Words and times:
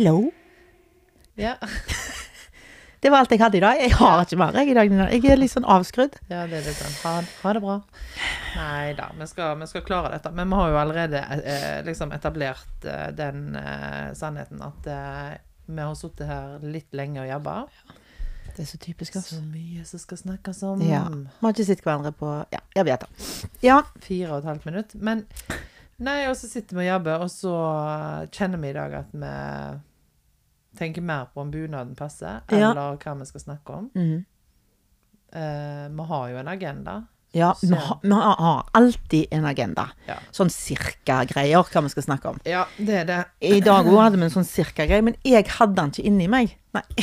Hello. 0.00 0.30
Ja. 1.34 1.56
Det 3.00 3.10
var 3.10 3.18
alt 3.18 3.32
jeg 3.34 3.40
hadde 3.42 3.58
i 3.58 3.60
dag. 3.60 3.80
Jeg 3.82 3.92
har 3.98 4.22
ikke 4.24 4.38
mer 4.40 4.56
jeg, 4.56 4.70
i 4.72 4.76
dag. 4.78 4.92
Jeg 5.12 5.26
er 5.28 5.36
litt 5.36 5.52
sånn 5.52 5.66
avskrudd. 5.68 6.14
Ja, 6.30 6.46
det 6.48 6.56
er 6.56 6.70
litt 6.70 6.78
sånn 6.78 6.94
ha, 7.02 7.12
ha 7.42 7.52
det 7.52 7.60
bra. 7.60 7.74
Nei 8.54 8.94
da, 8.96 9.10
vi 9.12 9.26
vi 9.26 9.68
skal 9.68 9.84
klare 9.84 10.14
dette. 10.14 10.32
Men 10.32 10.48
vi 10.48 10.56
har 10.56 10.72
jo 10.72 10.78
allerede 10.80 11.20
eh, 11.36 11.82
liksom 11.84 12.14
etablert 12.16 12.88
eh, 12.88 13.10
den 13.12 13.58
eh, 13.60 14.06
sannheten 14.16 14.64
at 14.64 14.88
eh, 14.88 15.34
vi 15.68 15.84
har 15.84 15.92
sittet 16.00 16.32
her 16.32 16.64
litt 16.64 16.96
lenge 16.96 17.20
og 17.26 17.28
jobba. 17.34 17.58
Det 18.46 18.64
er 18.64 18.70
så 18.72 18.80
typisk 18.80 19.20
oss. 19.20 19.34
Så 19.34 19.42
mye 19.44 19.84
som 19.84 20.00
skal 20.00 20.22
snakkes 20.22 20.62
om. 20.70 20.80
Ja. 20.88 21.04
Vi 21.12 21.44
har 21.44 21.52
ikke 21.52 21.68
sett 21.74 21.84
hverandre 21.84 22.16
på 22.16 22.38
Ja, 22.56 22.64
jeg 22.80 22.88
vet 22.88 23.04
det. 23.04 23.28
Ja. 23.68 23.82
Fire 24.00 24.32
og 24.32 24.40
et 24.40 24.48
halvt 24.54 24.64
minutt. 24.72 24.96
Men 24.96 25.26
Nei, 26.00 26.24
og 26.30 26.36
så 26.40 26.48
sitter 26.48 26.78
vi 26.78 26.86
og 26.86 26.94
jobber, 26.94 27.22
og 27.26 27.28
så 27.28 27.54
kjenner 28.32 28.60
vi 28.62 28.70
i 28.70 28.76
dag 28.76 28.94
at 29.02 29.10
vi 29.12 29.32
tenker 30.80 31.04
mer 31.04 31.28
på 31.34 31.44
om 31.44 31.50
bunaden 31.52 31.94
passer, 31.98 32.40
Ja. 32.50 32.70
eller 32.72 32.96
hva 32.96 33.14
vi 33.20 33.26
skal 33.28 33.40
snakke 33.44 33.76
om. 33.76 33.90
Mm. 33.94 34.24
Eh, 35.32 35.88
vi 36.00 36.06
har 36.10 36.28
jo 36.32 36.36
en 36.40 36.48
agenda. 36.48 37.02
Ja, 37.32 37.52
vi 37.62 37.74
har, 37.76 37.98
vi 38.02 38.10
har 38.10 38.64
alltid 38.74 39.26
en 39.30 39.44
agenda. 39.46 39.84
Ja. 40.08 40.16
Sånn 40.34 40.50
cirka-greier, 40.50 41.62
hva 41.70 41.82
vi 41.86 41.92
skal 41.92 42.02
snakke 42.08 42.32
om. 42.32 42.40
Ja, 42.48 42.64
det 42.76 42.96
er 43.02 43.04
det. 43.06 43.20
I 43.46 43.60
dag 43.62 43.86
òg 43.86 44.00
hadde 44.02 44.18
vi 44.18 44.26
en 44.26 44.34
sånn 44.34 44.48
cirka-greie, 44.48 45.04
men 45.06 45.14
jeg 45.22 45.46
hadde 45.60 45.76
den 45.78 45.92
ikke 45.94 46.08
inni 46.10 46.26
meg. 46.32 46.56
Nei. 46.74 46.82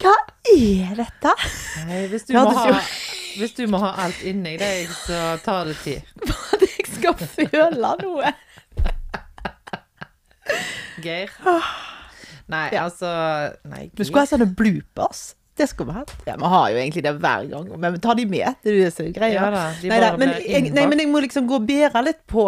Hva 0.00 0.14
er 0.52 0.96
dette? 0.98 1.32
Nei, 1.86 2.00
hvis 2.12 2.26
du, 2.28 2.34
må 2.36 2.50
ha, 2.56 2.80
hvis 3.40 3.54
du 3.56 3.64
må 3.70 3.80
ha 3.82 3.92
alt 4.06 4.20
inni 4.28 4.56
deg, 4.60 4.90
så 5.04 5.36
tar 5.44 5.68
det 5.70 5.76
tid. 5.82 6.02
At 6.56 6.64
jeg 6.66 6.86
skal 6.96 7.16
føle 7.20 7.92
noe? 8.02 8.32
Geir? 11.06 11.32
Nei, 12.52 12.68
Ja. 12.74 12.84
altså 12.86 13.08
Nei, 13.66 13.88
Vi 13.94 14.04
skulle 14.06 14.22
ha 14.26 14.30
sånne 14.30 14.46
bloopers. 14.58 15.24
Det 15.56 15.70
skulle 15.70 15.88
vi 15.94 15.98
hatt. 16.02 16.12
Ja, 16.28 16.34
Vi 16.36 16.44
har 16.52 16.68
jo 16.70 16.76
egentlig 16.76 17.02
det 17.06 17.14
hver 17.22 17.46
gang, 17.50 17.68
men 17.80 17.92
vi 17.94 17.98
tar 18.04 18.14
de 18.18 18.26
med. 18.28 18.56
Det 18.62 18.74
er 18.76 19.04
er 19.06 19.12
greia. 19.16 19.32
Ja 19.32 19.50
de 19.80 19.88
Nei, 19.88 20.00
da, 20.02 20.10
men, 20.20 20.28
jeg, 20.44 20.70
nei, 20.76 20.86
men 20.86 21.00
jeg 21.00 21.08
må 21.08 21.22
liksom 21.24 21.46
gå 21.48 21.56
og 21.62 21.66
bære 21.66 22.02
litt 22.04 22.20
på 22.28 22.44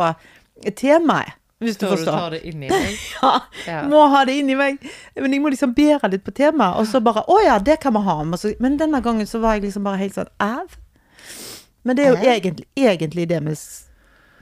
temaet, 0.77 1.33
hvis 1.59 1.79
du 1.81 1.87
forstår. 1.89 2.05
du 2.05 2.19
tar 2.19 2.31
det 2.37 2.43
inn 2.47 2.63
i 2.63 2.69
deg. 2.69 2.99
Ja, 3.23 3.33
Ja. 3.67 3.79
må 3.89 4.03
ha 4.13 4.25
det 4.29 4.37
inni 4.43 4.55
meg. 4.59 4.79
Men 5.17 5.33
jeg 5.33 5.41
må 5.43 5.51
liksom 5.51 5.73
bære 5.75 6.11
litt 6.13 6.25
på 6.27 6.35
temaet, 6.37 6.77
og 6.79 6.87
så 6.87 7.01
bare 7.03 7.25
Å 7.27 7.39
ja, 7.47 7.57
det 7.59 7.81
kan 7.81 7.95
vi 7.97 8.05
ha. 8.05 8.19
Men, 8.25 8.39
men 8.61 8.77
denne 8.79 9.01
gangen 9.03 9.27
så 9.27 9.41
var 9.41 9.57
jeg 9.57 9.65
liksom 9.71 9.89
bare 9.89 9.97
helt 10.05 10.15
sånn 10.15 10.29
Æv. 10.39 10.77
Men 11.85 11.97
det 11.97 12.05
er 12.05 12.11
jo 12.13 12.21
egentlig, 12.29 12.67
egentlig 12.77 13.25
det 13.31 13.41
vi, 13.47 13.55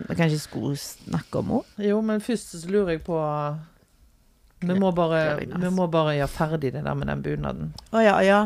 vi 0.09 0.15
kanskje 0.19 0.41
skulle 0.43 0.77
snakke 0.77 1.39
om 1.39 1.61
òg. 1.61 1.65
Jo, 1.79 2.01
men 2.03 2.21
først 2.21 2.51
så 2.59 2.67
lurer 2.69 2.97
jeg 2.97 3.05
på 3.07 3.23
Vi 4.69 4.79
må 4.81 4.93
bare, 4.97 5.21
vi 5.43 5.71
må 5.75 5.87
bare 5.93 6.17
gjøre 6.19 6.33
ferdig 6.33 6.73
det 6.75 6.83
der 6.85 6.95
med 6.99 7.11
den 7.13 7.23
bunaden. 7.25 7.73
Å 7.93 8.03
ja, 8.05 8.17
ja. 8.27 8.41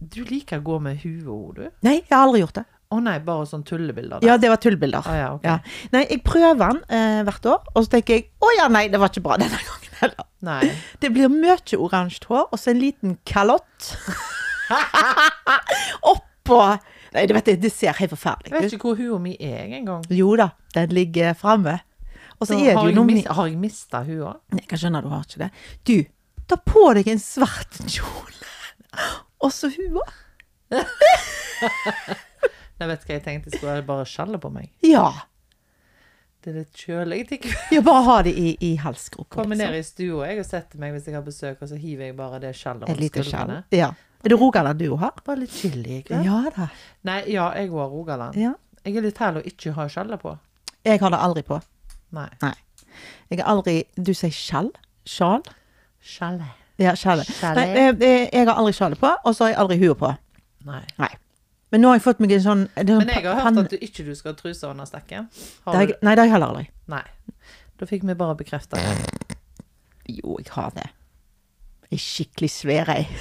Du 0.00 0.22
liker 0.24 0.60
å 0.60 0.64
gå 0.64 0.78
med 0.82 1.00
hue 1.02 1.24
òg, 1.28 1.48
du? 1.58 1.64
Nei, 1.86 1.98
jeg 2.00 2.12
har 2.14 2.26
aldri 2.26 2.40
gjort 2.44 2.60
det. 2.62 2.66
Å 2.90 2.98
nei, 3.04 3.18
bare 3.22 3.44
sånn 3.46 3.62
tullebilder? 3.62 4.18
der. 4.18 4.26
Ja, 4.26 4.34
det 4.40 4.48
var 4.50 4.58
tullebilder. 4.58 5.04
Ah, 5.06 5.18
ja, 5.18 5.26
ok. 5.36 5.44
Ja. 5.46 5.58
Nei, 5.92 6.00
jeg 6.10 6.22
prøver 6.26 6.58
den 6.64 6.80
eh, 6.90 7.20
hvert 7.28 7.46
år, 7.46 7.68
og 7.74 7.84
så 7.84 7.92
tenker 7.92 8.16
jeg 8.16 8.24
å 8.42 8.50
ja, 8.56 8.66
nei, 8.72 8.88
det 8.90 8.98
var 8.98 9.12
ikke 9.12 9.22
bra 9.28 9.36
denne 9.38 9.60
gangen 9.68 9.98
heller. 10.00 10.26
Nei. 10.48 10.72
Det 10.98 11.12
blir 11.14 11.30
mye 11.30 11.58
oransje 11.78 12.26
hår, 12.30 12.48
og 12.50 12.58
så 12.58 12.72
en 12.72 12.80
liten 12.82 13.14
kalott. 13.28 13.92
Oppå 16.14 16.58
Nei, 17.10 17.24
det, 17.26 17.34
vet 17.34 17.48
jeg, 17.50 17.58
det 17.58 17.70
ser 17.74 17.96
helt 17.98 18.12
forferdelig 18.14 18.52
vet 18.54 18.66
ut. 18.68 18.74
ikke 18.76 18.92
hvor 18.92 18.98
hua 19.00 19.16
mi 19.22 19.32
er 19.42 19.64
engang. 19.66 20.04
Jo 20.14 20.28
da, 20.38 20.52
den 20.76 20.92
ligger 20.94 21.34
framme. 21.38 21.80
Og 22.40 22.46
så 22.48 22.54
Så 22.54 22.58
er 22.58 22.64
det 22.64 22.74
har, 22.74 22.82
jo 22.82 22.88
jeg 22.88 22.96
noe 22.96 23.08
mis, 23.10 23.26
har 23.26 23.46
jeg 23.50 23.58
mista 23.60 24.02
hua? 24.06 24.34
Nei, 24.54 24.64
Jeg 24.70 24.80
skjønner 24.80 25.04
du 25.04 25.10
har 25.12 25.26
ikke 25.26 25.42
det. 25.42 25.50
Du, 25.84 25.96
ta 26.48 26.56
på 26.56 26.84
deg 26.96 27.10
en 27.12 27.20
svart 27.20 27.80
kjole, 27.84 28.52
og 29.44 29.52
så 29.52 29.68
hua. 29.76 30.06
Jeg 32.80 32.88
vet 32.88 33.02
hva 33.04 33.12
jeg 33.12 33.20
tenkte, 33.20 33.50
jeg 33.50 33.60
skulle 33.60 33.82
bare 33.84 34.04
sjalle 34.08 34.38
på 34.40 34.48
meg. 34.48 34.70
Ja. 34.80 35.10
Det 36.40 36.48
er 36.48 36.54
litt 36.62 36.78
kjølig. 36.80 37.18
Jeg 37.28 37.50
ja 37.74 37.82
bare 37.84 38.04
ha 38.06 38.14
det 38.24 38.32
i, 38.32 38.54
i 38.64 38.70
halsgropa. 38.80 39.34
Kommer 39.34 39.58
liksom. 39.58 39.74
ned 39.74 39.82
i 39.82 39.84
stua 39.84 40.30
jeg, 40.30 40.38
og 40.40 40.46
setter 40.48 40.80
meg 40.80 40.94
hvis 40.94 41.10
jeg 41.10 41.18
har 41.18 41.26
besøk, 41.26 41.58
og 41.60 41.68
så 41.68 41.76
hiver 41.76 42.08
jeg 42.08 42.16
bare 42.16 42.40
det 42.40 42.54
skjellet 42.56 42.88
Et 42.88 42.96
rundt 42.96 43.18
skuldrene. 43.20 43.58
Ja. 43.76 43.90
Er 44.24 44.32
det 44.32 44.38
Rogaland 44.40 44.80
du 44.80 44.94
har? 45.00 45.20
Bare 45.26 45.42
litt 45.42 45.52
chili 45.52 45.98
i 45.98 46.00
kveld. 46.08 46.24
Ja 46.24 46.40
da. 46.56 46.70
Nei, 47.08 47.18
ja, 47.34 47.50
jeg 47.60 47.68
har 47.74 47.92
Rogaland. 47.92 48.40
Ja. 48.40 48.54
Jeg 48.80 48.96
er 48.96 49.04
litt 49.04 49.20
herlig 49.20 49.44
å 49.44 49.52
ikke 49.52 49.76
ha 49.76 49.86
skjellet 49.92 50.24
på. 50.24 50.32
Jeg 50.88 51.04
har 51.04 51.12
det 51.12 51.20
aldri 51.20 51.44
på. 51.44 51.60
Nei. 52.16 52.54
Jeg 53.30 53.38
har 53.40 53.46
aldri 53.52 53.74
Du 53.96 54.12
sier 54.16 54.32
skjall? 54.34 54.70
Sjal? 55.06 55.42
Skjalle. 56.00 56.46
Ja. 56.80 56.94
Sjalet. 56.96 57.28
Nei, 57.56 57.66
eh, 57.76 58.28
jeg 58.32 58.46
har 58.48 58.56
aldri 58.56 58.72
sjalet 58.72 58.98
på, 59.00 59.10
og 59.24 59.34
så 59.36 59.44
har 59.44 59.50
jeg 59.52 59.58
aldri 59.62 59.76
hue 59.82 59.94
på. 60.00 60.08
Nei. 60.68 60.84
Nei. 61.00 61.10
Men 61.70 61.78
nå 61.84 61.88
har 61.90 61.96
jeg 62.00 62.04
fått 62.04 62.20
meg 62.22 62.32
en 62.34 62.42
sånn 62.42 62.62
det 62.74 62.82
er 62.82 62.86
sånn 62.96 63.04
Men 63.04 63.12
jeg 63.14 63.24
har 63.28 63.34
hørt 63.44 63.58
at 63.62 63.70
du 63.70 63.76
ikke 63.78 64.02
du 64.06 64.14
skal 64.18 64.30
ha 64.32 64.36
truse 64.38 64.64
under 64.66 64.86
stekken. 64.88 65.22
Det 65.30 65.36
Har 65.68 65.74
har 65.76 65.82
jeg, 65.86 65.90
Nei, 66.02 66.14
det 66.14 66.20
har 66.22 66.26
jeg 66.26 66.34
heller 66.34 66.50
aldri. 66.54 66.66
Nei. 66.90 67.06
Da 67.78 67.82
fikk 67.88 68.02
vi 68.08 68.14
bare 68.18 68.34
bekrefta 68.40 68.74
det. 68.80 68.94
Jo, 70.10 70.30
jeg 70.40 70.50
har 70.56 70.70
det. 70.74 70.88
Ei 71.90 71.98
skikkelig 71.98 72.50
svær 72.54 72.86
ei. 72.94 73.04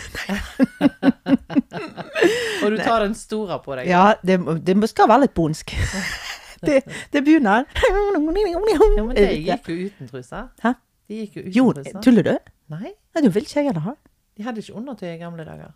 Og 2.64 2.68
du 2.74 2.78
tar 2.78 3.00
den 3.06 3.16
store 3.18 3.60
på 3.66 3.72
deg. 3.78 3.84
Ja, 3.90 4.14
det, 4.26 4.36
det 4.66 4.90
skal 4.92 5.10
være 5.10 5.22
litt 5.28 5.36
bondsk. 5.38 5.68
Det, 6.66 6.80
det 7.14 7.24
begynner 7.24 7.66
Ja, 7.90 8.20
men 8.20 9.16
de 9.16 9.26
gikk 9.46 9.70
jo 9.70 9.76
uten 9.88 10.10
truse. 10.12 10.46
Hæ? 10.64 10.74
De 11.10 11.22
gikk 11.24 11.38
jo 11.40 11.44
uten 11.46 11.54
Jo, 11.56 12.00
tuller 12.04 12.28
du? 12.28 12.34
Nei, 12.70 12.92
Nei, 12.92 13.24
du 13.26 13.30
vil 13.34 13.46
ikke 13.46 13.62
jeg 13.62 13.70
heller 13.72 13.86
ha. 13.88 13.96
de 14.38 14.46
hadde 14.46 14.62
ikke 14.64 14.76
undertøy 14.78 15.08
i 15.14 15.20
gamle 15.22 15.46
dager. 15.48 15.72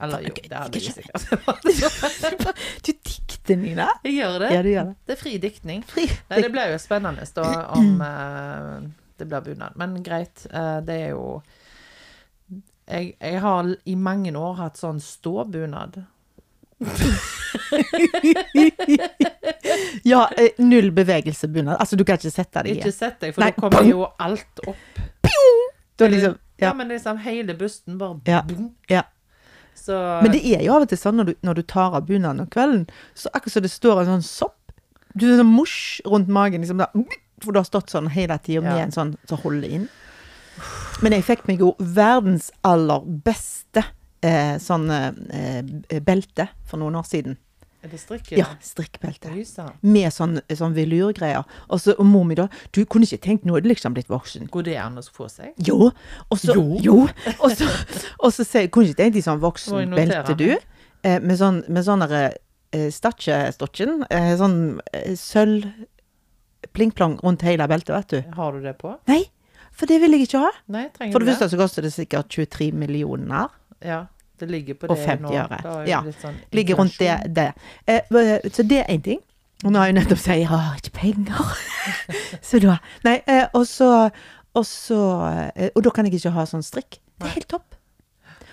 Eller 0.00 0.22
jo, 0.28 0.34
det 0.44 0.54
hadde 0.54 0.78
de 0.78 0.92
sikkert. 0.92 2.54
Du 2.86 2.92
dikter, 2.92 3.56
Nina. 3.58 3.88
Jeg 4.04 4.14
gjør 4.20 4.38
det. 4.44 4.50
Ja, 4.54 4.62
du 4.62 4.68
gjør 4.70 4.90
det. 4.92 4.96
Det 5.06 5.14
er 5.14 5.20
fri 5.20 5.32
diktning. 5.42 5.82
Fri. 5.88 6.04
Nei, 6.30 6.42
det 6.44 6.50
ble 6.54 6.66
jo 6.72 6.78
spennende 6.80 7.26
da 7.34 7.46
om 7.74 8.02
uh, 8.04 8.76
det 9.18 9.26
blir 9.26 9.46
bunad. 9.48 9.78
Men 9.80 9.96
greit, 10.06 10.46
uh, 10.52 10.78
det 10.86 11.00
er 11.08 11.10
jo 11.16 11.40
jeg, 12.88 13.16
jeg 13.20 13.40
har 13.44 13.72
i 13.84 13.96
mange 13.98 14.32
år 14.38 14.54
hatt 14.62 14.78
sånn 14.80 15.00
ståbunad. 15.02 15.98
Ja, 20.02 20.30
eh, 20.36 20.48
null 20.58 20.90
bevegelsebunad. 20.92 21.76
Altså, 21.80 21.96
du 21.96 22.04
kan 22.04 22.18
ikke 22.18 22.30
sette 22.32 22.62
deg 22.64 22.76
Ikke 22.78 22.88
i. 22.92 22.94
sett 22.94 23.20
deg, 23.22 23.34
for 23.34 23.42
Nei, 23.44 23.50
da 23.52 23.60
kommer 23.60 23.88
jo 23.88 24.06
alt 24.22 24.62
opp. 24.66 25.00
Da 25.98 26.06
liksom, 26.08 26.36
Ja, 26.58 26.68
ja, 26.68 26.74
men 26.74 26.88
liksom 26.90 27.18
hele 27.22 27.54
busten 27.58 27.98
bare 27.98 28.20
Ja. 28.26 28.42
ja. 28.88 29.02
Så 29.78 29.94
Men 30.22 30.32
det 30.32 30.40
er 30.44 30.62
jo 30.64 30.72
av 30.74 30.82
og 30.82 30.88
til 30.90 30.98
sånn 30.98 31.14
når 31.20 31.24
du, 31.30 31.34
når 31.46 31.54
du 31.54 31.62
tar 31.62 31.94
av 31.94 32.06
bunaden 32.06 32.40
om 32.40 32.46
kvelden, 32.50 32.88
så 33.14 33.30
akkurat 33.34 33.52
som 33.52 33.62
det 33.62 33.70
står 33.70 34.00
en 34.02 34.06
sånn 34.16 34.24
sopp 34.26 34.54
Du 35.14 35.26
er 35.32 35.38
sånn 35.38 35.50
mosj 35.54 36.00
rundt 36.06 36.28
magen, 36.28 36.60
liksom, 36.62 36.78
da, 36.78 36.86
for 37.42 37.52
du 37.54 37.58
har 37.58 37.64
stått 37.66 37.90
sånn 37.90 38.08
hele 38.10 38.38
tida 38.38 38.60
med 38.62 38.76
Ja. 38.76 38.82
en 38.84 38.92
sånn 38.92 39.16
som 39.26 39.38
holder 39.38 39.68
inn. 39.68 39.88
Men 41.02 41.12
jeg 41.12 41.24
fikk 41.24 41.46
meg 41.48 41.58
jo 41.60 41.74
verdens 41.78 42.50
aller 42.62 43.00
beste 43.06 43.84
eh, 44.22 44.56
sånn 44.62 44.88
eh, 44.90 46.00
belte 46.04 46.48
for 46.66 46.78
noen 46.80 46.96
år 47.00 47.06
siden. 47.08 47.36
er 47.82 47.88
det 47.92 48.00
strikket? 48.02 48.38
Ja, 48.38 48.46
strikkbelte. 48.60 49.30
Med 49.82 50.10
sånn, 50.12 50.40
sånn 50.50 50.74
velurgreier. 50.74 51.44
Og 51.70 51.78
så 51.80 51.94
og 51.98 52.06
mor 52.06 52.24
mi 52.26 52.34
da 52.34 52.48
Du 52.74 52.84
kunne 52.84 53.06
ikke 53.06 53.20
tenkt 53.22 53.44
nå 53.46 53.56
er 53.56 53.62
du 53.62 53.68
liksom 53.70 53.94
blitt 53.94 54.08
voksen. 54.10 54.48
Går 54.50 54.64
det 54.66 54.76
an 54.82 54.98
å 54.98 55.02
få 55.02 55.28
seg? 55.30 55.52
Jo. 55.62 55.92
Og 56.30 56.38
så, 56.38 56.54
Jo. 56.56 56.78
jo. 56.82 56.96
Og 57.38 57.50
så, 57.54 57.68
og 58.18 58.32
så 58.34 58.66
Kunne 58.68 58.90
ikke 58.90 59.02
tenkt 59.04 59.14
deg 59.14 59.24
sånn 59.24 59.38
voksenbelte, 59.40 60.34
du? 60.36 60.56
Eh, 61.04 61.20
med 61.22 61.38
sånn 61.38 61.62
med 61.68 61.84
sånn 61.86 62.02
derre 62.02 62.34
eh, 62.74 62.90
statchestotchen. 62.90 64.02
Eh, 64.10 64.34
sånn 64.36 64.80
eh, 64.92 65.14
sølv 65.14 65.70
pling-plong 66.74 67.20
rundt 67.22 67.42
hele 67.46 67.66
beltet, 67.70 67.94
vet 67.94 68.08
du. 68.10 68.32
Har 68.36 68.52
du 68.52 68.60
det 68.64 68.74
på? 68.82 68.96
Nei, 69.08 69.22
for 69.70 69.86
det 69.86 70.00
vil 70.02 70.16
jeg 70.18 70.26
ikke 70.26 70.42
ha. 70.42 70.50
Nei, 70.74 70.88
trenger 70.94 71.14
For 71.14 71.22
det 71.22 71.30
første 71.30 71.48
så 71.54 71.60
koster 71.60 71.86
det 71.86 71.92
sikkert 71.94 72.28
23 72.34 72.72
millioner. 72.74 73.48
Ja, 73.84 74.06
det 74.38 74.48
ligger 74.50 74.74
på 74.74 74.88
det 74.88 74.96
Og 74.96 75.04
50 75.06 75.22
nå. 75.22 75.32
øre. 75.34 75.86
Ja, 75.88 76.00
sånn 76.22 76.36
Ligger 76.54 76.76
rundt 76.78 76.98
det. 76.98 77.16
det. 77.34 77.48
Eh, 77.86 78.48
så 78.52 78.62
det 78.66 78.78
er 78.84 78.92
én 78.94 79.02
ting. 79.04 79.20
Og 79.64 79.72
nå 79.74 79.78
har 79.80 79.86
jeg 79.90 79.96
nettopp 79.98 80.18
sagt 80.22 80.38
jeg 80.38 80.46
har 80.46 80.76
ikke 80.78 80.92
penger. 80.94 81.54
så 82.48 82.60
da 82.62 82.76
Nei, 83.04 83.16
eh, 83.26 83.46
og 83.54 83.64
så 83.66 83.88
Og 84.54 84.64
så 84.64 84.98
eh, 85.56 85.70
Og 85.74 85.82
da 85.82 85.90
kan 85.90 86.06
jeg 86.06 86.14
ikke 86.20 86.30
ha 86.36 86.44
sånn 86.46 86.62
strikk. 86.62 87.00
Det 87.18 87.26
er 87.26 87.34
helt 87.40 87.48
topp. 87.50 87.74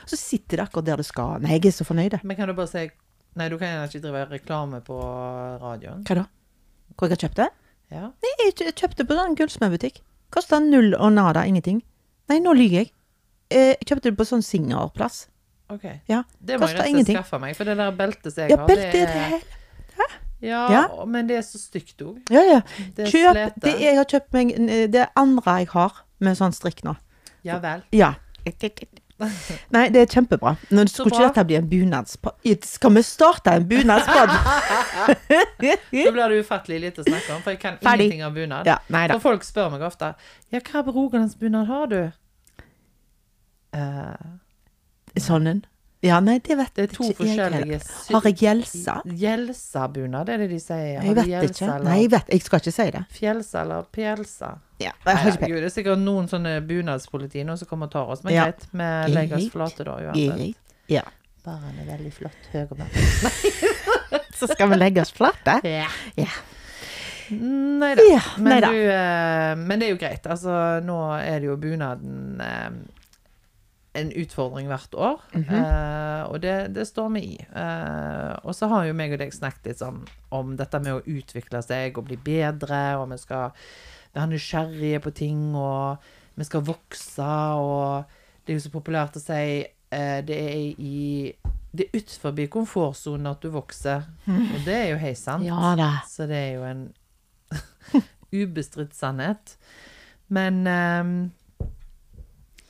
Så 0.06 0.18
sitter 0.18 0.58
det 0.58 0.66
akkurat 0.68 0.86
der 0.86 0.98
det 1.02 1.06
skal. 1.06 1.40
Nei, 1.42 1.56
jeg 1.60 1.66
er 1.72 1.76
så 1.78 1.86
fornøyd. 1.86 2.20
Men 2.24 2.38
kan 2.38 2.48
du 2.50 2.54
bare 2.58 2.70
si 2.70 2.88
Nei, 3.36 3.50
du 3.52 3.58
kan 3.60 3.68
gjerne 3.68 3.88
ikke 3.90 4.02
drive 4.02 4.26
reklame 4.32 4.80
på 4.86 4.96
radioen. 5.62 6.04
Hva 6.08 6.16
da? 6.22 6.26
Hvor 6.96 7.10
jeg 7.10 7.18
har 7.18 7.24
kjøpt 7.28 7.40
det? 7.42 7.48
Ja. 7.92 8.06
Nei, 8.24 8.34
jeg 8.46 8.54
kjø- 8.56 8.72
kjøpte 8.80 9.06
på 9.10 9.18
en 9.20 9.36
gullsmedbutikk. 9.36 9.98
Kosta 10.32 10.60
null 10.64 10.94
og 10.96 11.12
nada, 11.14 11.44
ingenting. 11.46 11.82
Nei, 12.32 12.38
nå 12.40 12.54
lyver 12.56 12.80
jeg. 12.86 12.92
Eh, 13.52 13.76
kjøpte 13.86 14.10
det 14.10 14.18
på 14.18 14.26
sånn 14.26 14.42
Singer-plass. 14.44 15.28
OK. 15.70 15.84
Ja. 16.10 16.24
Det 16.40 16.60
må 16.60 16.68
jeg 16.68 16.76
Koster 16.76 16.76
rett 16.76 16.82
slett 16.82 16.90
ingenting. 16.94 17.16
skaffe 17.18 17.40
meg, 17.42 17.56
for 17.58 17.64
det 17.66 17.78
der 17.78 17.92
beltet 17.92 18.36
jeg 18.38 18.50
Ja, 18.50 18.58
har, 18.58 18.68
belte 18.68 18.88
er 18.88 18.92
det 18.92 19.10
hele. 19.10 19.42
Ja, 20.42 20.68
Ja. 20.72 21.06
men 21.06 21.28
det 21.28 21.38
er 21.38 21.42
så 21.42 21.58
stygt 21.58 21.98
òg. 22.06 22.20
Ja, 22.30 22.42
ja. 22.44 22.60
Det 22.96 23.08
er 23.08 23.12
Kjøp 23.12 23.34
slete. 23.34 23.60
det 23.64 23.80
jeg 23.82 23.96
har 23.98 24.06
kjøpt 24.06 24.34
meg 24.34 24.92
Det 24.92 25.08
andre 25.16 25.58
jeg 25.60 25.68
har 25.70 25.92
med 26.20 26.38
sånn 26.38 26.54
strikk 26.54 26.84
nå. 26.84 26.96
Ja 27.44 27.58
vel. 27.60 27.82
Ja. 27.92 28.14
Nei, 29.72 29.88
det 29.90 30.02
er 30.04 30.06
kjempebra. 30.12 30.58
Nå 30.76 30.84
skulle 30.92 31.08
ikke 31.10 31.18
bra. 31.22 31.28
dette 31.32 31.46
bli 31.48 31.56
en 31.56 31.70
bunadspod. 31.72 32.34
Skal 32.68 32.92
vi 32.98 33.02
starte 33.02 33.54
en 33.56 33.64
bunadspod? 33.68 34.34
Da 34.36 36.12
blir 36.12 36.30
det 36.30 36.44
ufattelig 36.44 36.82
lite 36.84 37.02
å 37.02 37.08
snakke 37.08 37.36
om, 37.38 37.42
for 37.42 37.52
jeg 37.56 37.60
kan 37.62 37.78
Ferdig. 37.82 38.10
ingenting 38.12 38.26
om 38.28 38.34
bunad. 38.36 38.66
ja, 38.68 38.78
nei 38.90 39.08
da. 39.08 39.16
For 39.18 39.32
folk 39.32 39.44
spør 39.48 39.72
meg 39.72 39.82
ofte 39.88 40.14
Ja, 40.52 40.60
hva 40.60 40.84
rogalandsbunad 40.92 41.66
har 41.72 41.88
du? 41.88 42.12
Eh, 43.76 45.20
Sånn 45.22 45.48
en. 45.48 45.62
Ja, 46.04 46.18
nei, 46.22 46.36
det 46.44 46.54
vet 46.60 46.74
det 46.78 46.84
er 46.84 46.92
to 46.94 47.06
ikke 47.08 47.24
jeg 47.26 47.38
forskjellige. 47.38 47.78
Har 48.14 48.26
jeg 48.28 48.36
gjelsa? 48.42 48.96
Gjelsa-bunad, 49.24 50.30
er 50.30 50.42
det 50.44 50.48
de 50.52 50.58
sier? 50.62 50.98
Har 51.00 51.06
Jeg 51.08 51.16
vet 51.18 51.30
gjelsa 51.32 51.54
ikke. 51.56 51.70
eller 51.76 51.88
Nei, 51.88 51.96
jeg 52.04 52.12
vet. 52.14 52.28
Jeg 52.36 52.44
skal 52.46 52.60
ikke 52.62 52.74
si 52.76 52.86
det. 52.94 53.02
Fjelsa 53.16 53.62
eller 53.64 53.88
pjelsa? 53.96 54.50
Ja, 54.84 54.92
jeg 55.08 55.18
har 55.22 55.32
ikke. 55.32 55.48
Gud, 55.50 55.56
det 55.64 55.70
er 55.70 55.74
sikkert 55.74 56.02
noen 56.04 56.28
sånne 56.30 56.54
bunadspoliti 56.68 57.46
nå 57.48 57.56
som 57.58 57.70
kommer 57.72 57.88
og 57.90 57.94
tar 57.96 58.12
oss, 58.12 58.24
men 58.28 58.34
Ja. 58.36 58.44
greit. 58.52 58.68
Vi 58.76 59.14
legger 59.16 59.38
oss 59.40 59.50
flate 59.56 59.84
da, 59.88 59.96
uansett. 60.12 60.56
Ja. 60.92 61.02
Bare 61.46 61.62
han 61.64 61.80
er 61.80 61.90
veldig 61.98 62.12
flott, 62.14 62.50
høy 62.52 62.62
og 62.70 62.78
mørk. 62.78 64.26
Så 64.36 64.48
skal 64.52 64.70
vi 64.70 64.76
legge 64.82 65.02
oss 65.02 65.12
flate? 65.16 65.62
Ja. 65.80 65.88
Ja. 66.20 66.30
Nei 67.32 67.96
da. 67.98 68.04
Ja, 68.06 68.20
Men, 68.38 68.64
eh, 68.64 69.56
men 69.58 69.80
det 69.80 69.88
er 69.88 69.96
jo 69.96 69.98
greit. 69.98 70.28
Altså, 70.30 70.52
nå 70.86 71.00
er 71.18 71.40
det 71.40 71.48
jo 71.50 71.56
bunaden 71.58 72.42
eh, 72.42 72.70
en 73.96 74.12
utfordring 74.12 74.68
hvert 74.68 74.94
år, 75.00 75.22
Mhm. 75.34 75.54
eh, 75.56 76.24
og 76.30 76.42
det, 76.42 76.74
det 76.76 76.86
står 76.88 77.10
vi 77.14 77.22
i. 77.34 77.38
Eh, 77.56 78.36
og 78.44 78.56
så 78.56 78.68
har 78.72 78.86
jo 78.86 78.94
meg 78.94 79.14
og 79.14 79.20
deg 79.20 79.32
snakket 79.34 79.66
litt 79.72 79.80
sånn 79.80 80.02
om 80.32 80.56
dette 80.60 80.80
med 80.84 80.94
å 80.94 81.04
utvikle 81.06 81.62
seg 81.64 81.98
og 81.98 82.06
bli 82.10 82.18
bedre, 82.18 82.98
og 83.00 83.10
vi 83.12 83.18
skal 83.18 83.52
være 84.16 84.30
nysgjerrige 84.34 85.00
på 85.04 85.14
ting, 85.14 85.56
og 85.56 85.98
vi 86.36 86.44
skal 86.44 86.62
vokse, 86.68 87.30
og 87.56 88.06
det 88.46 88.54
er 88.54 88.60
jo 88.60 88.66
så 88.70 88.74
populært 88.74 89.16
å 89.16 89.24
si 89.24 89.66
eh, 89.92 90.22
det 90.22 90.38
er 90.40 90.82
i 90.82 91.34
det 91.76 91.90
er 91.90 92.00
utenfor 92.00 92.48
komfortsonen 92.48 93.28
at 93.28 93.42
du 93.44 93.50
vokser, 93.52 94.04
og 94.28 94.62
det 94.66 94.76
er 94.76 94.90
jo 94.94 94.98
helt 94.98 95.18
sant. 95.20 95.44
Ja 95.44 95.74
da. 95.76 95.90
Så 96.08 96.24
det 96.28 96.38
er 96.40 96.54
jo 96.56 96.64
en 96.64 96.94
ubestridt 98.32 98.94
sannhet. 98.96 99.58
Men 100.28 100.66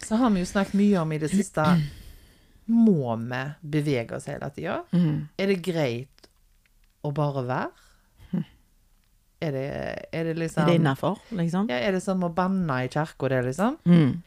så 0.05 0.19
har 0.21 0.29
vi 0.35 0.43
jo 0.43 0.49
snakket 0.49 0.77
mye 0.77 0.99
om 1.01 1.11
i 1.15 1.17
det 1.21 1.31
siste 1.33 1.63
Må 2.67 3.15
vi 3.21 3.41
bevege 3.61 4.15
oss 4.17 4.25
hele 4.29 4.49
tida? 4.55 4.79
Mm. 4.93 5.27
Er 5.37 5.51
det 5.51 5.57
greit 5.65 6.29
å 7.05 7.11
bare 7.13 7.43
være? 7.45 7.71
Er 9.45 9.51
det, 9.51 9.65
er 10.15 10.23
det 10.29 10.37
liksom 10.39 10.63
Er 10.63 10.71
det 10.71 10.75
innafor, 10.79 11.19
liksom? 11.35 11.67
ja, 11.69 11.75
Er 11.83 11.91
det 11.97 12.01
som 12.01 12.23
å 12.23 12.29
banne 12.33 12.77
i 12.85 12.87
kirka, 12.89 13.27
det, 13.29 13.41
liksom? 13.49 13.75
Mm. 13.85 14.21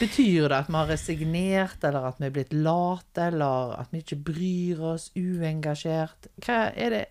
Betyr 0.00 0.48
det 0.50 0.58
at 0.58 0.68
vi 0.68 0.76
har 0.76 0.88
resignert, 0.90 1.84
eller 1.86 2.06
at 2.10 2.20
vi 2.20 2.26
er 2.28 2.34
blitt 2.34 2.52
late, 2.54 3.28
eller 3.30 3.74
at 3.80 3.90
vi 3.94 4.02
ikke 4.04 4.18
bryr 4.30 4.82
oss, 4.92 5.08
uengasjert? 5.16 6.28
Hva 6.44 6.60
er 6.74 6.94
det 6.94 7.02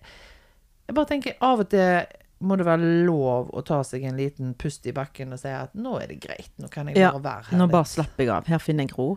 Jeg 0.88 0.96
bare 0.98 1.10
tenker 1.10 1.36
av 1.46 1.66
og 1.66 1.70
til 1.74 2.06
må 2.40 2.56
det 2.60 2.66
være 2.68 2.90
lov 3.08 3.50
å 3.52 3.62
ta 3.68 3.82
seg 3.84 4.04
en 4.08 4.18
liten 4.20 4.54
pust 4.60 4.86
i 4.88 4.94
bakken 4.96 5.34
og 5.36 5.40
si 5.42 5.52
at 5.52 5.74
nå 5.76 5.98
er 6.00 6.08
det 6.14 6.20
greit, 6.24 6.52
nå 6.62 6.70
kan 6.72 6.88
jeg 6.88 6.98
Ja, 7.02 7.12
bare 7.12 7.24
være 7.26 7.44
her. 7.50 7.58
Nå 7.60 7.66
litt. 7.68 7.74
bare 7.74 7.90
slapper 7.92 8.24
jeg 8.24 8.32
av. 8.36 8.48
Her 8.48 8.62
finner 8.64 8.88
jeg 8.88 8.96
ro. 8.98 9.10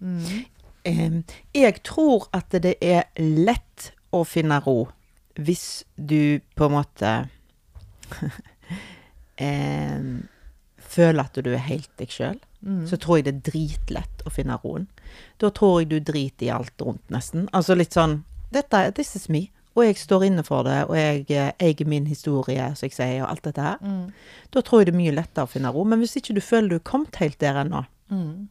Mm. 0.00 1.24
Jeg 1.54 1.82
tror 1.84 2.28
at 2.36 2.54
det 2.62 2.76
er 2.84 3.08
lett 3.18 3.90
å 4.14 4.22
finne 4.24 4.60
ro 4.64 4.88
hvis 5.38 5.84
du 5.96 6.40
på 6.58 6.66
en 6.66 6.72
måte 6.74 7.10
føler 10.88 11.22
at 11.24 11.38
du 11.44 11.50
er 11.52 11.62
helt 11.68 11.90
deg 12.00 12.10
sjøl. 12.12 12.38
Mm. 12.64 12.86
Så 12.90 12.98
tror 12.98 13.18
jeg 13.20 13.28
det 13.28 13.34
er 13.36 13.44
dritlett 13.52 14.24
å 14.26 14.32
finne 14.34 14.56
roen. 14.64 14.88
Da 15.38 15.50
tror 15.54 15.80
jeg 15.82 15.90
du 15.92 15.98
driter 16.02 16.48
i 16.48 16.50
alt 16.54 16.82
rundt, 16.82 17.04
nesten. 17.14 17.46
Altså 17.54 17.76
litt 17.78 17.94
sånn 17.96 18.22
Dette 18.50 18.86
This 18.96 19.14
is 19.14 19.28
me. 19.28 19.48
Og 19.78 19.84
jeg 19.86 19.96
står 20.00 20.24
inne 20.26 20.42
for 20.42 20.66
det, 20.66 20.80
og 20.90 20.96
jeg 20.98 21.20
eh, 21.30 21.52
eier 21.62 21.86
min 21.86 22.08
historie, 22.10 22.64
som 22.74 22.88
jeg 22.88 22.96
sier, 22.96 23.20
og 23.22 23.30
alt 23.30 23.44
dette 23.46 23.62
her. 23.62 23.76
Mm. 23.78 24.08
Da 24.50 24.62
tror 24.66 24.80
jeg 24.82 24.88
det 24.90 24.94
er 24.96 24.98
mye 24.98 25.14
lettere 25.14 25.46
å 25.46 25.50
finne 25.52 25.70
ro. 25.70 25.84
Men 25.86 26.02
hvis 26.02 26.16
ikke 26.18 26.34
du 26.34 26.40
føler 26.42 26.72
du 26.72 26.78
er 26.80 26.86
kommet 26.90 27.14
helt 27.22 27.38
der 27.38 27.62
ennå, 27.62 27.84
Mm. 28.10 28.48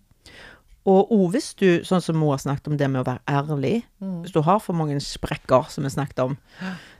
og 0.87 1.09
òg 1.11 1.31
hvis 1.33 1.49
du, 1.59 1.65
sånn 1.83 2.01
som 2.05 2.15
Moa 2.21 2.37
snakket 2.39 2.67
om 2.71 2.77
det 2.79 2.87
med 2.89 3.01
å 3.01 3.07
være 3.09 3.19
ærlig, 3.27 3.83
Mm. 3.99 4.21
hvis 4.23 4.31
du 4.31 4.41
har 4.45 4.59
for 4.63 4.73
mange 4.77 4.95
sprekker, 5.01 5.67
som 5.69 5.83
vi 5.83 5.89
snakket 5.89 6.19
om, 6.23 6.37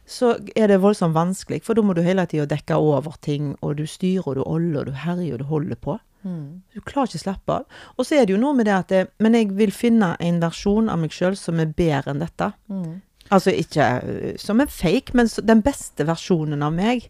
så 0.06 0.34
er 0.58 0.68
det 0.68 0.82
voldsomt 0.82 1.14
vanskelig, 1.16 1.62
for 1.64 1.74
da 1.76 1.82
må 1.82 1.94
du 1.96 2.02
hele 2.02 2.26
tida 2.26 2.46
dekke 2.48 2.76
over 2.76 3.14
ting, 3.22 3.56
og 3.62 3.78
du 3.78 3.84
styrer 3.86 4.28
og 4.28 4.36
du 4.36 4.44
older 4.44 4.80
og 4.80 4.86
du 4.88 4.92
herjer 4.92 5.34
og 5.34 5.40
du 5.40 5.46
holder 5.46 5.76
på. 5.76 6.00
Mm. 6.26 6.62
Du 6.74 6.82
klarer 6.82 7.08
ikke 7.08 7.22
å 7.22 7.24
slappe 7.24 7.50
av. 7.54 7.66
Og 7.98 8.06
så 8.06 8.18
er 8.20 8.26
det 8.26 8.34
jo 8.34 8.42
noe 8.42 8.54
med 8.58 8.66
det 8.66 8.74
at 8.74 8.88
det, 8.90 9.08
Men 9.20 9.34
jeg 9.34 9.52
vil 9.56 9.72
finne 9.72 10.18
en 10.20 10.40
versjon 10.42 10.90
av 10.90 10.98
meg 11.00 11.12
sjøl 11.12 11.38
som 11.38 11.60
er 11.60 11.68
bedre 11.68 12.10
enn 12.12 12.20
dette. 12.20 12.54
Mm. 12.70 13.02
Altså 13.34 13.52
ikke 13.52 13.86
øh, 14.04 14.34
som 14.40 14.62
en 14.62 14.72
fake, 14.72 15.16
men 15.18 15.30
den 15.44 15.62
beste 15.66 16.08
versjonen 16.08 16.64
av 16.64 16.76
meg. 16.76 17.10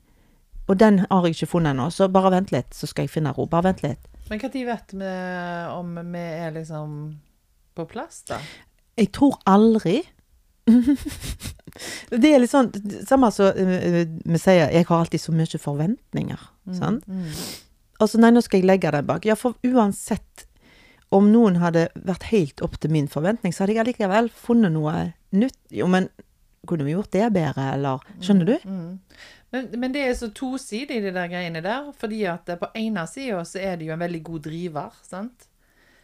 Og 0.68 0.80
den 0.80 1.00
har 1.06 1.26
jeg 1.26 1.38
ikke 1.38 1.52
funnet 1.54 1.76
ennå, 1.76 1.90
så 1.94 2.10
bare 2.12 2.34
vent 2.34 2.52
litt, 2.52 2.74
så 2.76 2.90
skal 2.90 3.06
jeg 3.06 3.14
finne 3.14 3.32
ro. 3.36 3.46
Bare 3.48 3.70
vent 3.70 3.84
litt. 3.86 4.10
Men 4.28 4.42
når 4.42 4.58
vet 4.68 4.94
vi 5.00 5.12
om 5.72 5.94
vi 6.12 6.24
er 6.26 6.52
liksom 6.58 6.98
på 7.78 7.86
plass, 7.88 8.24
da? 8.28 8.42
Jeg 8.98 9.12
tror 9.16 9.38
aldri 9.46 10.02
Det 12.10 12.28
er 12.28 12.42
litt 12.42 12.52
sånn 12.52 12.72
Samme 13.08 13.30
som 13.32 13.54
uh, 13.54 14.02
vi 14.04 14.40
sier, 14.42 14.66
jeg 14.74 14.88
har 14.90 14.98
alltid 14.98 15.22
så 15.22 15.32
mye 15.36 15.62
forventninger. 15.62 16.42
Sant? 16.76 17.06
Mm. 17.08 17.30
Altså, 18.02 18.20
nei, 18.20 18.34
nå 18.34 18.42
skal 18.44 18.60
jeg 18.60 18.68
legge 18.68 18.92
den 18.92 19.08
bak. 19.08 19.26
Ja, 19.26 19.38
for 19.40 19.56
uansett 19.66 20.48
om 21.14 21.30
noen 21.32 21.62
hadde 21.62 21.88
vært 21.96 22.28
helt 22.34 22.62
opp 22.66 22.76
til 22.82 22.92
min 22.92 23.08
forventning, 23.08 23.54
så 23.56 23.64
hadde 23.64 23.78
jeg 23.78 23.84
allikevel 23.86 24.28
funnet 24.34 24.74
noe 24.76 24.96
nytt. 25.32 25.58
Jo, 25.72 25.88
men 25.88 26.10
kunne 26.68 26.84
vi 26.88 26.92
gjort 26.96 27.12
det 27.12 27.28
bedre, 27.34 27.74
eller 27.74 28.00
Skjønner 28.22 28.46
du? 28.46 28.58
Mm. 28.68 29.00
Men, 29.52 29.68
men 29.80 29.94
det 29.94 30.02
er 30.04 30.14
så 30.20 30.28
tosidig, 30.36 31.02
de 31.04 31.12
der 31.16 31.30
greiene 31.32 31.62
der. 31.64 31.92
Fordi 31.98 32.24
at 32.28 32.50
på 32.60 32.68
ene 32.76 33.06
sida 33.08 33.44
så 33.48 33.60
er 33.64 33.78
det 33.80 33.88
jo 33.88 33.94
en 33.96 34.00
veldig 34.04 34.24
god 34.24 34.42
driver, 34.50 34.98
sant. 35.08 35.48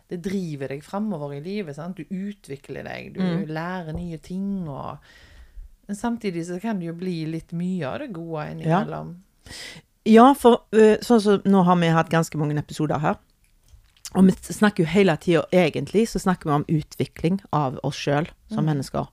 Det 0.09 0.21
driver 0.23 0.67
deg 0.71 0.83
framover 0.85 1.33
i 1.37 1.41
livet, 1.43 1.75
sant. 1.75 1.97
Du 1.97 2.03
utvikler 2.07 2.83
deg, 2.87 3.13
du 3.15 3.21
Mm. 3.23 3.45
lærer 3.47 3.93
nye 3.93 4.17
ting 4.17 4.67
og 4.69 4.97
Men 5.87 5.95
samtidig 5.95 6.45
så 6.47 6.61
kan 6.61 6.79
det 6.79 6.85
jo 6.87 6.93
bli 6.95 7.25
litt 7.27 7.51
mye 7.51 7.83
av 7.85 7.99
det 7.99 8.13
gode 8.13 8.45
innimellom. 8.53 9.17
Ja, 10.07 10.29
for 10.33 10.63
øh, 10.71 10.95
sånn 11.03 11.19
som 11.21 11.41
nå 11.45 11.63
har 11.67 11.75
vi 11.75 11.87
hatt 11.91 12.09
ganske 12.09 12.37
mange 12.39 12.55
episoder 12.57 12.99
her. 13.03 13.17
Og 14.13 14.27
vi 14.27 14.53
snakker 14.53 14.83
jo 14.83 14.89
hele 14.89 15.15
tida, 15.17 15.43
egentlig, 15.51 16.05
så 16.11 16.21
snakker 16.21 16.49
vi 16.49 16.55
om 16.55 16.65
utvikling 16.69 17.39
av 17.55 17.79
oss 17.83 17.97
sjøl 17.97 18.27
som 18.53 18.67
mennesker. 18.69 19.07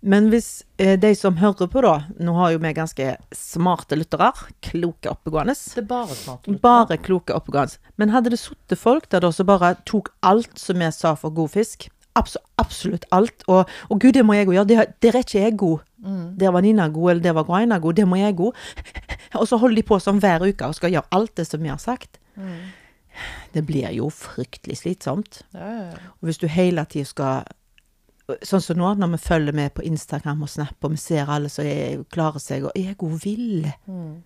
Men 0.00 0.28
hvis 0.32 0.62
eh, 0.76 0.98
de 1.00 1.14
som 1.16 1.38
hører 1.40 1.70
på, 1.72 1.80
da 1.80 1.94
Nå 2.20 2.34
har 2.36 2.52
jo 2.52 2.60
vi 2.60 2.72
ganske 2.76 3.08
smarte 3.32 3.96
lyttere. 3.96 4.28
Kloke, 4.64 5.08
oppegående. 5.14 5.56
Det 5.56 5.80
er 5.80 5.88
bare 5.88 6.16
smart. 6.18 6.48
Bare 6.60 6.98
kloke, 7.00 7.32
oppegående. 7.32 7.80
Men 7.96 8.12
hadde 8.12 8.34
det 8.34 8.40
sittet 8.42 8.80
folk 8.80 9.08
der 9.12 9.24
da 9.24 9.32
som 9.32 9.48
bare 9.48 9.74
tok 9.88 10.12
alt 10.26 10.60
som 10.60 10.80
vi 10.82 10.92
sa 10.92 11.14
for 11.16 11.32
god 11.32 11.54
fisk, 11.56 11.88
abs 12.16 12.36
absolutt 12.60 13.04
alt, 13.12 13.44
og, 13.52 13.68
og 13.92 14.00
gud, 14.00 14.14
det 14.16 14.24
må 14.24 14.36
jeg 14.36 14.48
òg 14.48 14.54
gjøre, 14.56 14.68
der, 14.70 14.94
der 15.04 15.18
er 15.18 15.24
ikke 15.24 15.42
jeg 15.42 15.56
god. 15.60 15.84
Der 16.40 16.52
var 16.54 16.64
Nina 16.64 16.86
god, 16.88 17.10
eller 17.10 17.22
der 17.22 17.34
var 17.36 17.44
Graina 17.48 17.78
god, 17.82 17.94
det 17.98 18.06
må 18.08 18.16
jeg 18.20 18.36
god. 18.36 18.56
og 19.40 19.48
så 19.48 19.58
holder 19.60 19.80
de 19.80 19.86
på 19.88 19.98
sånn 20.00 20.20
hver 20.22 20.44
uke 20.46 20.68
og 20.68 20.76
skal 20.78 20.92
gjøre 20.94 21.10
alt 21.16 21.36
det 21.36 21.46
som 21.48 21.62
vi 21.64 21.72
har 21.72 21.80
sagt. 21.82 22.20
Det 23.52 23.62
blir 23.66 23.90
jo 23.96 24.08
fryktelig 24.10 24.76
slitsomt. 24.82 25.42
Ja, 25.54 25.68
ja. 25.82 25.90
Og 26.20 26.28
hvis 26.28 26.38
du 26.38 26.46
hele 26.48 26.84
tida 26.86 27.04
skal 27.06 27.44
Sånn 28.42 28.58
som 28.60 28.74
nå, 28.80 28.88
når 28.98 29.12
vi 29.12 29.18
følger 29.22 29.54
med 29.54 29.70
på 29.76 29.84
Instagram 29.86 30.40
og 30.42 30.48
Snap, 30.50 30.82
og 30.82 30.90
vi 30.90 30.96
ser 30.98 31.28
alle 31.30 31.46
som 31.48 31.64
er- 31.64 32.00
klarer 32.10 32.40
seg, 32.42 32.64
og 32.64 32.72
er 32.74 32.94
gode 32.98 33.20
ville, 33.22 33.72
Mm. 33.86 34.16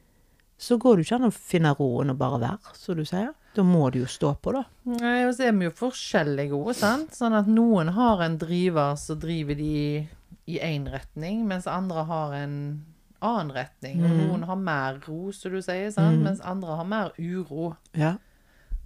så 0.59 0.79
går 0.79 0.97
det 0.97 1.05
jo 1.05 1.17
ikke 1.17 1.23
an 1.23 1.31
å 1.31 1.35
finne 1.35 1.75
roen 1.77 2.09
og 2.11 2.17
bare 2.17 2.41
være, 2.41 2.75
som 2.79 2.97
du 2.97 3.03
sier. 3.05 3.35
Da 3.55 3.63
må 3.63 3.91
du 3.93 3.99
jo 3.99 4.07
stå 4.07 4.41
på, 4.41 4.53
da. 4.55 4.65
Nei, 4.87 5.25
og 5.27 5.35
så 5.35 5.49
er 5.49 5.53
vi 5.53 5.67
jo 5.67 5.71
forskjellige 5.73 6.51
òg, 6.53 6.75
sant. 6.75 7.11
Sånn 7.11 7.35
at 7.39 7.47
noen 7.47 7.89
har 7.93 8.23
en 8.23 8.39
driver 8.39 8.95
så 8.97 9.19
driver 9.21 9.55
de 9.55 10.09
i 10.49 10.59
én 10.59 10.89
retning, 10.91 11.47
mens 11.47 11.67
andre 11.67 12.03
har 12.07 12.33
en 12.33 12.83
annen 13.21 13.53
retning. 13.55 14.03
Og 14.03 14.11
noen 14.17 14.45
har 14.45 14.57
mer 14.57 14.99
ro, 15.07 15.31
som 15.31 15.53
du 15.53 15.59
sier, 15.61 15.93
sant? 15.93 16.23
mens 16.25 16.41
andre 16.41 16.75
har 16.75 16.85
mer 16.87 17.13
uro. 17.19 17.77
Ja. 17.95 18.17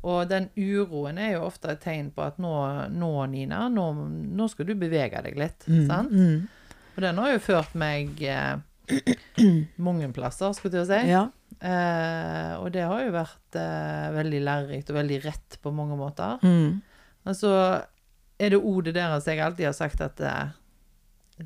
Og 0.04 0.28
den 0.28 0.50
uroen 0.58 1.18
er 1.20 1.38
jo 1.38 1.46
ofte 1.46 1.73
et 1.73 1.80
tegn 1.84 2.11
på 2.12 2.26
at 2.26 2.37
nå, 2.42 2.52
nå 2.92 3.12
Nina, 3.32 3.64
nå, 3.73 3.87
nå 4.37 4.49
skal 4.52 4.68
du 4.68 4.75
bevege 4.76 5.23
deg 5.25 5.38
litt. 5.40 5.64
sant? 5.88 6.12
Mm. 6.12 6.44
Og 6.94 7.02
den 7.02 7.20
har 7.23 7.32
jo 7.32 7.40
ført 7.42 7.73
meg 7.78 8.20
eh, 8.23 8.58
mange 9.87 10.11
plasser, 10.14 10.52
skulle 10.52 10.76
jeg 10.76 10.76
til 10.76 10.84
å 10.84 10.90
si. 10.90 11.00
Ja. 11.11 11.25
Eh, 11.64 12.52
og 12.61 12.68
det 12.75 12.84
har 12.84 13.00
jo 13.06 13.14
vært 13.14 13.58
eh, 13.58 14.11
veldig 14.18 14.42
lærerikt 14.44 14.92
og 14.92 14.99
veldig 15.00 15.20
rett 15.25 15.58
på 15.64 15.73
mange 15.75 15.96
måter. 15.99 16.42
Mm. 16.44 16.82
Men 17.25 17.38
så 17.38 17.54
er 18.37 18.52
det 18.52 18.61
ordet 18.61 18.96
deres 18.96 19.28
jeg 19.30 19.40
alltid 19.40 19.70
har 19.70 19.76
sagt 19.76 20.02
at 20.04 20.20
eh, 20.20 20.54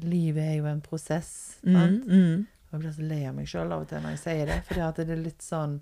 livet 0.03 0.43
er 0.45 0.57
jo 0.59 0.71
en 0.71 0.83
prosess. 0.85 1.61
Mm. 1.63 1.77
Sant? 1.77 2.09
Mm. 2.11 2.47
Jeg 2.69 2.83
blir 2.83 2.97
så 2.97 3.07
lei 3.09 3.23
av 3.25 3.37
meg 3.39 3.49
sjøl 3.49 3.71
av 3.73 3.87
og 3.87 3.89
til 3.89 4.03
når 4.05 4.17
jeg 4.17 4.25
sier 4.25 4.51
det, 4.51 4.59
fordi 4.69 4.85
at 4.85 4.99
det 5.01 5.15
er 5.15 5.23
litt 5.23 5.45
sånn 5.45 5.79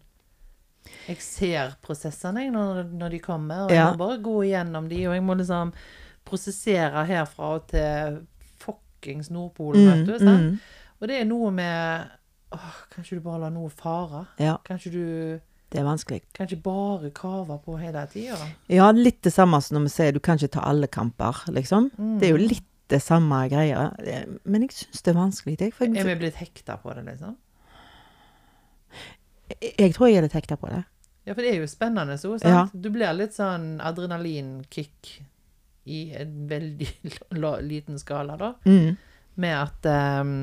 Jeg 1.09 1.17
ser 1.21 1.75
prosessene 1.83 2.47
når, 2.53 2.85
når 2.93 3.11
de 3.11 3.19
kommer, 3.19 3.65
og 3.67 3.71
jeg 3.71 3.79
Ja. 3.79 3.91
må 3.93 3.99
bare 3.99 4.19
gå 4.23 4.37
igjennom 4.49 4.89
de, 4.89 5.07
og 5.09 5.15
jeg 5.15 5.23
må 5.23 5.37
liksom 5.39 5.73
prosessere 6.25 7.05
herfra 7.07 7.55
og 7.57 7.67
til 7.71 8.21
fuckings 8.59 9.31
Nordpolen, 9.31 10.07
vet 10.07 10.07
du. 10.07 10.25
Mm, 10.25 10.59
Og 11.01 11.09
det 11.09 11.21
er 11.21 11.25
noe 11.29 11.51
med 11.53 12.07
åh, 12.57 12.77
Kan 12.91 13.05
ikke 13.05 13.17
du 13.19 13.21
bare 13.21 13.41
la 13.41 13.51
noe 13.51 13.69
fare? 13.71 14.27
ja, 14.41 14.57
Kan 14.65 14.79
ikke 14.79 14.93
du 14.93 15.41
det 15.73 15.81
er 15.81 15.85
vanskelig. 15.85 16.23
kan 16.33 16.47
ikke 16.47 16.63
bare 16.63 17.11
kave 17.11 17.59
på 17.65 17.75
hele 17.79 18.07
tida? 18.07 18.37
Ja, 18.71 18.91
litt 18.93 19.21
det 19.23 19.33
samme 19.35 19.61
som 19.61 19.77
når 19.77 19.83
vi 19.89 19.89
sier 19.97 20.13
du 20.13 20.21
kan 20.21 20.39
ikke 20.39 20.53
ta 20.53 20.61
alle 20.61 20.87
kamper, 20.87 21.43
liksom. 21.51 21.91
Mm. 21.99 22.19
Det 22.21 22.29
er 22.29 22.39
jo 22.39 22.49
litt 22.49 22.65
det 22.89 23.03
samme 23.03 23.49
greia. 23.51 23.89
Men 24.47 24.63
jeg 24.63 24.71
syns 24.71 25.03
det 25.03 25.11
er 25.11 25.19
vanskelig. 25.19 25.57
Jeg, 25.59 25.75
for 25.75 25.85
Er 25.87 26.05
vi 26.07 26.15
blitt 26.15 26.37
hekta 26.39 26.77
på 26.81 26.95
det, 26.95 27.05
liksom? 27.05 27.35
Jeg 29.61 29.95
tror 29.95 30.09
jeg 30.11 30.21
hadde 30.21 30.33
hekta 30.35 30.59
på 30.61 30.71
det. 30.73 30.83
Ja, 31.27 31.35
for 31.35 31.43
det 31.43 31.55
er 31.55 31.63
jo 31.63 31.71
spennende 31.71 32.19
så, 32.19 32.37
sant? 32.39 32.53
Ja. 32.53 32.67
Du 32.73 32.91
blir 32.95 33.15
litt 33.19 33.35
sånn 33.35 33.81
adrenalinkick 33.83 35.17
i 35.87 36.13
en 36.19 36.47
veldig 36.51 36.89
liten 37.71 37.99
skala, 37.99 38.37
da. 38.39 38.53
Mm. 38.67 38.97
Med 39.35 39.57
at 39.59 39.89
um, 40.23 40.37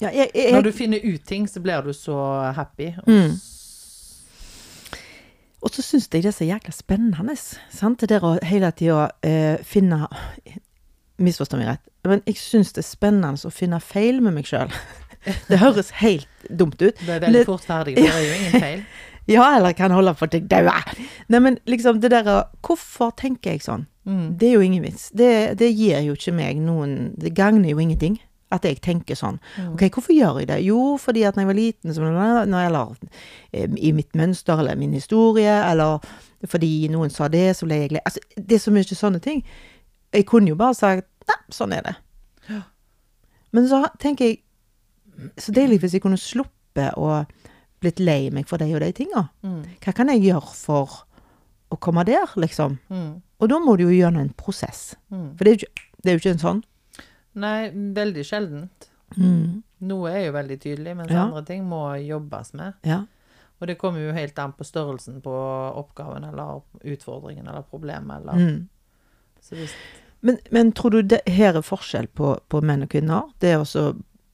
Ja, 0.00 0.10
jeg, 0.10 0.30
jeg, 0.34 0.52
når 0.54 0.68
du 0.68 0.72
finner 0.72 1.02
ut 1.04 1.26
ting, 1.26 1.48
så 1.50 1.60
blir 1.62 1.82
du 1.82 1.92
så 1.96 2.18
happy. 2.56 2.94
Og 3.02 3.10
Mm. 3.10 3.40
Og 5.62 5.70
så 5.70 5.82
syns 5.82 6.08
jeg 6.10 6.24
det 6.24 6.32
er 6.32 6.34
så 6.34 6.44
jækla 6.44 6.72
spennende. 6.74 7.36
Sant? 7.70 8.00
Det 8.00 8.08
der 8.10 8.24
å 8.26 8.32
hele 8.42 8.70
tida 8.74 9.10
eh, 9.22 9.62
finne 9.62 10.08
Misforstå 11.22 11.58
meg 11.60 11.68
rett, 11.68 11.90
men 12.08 12.22
jeg 12.26 12.38
syns 12.40 12.72
det 12.74 12.82
er 12.82 12.88
spennende 12.88 13.46
å 13.46 13.50
finne 13.52 13.78
feil 13.84 14.18
med 14.24 14.34
meg 14.34 14.48
sjøl. 14.48 14.72
Det 15.48 15.58
høres 15.60 15.90
helt 16.02 16.28
dumt 16.50 16.80
ut. 16.82 16.96
Du 16.98 17.10
er 17.12 17.20
veldig 17.20 17.32
Det- 17.32 17.46
fort 17.46 17.64
ferdig, 17.64 17.94
det 17.96 18.08
er 18.10 18.22
jo 18.26 18.34
ingen 18.40 18.60
feil. 18.60 18.84
Ja, 19.30 19.44
eller 19.56 19.70
kan 19.72 19.92
holde 19.94 20.10
på 20.18 20.26
til 20.26 20.48
daua. 20.50 20.80
Nei, 21.30 21.38
men 21.38 21.56
liksom 21.70 22.00
det 22.02 22.08
der 22.10 22.26
Hvorfor 22.60 23.12
tenker 23.16 23.52
jeg 23.52 23.60
sånn? 23.62 23.84
Mm. 24.04 24.36
Det 24.36 24.48
er 24.48 24.52
jo 24.56 24.60
ingen 24.66 24.82
vits. 24.82 25.04
Det, 25.14 25.28
det 25.60 25.68
gir 25.78 26.00
jo 26.02 26.16
ikke 26.18 26.32
meg 26.34 26.56
noen 26.58 27.14
Det 27.16 27.30
gagner 27.38 27.70
jo 27.70 27.78
ingenting. 27.78 28.16
At 28.50 28.66
jeg 28.66 28.80
tenker 28.82 29.14
sånn. 29.14 29.38
Mm. 29.56 29.68
Ok, 29.76 29.84
hvorfor 29.94 30.12
gjør 30.12 30.40
jeg 30.42 30.48
det? 30.50 30.58
Jo, 30.66 30.96
fordi 30.98 31.22
at 31.24 31.36
når 31.38 31.44
jeg 31.46 31.50
var 31.52 31.54
liten, 31.60 31.94
eller 31.94 32.68
la 32.74 32.82
i 33.78 33.92
mitt 33.94 34.10
mønster, 34.18 34.58
eller 34.58 34.74
min 34.76 34.92
historie, 34.92 35.54
eller 35.70 36.02
fordi 36.50 36.88
noen 36.90 37.08
sa 37.14 37.28
det, 37.32 37.54
så 37.56 37.64
ble 37.70 37.78
jeg 37.84 37.90
glad. 37.94 38.02
Altså, 38.04 38.20
det 38.36 38.58
er 38.58 38.64
så 38.66 38.74
mye 38.74 38.82
sånne 38.98 39.22
ting. 39.22 39.44
Jeg 40.12 40.26
kunne 40.26 40.50
jo 40.50 40.58
bare 40.58 40.74
sagt 40.74 41.06
Nei, 41.30 41.38
sånn 41.54 41.72
er 41.78 41.82
det. 41.86 41.94
Men 43.52 43.68
så 43.70 43.84
tenker 44.02 44.26
jeg 44.32 44.40
Så 45.38 45.52
deilig 45.54 45.80
hvis 45.82 45.92
jeg 45.96 46.02
kunne 46.04 46.18
sluppet 46.20 46.94
å 46.96 47.24
blitt 47.82 47.98
lei 48.00 48.30
meg 48.30 48.46
for 48.48 48.62
de 48.62 48.68
og 48.74 48.80
de 48.84 48.92
tinga. 48.94 49.24
Mm. 49.42 49.62
Hva 49.82 49.92
kan 49.96 50.08
jeg 50.12 50.22
gjøre 50.28 50.54
for 50.54 51.00
å 51.72 51.78
komme 51.82 52.04
der, 52.06 52.30
liksom? 52.38 52.78
Mm. 52.92 53.22
Og 53.42 53.48
da 53.50 53.58
må 53.58 53.74
du 53.76 53.84
jo 53.88 53.94
gjennom 53.96 54.22
en 54.22 54.34
prosess. 54.38 54.94
Mm. 55.10 55.32
For 55.36 55.44
det 55.44 55.50
er 55.50 55.56
jo 55.56 55.60
ikke, 55.66 55.88
det 56.02 56.10
er 56.10 56.14
jo 56.16 56.22
ikke 56.22 56.34
en 56.36 56.42
sånn. 56.44 56.60
Nei, 57.42 57.70
veldig 57.96 58.24
sjeldent. 58.28 58.88
Mm. 59.16 59.62
Noe 59.88 60.12
er 60.12 60.26
jo 60.28 60.32
veldig 60.36 60.58
tydelig, 60.62 60.94
mens 60.96 61.10
Ja. 61.10 61.24
andre 61.26 61.42
ting 61.48 61.64
må 61.68 61.82
jobbes 62.06 62.52
med. 62.54 62.74
Ja. 62.86 63.00
Og 63.60 63.66
det 63.66 63.78
kommer 63.78 64.00
jo 64.00 64.12
helt 64.14 64.38
an 64.38 64.52
på 64.52 64.64
størrelsen 64.66 65.20
på 65.22 65.32
oppgaven 65.78 66.24
eller 66.24 66.62
utfordringen 66.84 67.46
eller 67.48 67.62
problemet 67.62 68.20
eller 68.22 68.32
Mm. 68.34 68.68
Men, 70.22 70.38
men 70.50 70.72
tror 70.72 70.90
du 70.90 71.02
det 71.02 71.20
her 71.26 71.56
er 71.56 71.62
forskjell 71.66 72.06
på, 72.14 72.36
på 72.48 72.60
menn 72.62 72.82
og 72.84 72.88
kvinner? 72.90 73.22
Det 73.40 73.50
er 73.50 73.58
også 73.58 73.88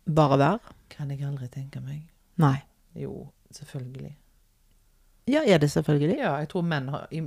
bare 0.05 0.39
være? 0.39 0.75
Kan 0.89 1.11
jeg 1.11 1.25
aldri 1.27 1.49
tenke 1.53 1.81
meg. 1.85 2.07
Nei. 2.41 2.57
Jo, 2.99 3.29
selvfølgelig. 3.51 4.17
Ja, 5.29 5.43
er 5.45 5.59
det 5.59 5.71
selvfølgelig? 5.71 6.19
Ja, 6.19 6.37
jeg 6.41 6.49
tror 6.49 6.63
menn 6.63 6.89
har 6.89 7.07
i, 7.11 7.21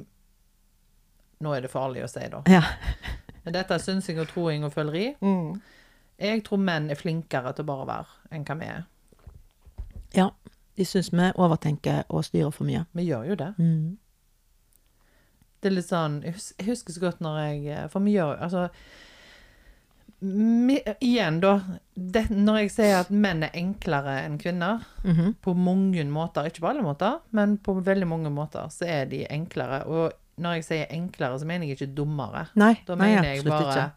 Nå 1.41 1.53
er 1.53 1.61
det 1.61 1.71
farlig 1.73 2.03
å 2.05 2.09
si, 2.09 2.21
da. 2.29 2.41
Ja. 2.49 2.61
Men 3.43 3.55
dette 3.55 3.73
er 3.73 3.81
synsing 3.81 4.19
og 4.21 4.29
troing 4.29 4.65
og 4.65 4.73
føleri. 4.73 5.07
Mm. 5.21 5.55
Jeg 6.21 6.43
tror 6.45 6.61
menn 6.61 6.91
er 6.93 6.99
flinkere 6.99 7.53
til 7.57 7.65
å 7.65 7.69
bare 7.71 7.87
være 7.89 8.35
enn 8.37 8.45
hva 8.45 8.57
vi 8.59 8.69
er. 8.69 8.83
Ja. 10.13 10.27
De 10.77 10.85
syns 10.85 11.09
vi 11.13 11.31
overtenker 11.35 12.03
og 12.09 12.25
styrer 12.25 12.53
for 12.53 12.69
mye. 12.69 12.85
Vi 12.93 13.07
gjør 13.09 13.31
jo 13.31 13.37
det. 13.41 13.49
Mm. 13.57 13.97
Det 15.61 15.69
er 15.69 15.75
litt 15.75 15.89
sånn 15.89 16.21
Jeg 16.25 16.65
husker 16.65 16.95
så 16.95 17.01
godt 17.03 17.19
når 17.21 17.35
jeg 17.37 17.81
For 17.93 18.01
vi 18.01 18.15
gjør 18.15 18.39
Altså 18.41 18.63
Igjen, 20.21 21.39
da. 21.41 21.55
Det, 21.95 22.27
når 22.29 22.59
jeg 22.63 22.71
sier 22.75 22.99
at 22.99 23.09
menn 23.09 23.43
er 23.47 23.55
enklere 23.57 24.19
enn 24.25 24.37
kvinner, 24.41 24.83
Mhm. 25.03 25.35
på 25.41 25.55
mange 25.57 26.03
måter, 26.05 26.45
ikke 26.45 26.61
på 26.61 26.69
alle 26.69 26.83
måter, 26.85 27.19
men 27.31 27.57
på 27.57 27.73
veldig 27.83 28.07
mange 28.07 28.29
måter, 28.31 28.69
så 28.69 28.85
er 28.87 29.05
de 29.09 29.25
enklere. 29.29 29.85
Og 29.87 30.11
når 30.39 30.55
jeg 30.59 30.63
sier 30.63 30.85
enklere, 30.91 31.39
så 31.39 31.45
mener 31.45 31.65
jeg 31.67 31.77
ikke 31.79 31.95
dummere. 31.95 32.47
Nei, 32.55 32.75
Da 32.85 32.95
nei, 32.95 33.09
jeg 33.15 33.43
bare 33.45 33.65
ikke. 33.71 33.91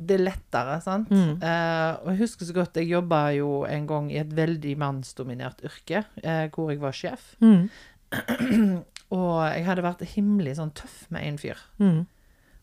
Det 0.00 0.14
er 0.20 0.24
lettere, 0.24 0.80
sant? 0.80 1.08
Mm. 1.10 1.42
Uh, 1.42 1.98
og 2.04 2.06
jeg 2.12 2.18
husker 2.20 2.46
så 2.46 2.54
godt, 2.54 2.74
jeg 2.76 2.88
jobba 2.88 3.32
jo 3.34 3.64
en 3.64 3.86
gang 3.86 4.10
i 4.12 4.18
et 4.20 4.30
veldig 4.30 4.76
mannsdominert 4.78 5.60
yrke, 5.66 6.04
uh, 6.24 6.46
hvor 6.54 6.70
jeg 6.70 6.78
var 6.80 6.92
sjef. 6.92 7.34
Mm. 7.42 7.68
Og 9.10 9.40
jeg 9.54 9.64
hadde 9.64 9.82
vært 9.82 10.02
himmelig 10.14 10.56
sånn 10.58 10.70
tøff 10.76 11.06
med 11.10 11.22
en 11.24 11.38
fyr. 11.40 11.56
Mm. 11.80 12.06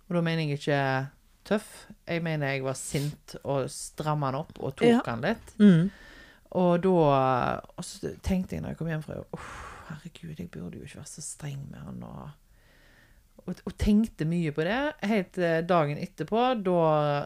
Og 0.09 0.13
da 0.15 0.21
mener 0.21 0.43
jeg 0.45 0.59
ikke 0.59 1.09
tøff, 1.45 1.67
jeg 2.09 2.23
mener 2.25 2.55
jeg 2.55 2.63
var 2.65 2.77
sint 2.79 3.35
og 3.43 3.67
stramma 3.71 4.31
han 4.31 4.39
opp 4.41 4.57
og 4.59 4.75
tok 4.79 4.87
Ja. 4.89 5.01
han 5.05 5.21
litt. 5.25 5.53
Mm. 5.61 5.89
Og 6.55 6.81
da 6.85 6.95
Og 7.77 7.83
så 7.83 8.13
tenkte 8.23 8.55
jeg 8.55 8.63
når 8.63 8.73
jeg 8.73 8.77
kom 8.79 8.87
hjem 8.91 9.03
fra 9.03 9.17
jobb 9.19 9.33
oh, 9.37 9.49
herregud, 9.89 10.39
jeg 10.39 10.49
burde 10.53 10.79
jo 10.79 10.85
ikke 10.87 11.01
være 11.01 11.11
så 11.11 11.21
streng 11.21 11.59
med 11.69 11.79
han. 11.83 12.01
Og, 12.03 12.29
og, 13.45 13.59
og 13.65 13.75
tenkte 13.77 14.25
mye 14.25 14.51
på 14.55 14.63
det. 14.65 14.79
Helt 15.05 15.37
eh, 15.37 15.59
dagen 15.67 15.99
etterpå, 16.01 16.45
da 16.65 16.79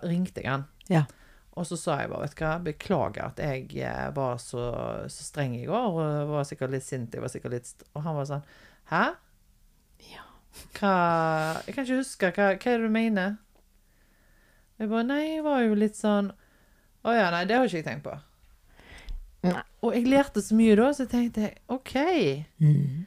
ringte 0.04 0.42
jeg 0.44 0.50
han. 0.52 0.66
Ja. 0.92 1.06
Og 1.60 1.66
så 1.68 1.78
sa 1.80 1.98
jeg 2.02 2.10
bare, 2.12 2.26
vet 2.28 2.36
du 2.36 2.44
hva, 2.44 2.52
beklager 2.64 3.26
at 3.30 3.40
jeg 3.44 3.70
eh, 3.84 4.10
var 4.16 4.38
så, 4.44 4.66
så 5.12 5.24
streng 5.28 5.56
i 5.60 5.66
går, 5.68 5.88
og 6.00 6.30
var 6.34 6.44
sikkert 6.48 6.72
litt 6.76 6.84
sint. 6.88 7.14
Jeg 7.16 7.24
var 7.24 7.32
sikkert 7.32 7.56
litt 7.58 7.86
Og 7.94 8.04
han 8.04 8.16
var 8.20 8.28
sånn 8.30 8.44
Hæ? 8.92 9.04
Ja. 10.10 10.26
Hva 10.80 10.94
Jeg 11.68 11.76
kan 11.76 11.86
ikke 11.86 12.02
huske. 12.02 12.32
Hva, 12.36 12.50
hva 12.58 12.74
er 12.74 12.82
det 12.84 12.90
du 12.90 12.94
mener? 12.94 13.38
Jeg 14.80 14.90
bare 14.90 15.04
Nei, 15.10 15.22
jeg 15.36 15.44
var 15.44 15.62
jo 15.66 15.76
litt 15.76 15.96
sånn 16.00 16.32
Å 17.06 17.14
ja, 17.16 17.30
nei, 17.32 17.46
det 17.46 17.56
har 17.58 17.66
ikke 17.68 17.80
jeg 17.80 17.86
tenkt 17.86 18.04
på. 18.04 18.16
Nei. 19.48 19.62
Og 19.88 19.94
jeg 19.96 20.08
lærte 20.12 20.42
så 20.44 20.56
mye 20.60 20.76
da, 20.76 20.90
så 20.96 21.06
jeg 21.06 21.12
tenkte 21.14 21.52
OK. 21.72 21.94
Mm. 22.60 23.06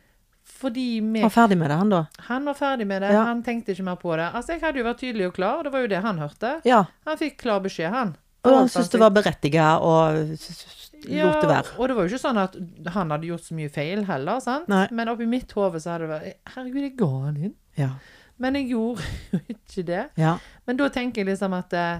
Fordi 0.62 0.84
vi 1.04 1.20
Var 1.24 1.32
ferdig 1.34 1.58
med 1.60 1.68
det, 1.72 1.76
han 1.76 1.90
da? 1.92 2.00
Han 2.28 2.46
var 2.48 2.56
ferdig 2.56 2.86
med 2.88 3.02
det. 3.04 3.10
Ja. 3.12 3.24
Han 3.28 3.42
tenkte 3.44 3.74
ikke 3.74 3.84
mer 3.84 3.98
på 4.00 4.14
det. 4.16 4.30
Altså, 4.32 4.54
jeg 4.54 4.62
hadde 4.64 4.80
jo 4.80 4.86
vært 4.86 5.00
tydelig 5.02 5.26
og 5.28 5.34
klar, 5.36 5.58
og 5.60 5.66
det 5.68 5.72
var 5.74 5.84
jo 5.84 5.90
det 5.92 6.00
han 6.06 6.18
hørte. 6.22 6.52
Ja. 6.68 6.84
Han 7.08 7.20
fikk 7.20 7.36
klar 7.42 7.60
beskjed, 7.64 7.90
han. 7.92 8.14
Og 8.46 8.56
han 8.56 8.70
syntes 8.72 8.88
det 8.94 9.00
var 9.02 9.12
berettiget 9.14 9.84
og 9.86 10.32
s- 10.38 10.88
lot 11.02 11.40
det 11.42 11.50
være. 11.50 11.76
og 11.78 11.88
det 11.88 11.94
var 11.98 12.06
jo 12.08 12.10
ikke 12.14 12.22
sånn 12.24 12.38
at 12.42 12.56
han 12.94 13.10
hadde 13.14 13.26
gjort 13.28 13.44
så 13.44 13.54
mye 13.58 13.70
feil 13.74 14.04
heller, 14.08 14.40
sant? 14.42 14.68
Nei. 14.72 14.86
Men 14.90 15.08
oppi 15.12 15.26
mitt 15.30 15.52
hode 15.58 15.78
så 15.82 15.92
hadde 15.94 16.08
det 16.08 16.10
vært 16.14 16.54
Herregud, 16.56 16.82
jeg 16.82 16.96
ga 16.98 17.10
han 17.26 17.36
inn. 17.36 17.54
Ja. 17.78 17.90
Men 18.38 18.54
jeg 18.54 18.68
gjorde 18.72 19.02
jo 19.32 19.38
ikke 19.54 19.82
det. 19.86 20.02
Ja. 20.18 20.36
Men 20.66 20.76
da 20.76 20.88
tenker 20.88 21.22
jeg 21.22 21.26
liksom 21.34 21.52
at 21.58 21.72
eh, 21.72 21.98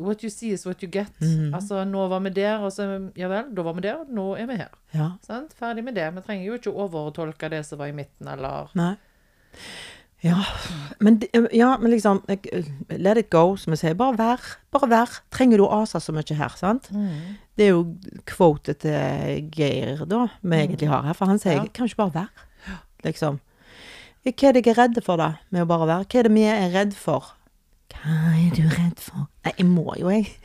What 0.00 0.22
you 0.24 0.30
see 0.32 0.50
is 0.56 0.64
what 0.66 0.80
you 0.82 0.88
get. 0.90 1.12
Mhm. 1.20 1.52
Altså, 1.54 1.84
nå 1.84 2.06
var 2.08 2.20
vi 2.24 2.30
der, 2.30 2.58
og 2.64 2.72
så 2.72 2.86
Ja 3.16 3.28
vel, 3.28 3.50
da 3.54 3.62
var 3.62 3.74
vi 3.76 3.80
der, 3.84 4.04
nå 4.08 4.34
er 4.40 4.46
vi 4.46 4.56
her. 4.56 4.70
ja. 4.94 5.10
Sant? 5.22 5.52
Ferdig 5.58 5.84
med 5.84 5.94
det. 5.94 6.08
Vi 6.14 6.20
trenger 6.26 6.46
jo 6.46 6.54
ikke 6.58 6.72
overtolke 6.72 7.50
det 7.52 7.64
som 7.66 7.78
var 7.78 7.86
i 7.92 7.92
midten, 7.92 8.28
eller 8.28 8.70
Nei. 8.74 8.94
Ja, 10.22 10.38
men, 11.00 11.20
ja, 11.52 11.76
men 11.78 11.90
liksom 11.90 12.20
Let 12.90 13.18
it 13.18 13.30
go, 13.30 13.56
som 13.56 13.72
jeg 13.74 13.78
sier. 13.82 13.94
Bare 13.98 14.14
vær. 14.16 14.40
Bare 14.72 14.88
vær. 14.90 15.16
Trenger 15.34 15.58
du 15.58 15.64
å 15.66 15.80
ase 15.82 15.98
så 16.00 16.12
mye 16.14 16.36
her, 16.38 16.52
sant? 16.56 16.88
Mm. 16.94 17.36
Det 17.58 17.66
er 17.66 17.72
jo 17.74 17.96
quotet 18.30 18.78
til 18.86 19.48
Geir, 19.52 20.04
da, 20.08 20.28
vi 20.40 20.56
egentlig 20.62 20.88
har 20.88 21.02
her. 21.02 21.12
For 21.18 21.26
han 21.26 21.38
sier 21.42 21.58
Ja. 21.58 21.64
kan 21.68 21.84
du 21.86 21.90
ikke 21.90 22.04
bare 22.04 22.14
være? 22.14 22.78
Liksom. 23.04 23.40
Hva 24.22 24.48
er 24.48 24.52
det 24.54 24.60
jeg 24.66 24.72
er 24.76 24.78
redd 24.78 24.98
for, 25.02 25.18
da, 25.18 25.30
med 25.50 25.64
å 25.64 25.68
bare 25.70 25.86
være? 25.88 26.04
Hva 26.06 26.20
er 26.20 26.28
det 26.28 26.32
vi 26.36 26.42
er 26.46 26.68
redd 26.76 26.92
for? 26.94 27.32
Hva 27.92 28.18
er 28.38 28.52
du 28.54 28.62
redd 28.70 29.00
for? 29.02 29.24
Nei, 29.44 29.52
jeg 29.58 29.66
må 29.68 29.94
jo, 29.98 30.12
jeg. 30.14 30.30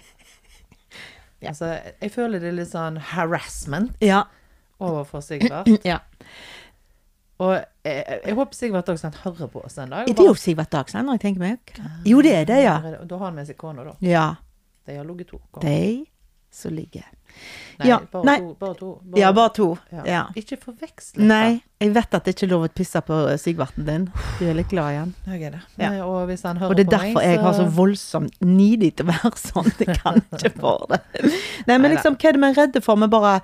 Altså, 1.47 1.67
jeg 2.01 2.09
føler 2.11 2.41
det 2.41 2.47
er 2.49 2.55
litt 2.57 2.71
sånn 2.71 2.95
harassment 3.13 3.91
Ja. 4.01 4.23
overfor 4.81 5.21
Sigvart. 5.27 5.69
ja. 5.85 5.99
Og 7.37 7.51
jeg, 7.85 8.17
jeg 8.25 8.33
håper 8.39 8.57
Sigvart 8.57 8.87
Dagsland 8.89 9.19
hører 9.21 9.51
på 9.53 9.61
oss 9.61 9.77
en 9.77 9.91
dag. 9.93 10.09
Er 10.09 10.17
det 10.17 10.25
jo 10.25 10.33
Sigvart 10.33 10.71
Dagsland, 10.73 11.05
når 11.05 11.19
jeg 11.19 11.21
tenker 11.27 11.43
meg? 11.45 11.75
Jo, 12.09 12.23
det 12.25 12.33
er 12.39 12.47
det, 12.49 12.57
ja. 12.65 12.73
Da 13.05 13.19
har 13.21 13.27
han 13.29 13.37
med 13.37 13.45
seg 13.45 13.59
kona, 13.61 13.85
da. 13.85 13.93
Ja. 14.01 14.23
De 14.89 14.95
har 14.97 15.05
ligget 15.05 15.29
to. 15.35 15.37
De 15.61 15.75
som 16.57 16.73
ligger 16.77 17.05
Nei, 17.77 17.85
Ja, 17.91 17.99
bare, 18.11 18.23
nei. 18.25 18.35
To, 18.41 18.53
bare 18.57 18.73
to. 18.79 18.87
Ja, 19.19 19.27
bare 19.37 19.51
to. 19.53 19.65
ja. 19.93 20.03
Ja. 20.09 20.21
Ikke 20.39 20.57
forveksle. 20.57 21.21
Nei, 21.29 21.59
jeg 21.83 21.91
vet 21.93 22.15
at 22.17 22.25
det 22.25 22.33
ikke 22.33 22.47
er 22.47 22.49
lov 22.55 22.63
å 22.65 22.69
pisse 22.73 23.01
på 23.05 23.17
Sigvarten 23.37 23.85
din. 23.85 24.07
Du 24.39 24.47
er 24.49 24.55
litt 24.57 24.71
glad 24.71 24.95
i 24.95 24.97
han. 24.97 25.11
Jeg 25.27 25.43
er 25.45 25.51
det. 25.53 25.59
Ja. 25.77 25.91
Nei, 25.91 25.99
Og 26.01 26.15
Og 26.23 26.31
det 26.31 26.39
er 26.39 26.49
derfor 26.49 26.79
meg, 26.79 26.89
derfor 26.89 27.21
jeg 27.27 27.39
har 27.43 27.53
så 27.59 27.67
voldsomt 27.77 28.39
nidig 28.41 28.95
til 28.97 29.05
å 29.05 29.11
være 29.11 29.31
sånn. 29.37 29.69
Jeg 29.83 29.99
kan 30.01 30.17
ikke 30.33 30.51
for 30.57 30.87
det. 30.89 31.01
Nei, 31.69 31.77
men 31.77 31.91
liksom, 31.93 32.17
hva 32.17 32.31
er 32.31 32.39
det 32.39 32.41
vi 32.41 32.49
er 32.49 32.57
redde 32.63 32.81
for? 32.87 32.95
Vi 33.03 33.07
bare 33.13 33.35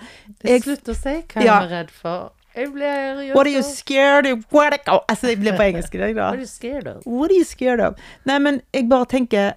jeg- 0.43 0.63
Slutt 0.65 0.89
å 0.89 0.95
si 0.97 1.13
hva 1.35 1.43
Ja. 1.45 1.59
er 1.61 1.69
redd 1.69 1.91
for. 1.91 2.31
Jeg 2.55 2.71
blir 2.73 3.27
jo 3.27 3.33
What 3.35 3.45
are 3.45 3.53
you 3.53 3.61
scared 3.61 4.25
of? 4.31 4.47
What 4.51 4.73
are, 4.73 5.01
altså, 5.09 5.27
jeg 5.29 5.39
blir 5.41 5.53
på 5.57 5.67
engelsk 5.69 5.93
i 5.93 5.97
dag, 6.01 6.15
da. 6.15 6.31
What 6.31 6.33
are 6.33 6.41
you 6.41 6.45
scared 6.49 6.87
of? 6.87 7.05
What 7.05 7.29
are 7.29 7.37
you 7.37 7.43
scared 7.45 7.79
of? 7.79 7.95
Nei, 8.25 8.39
men 8.39 8.61
jeg 8.73 8.89
bare 8.89 9.05
tenker 9.05 9.53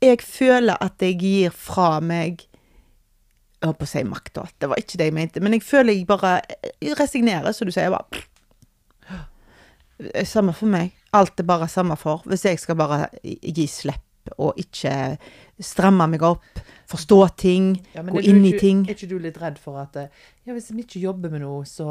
Jeg 0.00 0.22
føler 0.22 0.76
at 0.80 1.02
jeg 1.02 1.18
gir 1.20 1.50
fra 1.50 1.98
meg 2.00 2.46
Jeg 3.60 3.68
holdt 3.68 3.78
på 3.82 3.84
å 3.84 3.90
si 3.92 4.02
makt, 4.08 4.32
da. 4.38 4.44
Det 4.58 4.68
var 4.72 4.80
ikke 4.80 4.96
det 5.00 5.06
jeg 5.10 5.14
mente. 5.14 5.40
Men 5.44 5.52
jeg 5.52 5.62
føler 5.66 5.92
jeg 5.92 6.06
bare 6.08 6.40
jeg 6.80 6.96
resignerer, 6.98 7.52
som 7.52 7.68
du 7.68 7.72
sier. 7.74 7.90
bare 7.92 8.24
Samme 10.24 10.54
for 10.56 10.70
meg. 10.72 10.94
Alt 11.12 11.40
er 11.42 11.44
bare 11.48 11.66
samme 11.68 11.96
for. 12.00 12.22
Hvis 12.24 12.44
jeg 12.48 12.58
skal 12.62 12.78
bare 12.80 13.08
gi 13.22 13.66
slipp 13.68 14.06
og 14.40 14.56
ikke 14.60 14.92
stramme 15.64 16.06
meg 16.08 16.22
opp, 16.24 16.60
forstå 16.88 17.18
ting, 17.40 17.70
Ja, 17.94 18.02
gå 18.04 18.20
inn 18.20 18.44
i 18.44 18.52
ting 18.60 18.82
Er 18.84 18.94
ikke 18.94 19.08
du 19.10 19.18
litt 19.18 19.38
redd 19.40 19.56
for 19.58 19.80
at 19.80 19.96
eh, 19.96 20.08
Ja, 20.46 20.52
hvis 20.54 20.68
vi 20.70 20.84
ikke 20.84 21.00
jobber 21.02 21.32
med 21.32 21.40
noe, 21.42 21.64
så 21.68 21.86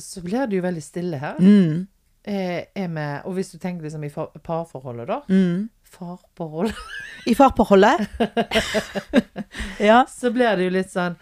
så 0.00 0.22
blir 0.24 0.46
det 0.48 0.56
jo 0.56 0.62
veldig 0.64 0.82
stille 0.82 1.18
her. 1.20 1.36
mm, 1.38 1.86
Er, 2.24 2.64
er 2.74 2.88
med, 2.88 3.20
og 3.28 3.34
hvis 3.36 3.50
du 3.52 3.58
tenker 3.60 3.84
liksom 3.84 4.04
i 4.04 4.10
parforholdet, 4.40 5.08
da. 5.08 5.20
mm. 5.28 5.68
Farforhold. 5.90 6.72
I 7.30 7.34
farforholdet. 7.34 8.06
ja. 9.78 10.06
Så 10.08 10.30
blir 10.30 10.56
det 10.56 10.68
jo 10.68 10.72
litt 10.78 10.90
sånn 10.92 11.16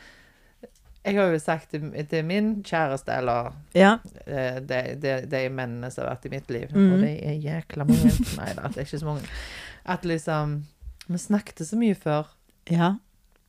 Jeg 1.06 1.16
har 1.16 1.32
jo 1.32 1.38
sagt 1.40 1.70
til, 1.72 1.88
til 2.10 2.26
min 2.28 2.50
kjæreste, 2.66 3.14
eller 3.22 3.52
Ja. 3.74 3.94
eh, 4.26 4.58
de, 4.60 4.80
de, 5.00 5.14
de 5.30 5.42
mennene 5.48 5.88
som 5.94 6.04
har 6.04 6.12
vært 6.16 6.28
i 6.28 6.32
mitt 6.34 6.50
liv, 6.52 6.68
mm. 6.74 6.88
og 6.92 7.04
de 7.06 7.12
er 7.30 7.38
jækla 7.40 7.86
mange 7.88 8.12
Nei 8.40 8.50
da, 8.58 8.68
det 8.68 8.82
er 8.82 8.88
ikke 8.88 9.00
så 9.00 9.08
mange. 9.08 9.30
At 9.88 10.04
liksom 10.04 10.58
Vi 11.08 11.18
snakket 11.22 11.64
så 11.64 11.78
mye 11.80 11.96
før. 11.96 12.28
Ja. 12.68 12.96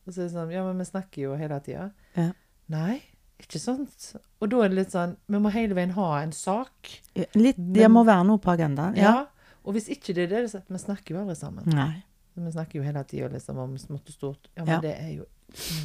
Og 0.06 0.14
så 0.14 0.22
er 0.22 0.30
det 0.30 0.34
sånn 0.38 0.54
Ja, 0.54 0.64
men 0.64 0.80
vi 0.80 0.88
snakker 0.88 1.26
jo 1.26 1.36
hele 1.36 1.58
tida. 1.66 1.90
Ja. 2.16 2.30
Nei, 2.72 3.02
ikke 3.42 3.60
sant? 3.60 4.14
Og 4.40 4.48
da 4.52 4.62
er 4.64 4.72
det 4.72 4.78
litt 4.78 4.94
sånn 4.94 5.16
Vi 5.28 5.42
må 5.42 5.52
hele 5.52 5.76
veien 5.76 5.92
ha 5.98 6.08
en 6.22 6.32
sak. 6.32 6.94
Litt, 7.36 7.60
det 7.60 7.90
må 7.92 8.06
være 8.08 8.24
noe 8.30 8.40
på 8.40 8.54
agendaen. 8.54 8.96
Ja. 8.96 9.12
Ja. 9.12 9.26
Og 9.70 9.76
hvis 9.76 9.86
ikke 9.94 10.14
det 10.16 10.24
er 10.26 10.32
det, 10.32 10.46
så 10.50 10.62
Vi 10.66 10.80
snakker 10.82 11.14
jo 11.14 11.20
aldri 11.22 11.36
sammen. 11.38 11.68
Nei. 11.70 12.02
Vi 12.34 12.50
snakker 12.54 12.80
jo 12.80 12.86
hele 12.86 13.02
tida 13.06 13.28
liksom 13.30 13.58
om 13.62 13.76
smått 13.78 14.10
og 14.10 14.16
stort. 14.16 14.48
Ja, 14.56 14.64
men 14.64 14.74
Ja. 14.74 14.80
det 14.80 14.96
er 14.98 15.12
jo 15.20 15.26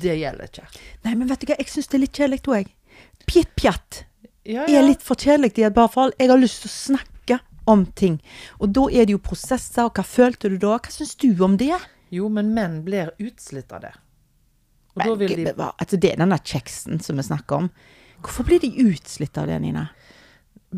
Det 0.01 0.13
gjelder 0.19 0.45
ikke. 0.45 0.65
Nei, 1.03 1.15
men 1.15 1.27
vet 1.27 1.39
du 1.41 1.47
hva, 1.47 1.55
jeg 1.57 1.67
syns 1.67 1.87
det 1.89 1.97
er 1.97 2.03
litt 2.03 2.13
kjedelig 2.13 2.41
òg, 2.45 2.55
jeg. 2.57 2.73
Pjatt-pjatt 3.25 4.03
Ja, 4.45 4.65
er 4.69 4.85
litt 4.85 5.01
for 5.01 5.15
kjedelig 5.15 5.57
i 5.57 5.63
et 5.65 5.73
fall. 5.91 6.13
Jeg 6.19 6.29
har 6.29 6.37
lyst 6.37 6.61
til 6.61 6.69
å 6.69 6.95
snakke 6.95 7.39
om 7.67 7.85
ting. 7.97 8.21
Og 8.59 8.73
da 8.73 8.85
er 8.91 9.05
det 9.05 9.15
jo 9.15 9.17
prosesser, 9.17 9.85
og 9.85 9.93
hva 9.97 10.03
følte 10.05 10.49
du 10.49 10.57
da? 10.57 10.77
Hva 10.77 10.91
syns 10.93 11.15
du 11.17 11.33
om 11.43 11.57
det? 11.57 11.73
Jo, 12.11 12.29
men 12.29 12.53
menn 12.53 12.83
blir 12.85 13.11
utslitt 13.17 13.71
av 13.73 13.81
det. 13.81 13.93
Men, 14.95 15.17
de 15.17 15.51
altså, 15.57 15.97
det 15.99 16.13
er 16.13 16.21
denne 16.21 16.37
kjeksen 16.39 17.01
som 17.03 17.17
vi 17.17 17.23
snakker 17.23 17.55
om. 17.55 17.69
Hvorfor 18.21 18.45
blir 18.47 18.61
de 18.63 18.69
utslitt 18.85 19.37
av 19.37 19.47
det, 19.47 19.57
Nina? 19.59 19.89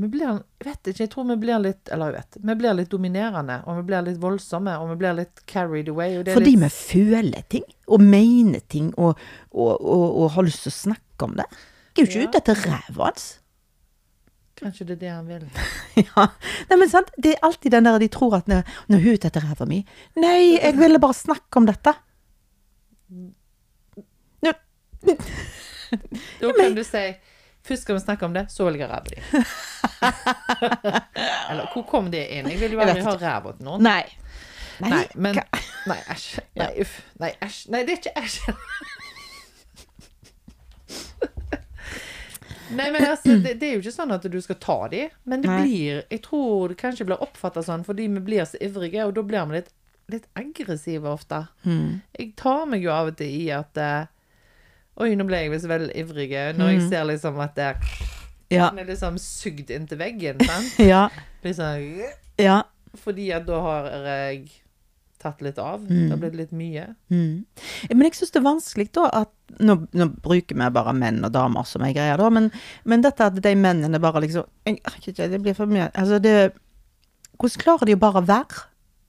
Vi 0.01 0.07
blir, 0.13 0.39
vet 0.65 0.89
ikke, 0.91 1.03
jeg 1.05 1.09
tror 1.13 1.25
vi 1.29 1.35
blir 1.41 1.59
litt 1.63 1.89
Eller 1.93 2.11
jeg 2.11 2.15
vet, 2.21 2.37
vi 2.49 2.55
blir 2.59 2.73
litt 2.77 2.89
dominerende, 2.91 3.59
og 3.65 3.79
vi 3.79 3.83
blir 3.89 4.05
litt 4.07 4.19
voldsomme, 4.21 4.73
og 4.81 4.91
vi 4.91 4.95
blir 5.01 5.15
litt 5.21 5.41
carried 5.49 5.89
away. 5.93 6.17
Fordi 6.27 6.53
litt, 6.53 6.63
vi 6.63 6.69
føler 6.75 7.43
ting, 7.53 7.65
og 7.87 8.01
mener 8.03 8.59
ting, 8.73 8.91
og, 8.97 9.17
og, 9.51 9.73
og, 9.81 10.05
og 10.23 10.31
har 10.35 10.47
lyst 10.47 10.65
til 10.67 10.73
å 10.73 10.77
snakke 10.77 11.27
om 11.29 11.35
det. 11.39 11.45
Jeg 11.97 12.03
er 12.03 12.05
jo 12.05 12.09
ikke 12.11 12.23
Ja. 12.23 12.29
ute 12.29 12.41
etter 12.43 12.63
ræva 12.67 13.07
hans. 13.11 13.27
Kanskje 14.57 14.85
det 14.89 14.95
er 14.97 15.01
det 15.05 15.09
han 15.13 15.27
vil. 15.29 15.47
Ja. 16.07 16.27
Nei, 16.69 16.77
men 16.77 16.89
sant, 16.89 17.07
det 17.17 17.31
er 17.35 17.45
alltid 17.45 17.71
den 17.73 17.85
der 17.89 17.97
de 18.01 18.07
tror 18.13 18.35
at 18.37 18.47
når, 18.49 18.61
når 18.89 18.99
hun 19.01 19.07
er 19.09 19.17
ute 19.17 19.29
etter 19.31 19.41
ræva 19.45 19.65
mi 19.69 19.79
Nei, 20.17 20.57
jeg 20.59 20.75
ville 20.77 20.99
bare 21.01 21.17
snakke 21.17 21.57
om 21.61 21.65
dette. 21.69 21.93
Nå, 24.45 24.53
Da 26.41 26.51
kan 26.57 26.75
du 26.75 26.83
si 26.83 27.03
Først 27.67 27.83
skal 27.83 27.97
vi 27.97 28.03
snakke 28.05 28.25
om 28.29 28.33
det, 28.37 28.45
så 28.53 28.65
vil 28.67 28.77
jeg 28.79 28.87
ha 28.87 28.95
ræva 28.95 29.09
di. 29.11 29.19
Eller 31.51 31.67
hvor 31.73 31.83
kom 31.89 32.07
det 32.13 32.23
inn? 32.37 32.47
Jeg 32.53 32.59
vil 32.61 32.77
jo 32.77 32.83
aldri 32.85 33.03
ha 33.03 33.15
ræva 33.19 33.51
til 33.57 33.67
noen. 33.67 33.83
Nei. 33.83 34.05
Nei, 34.83 35.03
men 35.17 35.35
hva- 35.39 35.63
Nei, 35.89 35.97
æsj. 36.13 36.27
Nei, 36.59 36.69
uff. 36.83 36.97
Nei, 37.19 37.31
æsj. 37.43 37.59
Nei, 37.73 37.81
det 37.87 37.95
er 37.95 38.01
ikke 38.01 38.15
æsj. 38.21 38.37
Nei, 42.69 42.89
men 42.91 43.05
altså, 43.07 43.37
det, 43.39 43.53
det 43.61 43.67
er 43.69 43.77
jo 43.77 43.81
ikke 43.85 43.93
sånn 43.95 44.11
at 44.11 44.25
du 44.27 44.37
skal 44.43 44.57
ta 44.59 44.75
de, 44.91 45.05
men 45.23 45.39
det 45.43 45.47
Nei. 45.49 45.59
blir 45.63 46.01
Jeg 46.11 46.19
tror 46.25 46.73
det 46.73 46.75
kanskje 46.81 47.05
blir 47.07 47.21
oppfatta 47.23 47.63
sånn 47.63 47.85
fordi 47.87 48.09
vi 48.11 48.23
blir 48.27 48.43
så 48.49 48.59
ivrige, 48.63 49.05
og 49.07 49.13
da 49.15 49.23
blir 49.23 49.45
vi 49.47 49.61
litt, 49.61 49.69
litt 50.11 50.25
aggressive 50.39 51.07
ofte. 51.07 51.45
Mm. 51.63 52.01
Jeg 52.19 52.33
tar 52.39 52.65
meg 52.67 52.83
jo 52.83 52.91
av 52.91 53.13
og 53.13 53.17
til 53.21 53.31
i 53.39 53.45
at 53.55 53.79
eh, 53.79 54.09
Oi, 54.97 55.11
nå 55.15 55.25
ble 55.29 55.43
jeg 55.43 55.51
visst 55.53 55.67
veldig 55.69 55.93
ivrig 56.01 56.29
når 56.57 56.71
jeg 56.73 56.85
ser 56.89 57.03
liksom 57.05 57.39
at 57.43 57.55
det 57.55 57.71
Ja. 58.49 58.69
den 58.71 58.79
er 58.79 58.87
liksom 58.93 59.17
sugd 59.19 59.69
inntil 59.69 59.99
veggen, 59.99 60.39
sant? 60.49 60.79
Ja. 60.79 61.09
Liksom, 61.43 62.01
Ja. 62.39 62.63
fordi 62.95 63.31
at 63.35 63.45
da 63.45 63.59
har 63.61 63.89
jeg 63.91 64.47
tatt 65.19 65.41
litt 65.41 65.57
av. 65.59 65.81
Mm. 65.81 65.89
Det 66.07 66.09
har 66.13 66.17
blitt 66.21 66.35
litt 66.37 66.51
mye. 66.53 66.83
Mm. 67.11 67.43
Men 67.89 68.01
jeg 68.07 68.13
syns 68.19 68.31
det 68.31 68.39
er 68.39 68.45
vanskelig 68.45 68.87
da 68.93 69.07
at 69.23 69.31
nå, 69.59 69.75
nå 69.97 70.07
bruker 70.21 70.55
vi 70.55 70.69
bare 70.75 70.93
menn 70.93 71.23
og 71.25 71.31
damer 71.33 71.65
som 71.65 71.81
er 71.85 71.93
greier, 71.97 72.17
da, 72.21 72.29
men, 72.29 72.51
men 72.85 73.01
dette 73.01 73.25
at 73.25 73.37
de 73.41 73.53
mennene 73.57 73.99
bare 74.01 74.21
liksom 74.21 74.45
Det 74.65 75.41
blir 75.41 75.55
for 75.57 75.65
mye 75.65 75.87
Altså, 75.95 76.19
det 76.21 76.53
Hvordan 77.37 77.61
klarer 77.63 77.85
de 77.89 77.95
å 77.97 78.01
bare 78.01 78.21
være? 78.25 78.63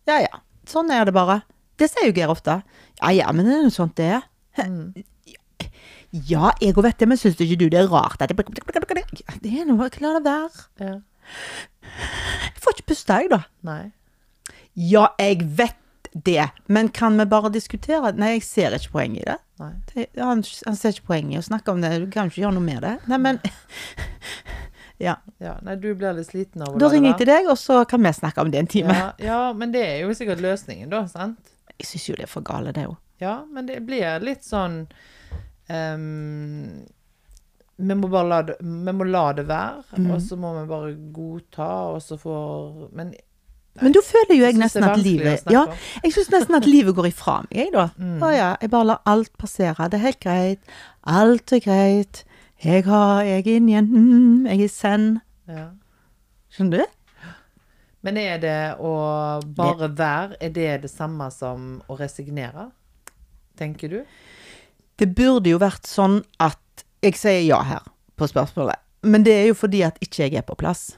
Ja 0.09 0.19
ja, 0.25 0.41
sånn 0.69 0.91
er 0.93 1.05
det 1.09 1.15
bare. 1.17 1.43
Det 1.81 1.89
sier 1.93 2.09
jo 2.11 2.17
Geir 2.17 2.33
ofte. 2.33 2.59
Ja 3.01 3.11
ja, 3.13 3.31
men 3.33 3.47
det 3.47 3.55
er 3.57 3.63
jo 3.69 3.71
sånt 3.73 3.95
det 4.01 4.09
er. 4.19 4.27
Mm. 4.59 4.93
Ja, 6.13 6.53
jeg 6.63 6.73
òg 6.79 6.85
vet 6.87 6.99
det, 7.03 7.09
men 7.11 7.19
syns 7.21 7.37
ikke 7.45 7.59
du 7.61 7.67
det 7.69 7.83
er 7.83 7.89
rart 7.93 8.23
at 8.25 8.31
Det 8.33 8.37
det 9.43 9.53
er 9.61 9.67
noe 9.69 9.89
La 10.01 10.13
det 10.17 10.25
være. 10.25 10.63
Ja. 10.81 10.95
Jeg 11.83 12.63
får 12.65 12.77
ikke 12.79 12.87
puste, 12.95 13.19
jeg, 13.21 13.29
da. 13.31 13.43
Nei. 13.67 13.91
Ja, 14.79 15.09
jeg 15.21 15.43
vet 15.59 15.77
det, 16.25 16.49
men 16.73 16.89
kan 16.89 17.19
vi 17.21 17.27
bare 17.29 17.51
diskutere 17.53 18.15
Nei, 18.17 18.39
jeg 18.39 18.43
ser 18.47 18.75
ikke 18.79 18.93
poenget 18.95 19.21
i 19.23 19.27
det. 19.29 19.37
Det- 19.95 20.23
Han, 20.23 20.43
han 20.67 20.77
ser 20.77 20.95
ikke 20.97 21.07
poenget 21.11 21.35
i 21.37 21.39
å 21.43 21.45
snakke 21.45 21.73
om 21.75 21.81
det. 21.85 21.91
Du 22.01 22.11
kan 22.11 22.31
ikke 22.31 22.41
gjøre 22.47 22.55
noe 22.57 22.65
med 22.65 22.81
det. 22.83 22.95
Nei, 23.09 23.19
men 23.19 23.41
Ja. 24.99 25.15
Ja, 25.39 25.53
nei, 25.63 25.77
du 25.79 25.93
blir 25.95 26.17
litt 26.17 26.27
sliten 26.27 26.63
av 26.65 26.75
å 26.75 26.79
Da 26.81 26.89
ringer 26.91 27.13
jeg 27.13 27.19
til 27.21 27.29
deg, 27.31 27.47
og 27.53 27.59
så 27.61 27.85
kan 27.87 28.03
vi 28.03 28.11
snakke 28.17 28.43
om 28.43 28.51
det 28.51 28.59
en 28.65 28.67
time. 28.71 28.95
Ja, 28.97 29.13
ja, 29.23 29.53
men 29.55 29.71
det 29.71 29.85
er 29.87 30.01
jo 30.03 30.15
sikkert 30.17 30.41
løsningen, 30.43 30.89
da. 30.91 31.05
sant? 31.07 31.39
Jeg 31.79 31.87
syns 31.87 32.09
jo 32.09 32.17
det 32.19 32.25
er 32.27 32.33
for 32.33 32.43
gale, 32.43 32.73
det 32.75 32.89
òg. 32.89 32.97
Ja, 33.23 33.45
men 33.53 33.67
det 33.71 33.79
blir 33.87 34.19
litt 34.25 34.43
sånn 34.47 34.89
ehm, 35.71 36.85
Vi 37.79 37.95
må 37.95 38.09
bare 38.11 38.27
la 38.29 38.39
det, 38.43 38.57
må 38.67 39.05
la 39.07 39.33
det 39.33 39.47
være, 39.47 39.85
Mm. 39.99 40.11
og 40.11 40.21
så 40.21 40.37
må 40.37 40.53
vi 40.61 40.67
bare 40.69 40.95
godta, 41.15 41.69
og 41.95 42.01
så 42.03 42.17
får 42.19 42.89
Men 42.93 43.15
Men 43.81 43.93
da 43.93 44.01
føler 44.03 44.35
jo 44.35 44.43
jeg 44.45 44.55
jeg 44.55 44.59
nesten 44.61 44.83
at 44.85 44.99
livet 44.99 45.45
Ja, 45.53 45.65
jeg 46.03 46.13
syns 46.13 46.31
nesten 46.33 46.55
at 46.57 46.67
livet 46.67 46.95
går 46.97 47.07
ifra 47.13 47.37
meg, 47.45 47.53
jeg, 47.55 47.73
da. 47.73 47.85
Mm. 47.97 48.19
Å 48.23 48.31
ja, 48.35 48.57
jeg 48.61 48.71
bare 48.71 48.85
lar 48.87 49.03
alt 49.07 49.31
passere. 49.39 49.89
Det 49.89 49.95
er 50.01 50.07
helt 50.09 50.21
greit. 50.21 50.59
Alt 51.07 51.53
er 51.53 51.61
greit. 51.61 52.25
Jeg, 52.65 52.85
har, 52.85 53.23
jeg 53.23 53.47
er 53.47 53.57
inne 53.57 53.71
igjen. 53.71 53.87
mm, 53.93 54.47
Jeg 54.47 54.63
er 54.65 54.69
send. 54.69 55.21
ja. 55.47 55.69
Skjønner 56.51 56.79
du? 56.79 56.85
Men 58.03 58.17
er 58.17 58.39
det 58.39 58.57
å 58.81 59.41
bare 59.45 59.89
være, 59.95 60.37
er 60.41 60.49
det 60.51 60.83
det 60.83 60.91
samme 60.91 61.31
som 61.31 61.83
å 61.89 61.97
resignere? 61.99 62.71
Tenker 63.59 63.89
du? 63.89 63.99
Det 64.99 65.13
burde 65.15 65.51
jo 65.53 65.59
vært 65.63 65.87
sånn 65.87 66.21
at 66.43 66.59
jeg 67.05 67.15
sier 67.19 67.45
ja 67.47 67.61
her 67.63 67.85
på 68.19 68.27
spørsmålet. 68.27 68.81
Men 69.07 69.23
det 69.27 69.35
er 69.37 69.47
jo 69.53 69.55
fordi 69.55 69.85
at 69.87 69.99
ikke 70.03 70.25
jeg 70.27 70.41
er 70.41 70.47
på 70.47 70.57
plass. 70.59 70.97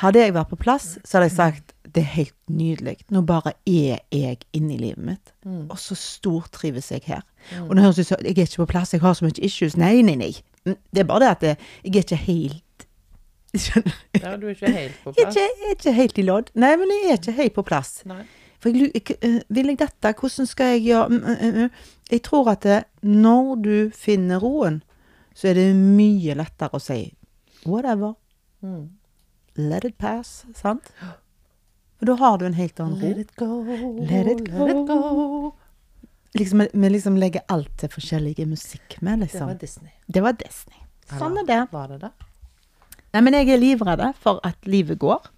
Hadde 0.00 0.22
jeg 0.22 0.32
vært 0.36 0.48
på 0.52 0.56
plass, 0.60 0.94
så 1.04 1.18
hadde 1.18 1.28
jeg 1.28 1.36
sagt 1.36 1.70
det 1.94 2.02
er 2.02 2.08
helt 2.16 2.34
nydelig. 2.50 2.96
Nå 3.14 3.20
bare 3.28 3.52
er 3.70 4.00
jeg 4.10 4.38
inne 4.56 4.74
i 4.74 4.78
livet 4.80 5.04
mitt. 5.04 5.32
Mm. 5.46 5.66
Og 5.70 5.76
så 5.78 5.94
stortrives 5.98 6.88
jeg 6.90 7.04
her. 7.06 7.20
Og 7.68 7.74
nå 7.76 7.84
høres 7.84 8.00
det 8.00 8.06
ut 8.06 8.10
som 8.14 8.24
jeg 8.24 8.32
er 8.38 8.48
ikke 8.48 8.64
på 8.64 8.70
plass, 8.72 8.94
jeg 8.96 9.02
har 9.04 9.14
så 9.14 9.26
mye 9.28 9.36
issues. 9.46 9.76
Nei, 9.78 10.00
nei, 10.02 10.16
nei. 10.18 10.32
Mm, 10.64 10.74
Det 10.90 11.04
er 11.04 11.06
bare 11.10 11.20
det 11.26 11.30
at 11.36 11.42
jeg, 11.50 11.58
jeg 11.84 11.94
er 12.00 12.06
ikke 12.06 12.22
helt 12.24 12.86
Skjønner 13.64 13.92
du? 13.92 14.18
Ja, 14.24 14.32
du 14.40 14.46
er 14.48 14.54
ikke 14.56 14.72
helt 14.74 14.96
på 15.04 15.12
Jeg 15.14 15.26
er 15.26 15.28
plass? 15.28 15.36
ikke, 15.36 15.44
jeg 15.60 15.68
er 15.68 15.76
ikke 15.78 15.92
helt 16.00 16.18
i 16.18 16.24
lodd. 16.26 16.48
Nei, 16.58 16.72
men 16.80 16.90
jeg 16.96 17.10
er 17.12 17.20
ikke 17.20 17.36
helt 17.42 17.54
på 17.60 17.66
plass. 17.68 17.92
Nei. 18.08 18.24
For 18.64 18.72
jeg, 18.72 19.02
eh, 19.20 19.42
vil 19.52 19.68
jeg 19.74 19.78
dette? 19.82 20.14
Hvordan 20.16 20.48
skal 20.48 20.70
jeg 20.72 20.86
gjøre 20.86 21.08
mm, 21.12 21.24
mm, 21.28 21.56
mm. 21.58 21.88
Jeg 22.10 22.22
tror 22.24 22.48
at 22.54 22.62
det, 22.64 22.78
når 23.02 23.50
du 23.60 23.74
finner 23.92 24.40
roen, 24.40 24.78
så 25.36 25.50
er 25.50 25.58
det 25.58 25.66
mye 25.76 26.36
lettere 26.38 26.78
å 26.78 26.80
si 26.80 27.02
whatever. 27.68 28.14
Mm. 28.64 28.86
Let 29.60 29.84
it 29.84 29.98
pass. 30.00 30.46
Sant? 30.56 30.88
For 31.98 32.08
da 32.08 32.16
har 32.20 32.38
du 32.40 32.46
en 32.48 32.56
helt 32.56 32.80
annen 32.80 32.96
ro. 33.00 33.10
Let 33.10 33.20
it 33.20 33.34
go, 33.36 33.50
Let 34.00 34.30
it 34.32 34.48
go. 34.48 35.52
liksom, 36.40 36.64
vi 36.72 36.90
liksom 36.90 37.20
legger 37.20 37.44
alt 37.52 37.76
til 37.78 37.92
forskjellige 37.92 38.46
musikk 38.48 38.96
med, 39.00 39.18
Det 39.18 39.26
liksom. 39.26 39.46
var 39.52 39.60
Disney. 39.60 39.92
Det 40.06 40.22
var 40.24 40.38
Disney. 40.40 40.80
Sånn 41.18 41.36
er 41.44 41.50
det. 41.52 41.60
Var 41.72 41.92
det 41.92 42.00
det? 42.06 42.12
Nei, 43.14 43.20
men 43.22 43.36
jeg 43.36 43.52
er 43.54 43.60
livredd 43.60 44.06
for 44.24 44.40
at 44.42 44.66
livet 44.66 44.98
går. 44.98 45.28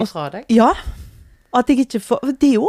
Ifra 0.00 0.30
deg? 0.32 0.48
Ja. 0.48 0.72
At 1.52 1.66
jeg 1.68 1.80
ikke 1.82 1.98
får 2.00 2.20
Det 2.38 2.48
er 2.52 2.58
jo 2.60 2.68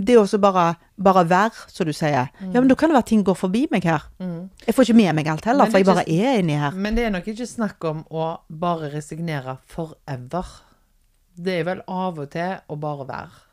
det 0.00 0.14
er 0.14 0.18
også 0.22 0.38
bare, 0.40 0.74
bare 0.96 1.24
vær, 1.28 1.50
som 1.68 1.84
du 1.86 1.92
sier. 1.92 2.30
Ja, 2.40 2.60
men 2.60 2.68
da 2.70 2.74
kan 2.74 2.88
det 2.88 2.96
være 2.96 3.08
ting 3.10 3.24
går 3.26 3.36
forbi 3.36 3.66
meg 3.70 3.84
her. 3.84 4.06
Jeg 4.66 4.74
får 4.74 4.88
ikke 4.88 4.96
med 4.96 5.14
meg 5.18 5.28
alt 5.28 5.44
heller, 5.44 5.68
for 5.68 5.78
jeg 5.82 5.86
bare 5.86 6.06
er 6.08 6.38
inni 6.40 6.56
her. 6.56 6.72
Men 6.72 6.96
det 6.96 7.04
er 7.04 7.12
nok 7.12 7.28
ikke 7.28 7.46
snakk 7.46 7.84
om 7.90 8.00
å 8.10 8.30
bare 8.48 8.88
resignere 8.94 9.58
forever. 9.68 10.48
Det 11.36 11.58
er 11.60 11.64
vel 11.68 11.82
av 11.88 12.18
og 12.24 12.30
til 12.32 12.56
å 12.68 12.76
bare 12.80 13.06
være. 13.08 13.44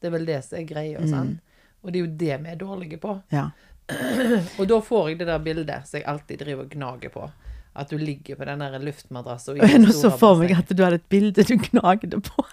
Det 0.00 0.10
er 0.10 0.16
vel 0.18 0.26
det 0.28 0.40
som 0.44 0.58
er 0.58 0.66
greia, 0.68 1.00
Mm. 1.00 1.08
sant? 1.10 1.38
Og 1.82 1.92
det 1.92 2.00
er 2.00 2.04
jo 2.06 2.12
det 2.18 2.36
vi 2.42 2.50
er 2.50 2.56
dårlige 2.58 2.98
på. 3.00 3.22
Ja. 3.30 3.50
Og 4.58 4.66
da 4.66 4.80
får 4.82 5.08
jeg 5.10 5.18
det 5.20 5.26
der 5.28 5.38
bildet 5.38 5.86
som 5.86 6.00
jeg 6.00 6.06
alltid 6.10 6.38
driver 6.42 6.64
og 6.66 6.70
gnager 6.74 7.12
på. 7.14 7.28
At 7.76 7.90
du 7.90 7.98
ligger 8.00 8.34
på 8.36 8.44
den 8.48 8.58
der 8.64 8.78
luftmadrassen. 8.82 9.60
Og 9.62 9.76
Nå 9.84 9.92
så 9.94 10.10
for 10.18 10.40
meg 10.40 10.50
at 10.58 10.68
du 10.74 10.82
hadde 10.82 10.98
et 10.98 11.08
bilde 11.12 11.44
du 11.46 11.54
gnagde 11.68 12.18
på. 12.20 12.44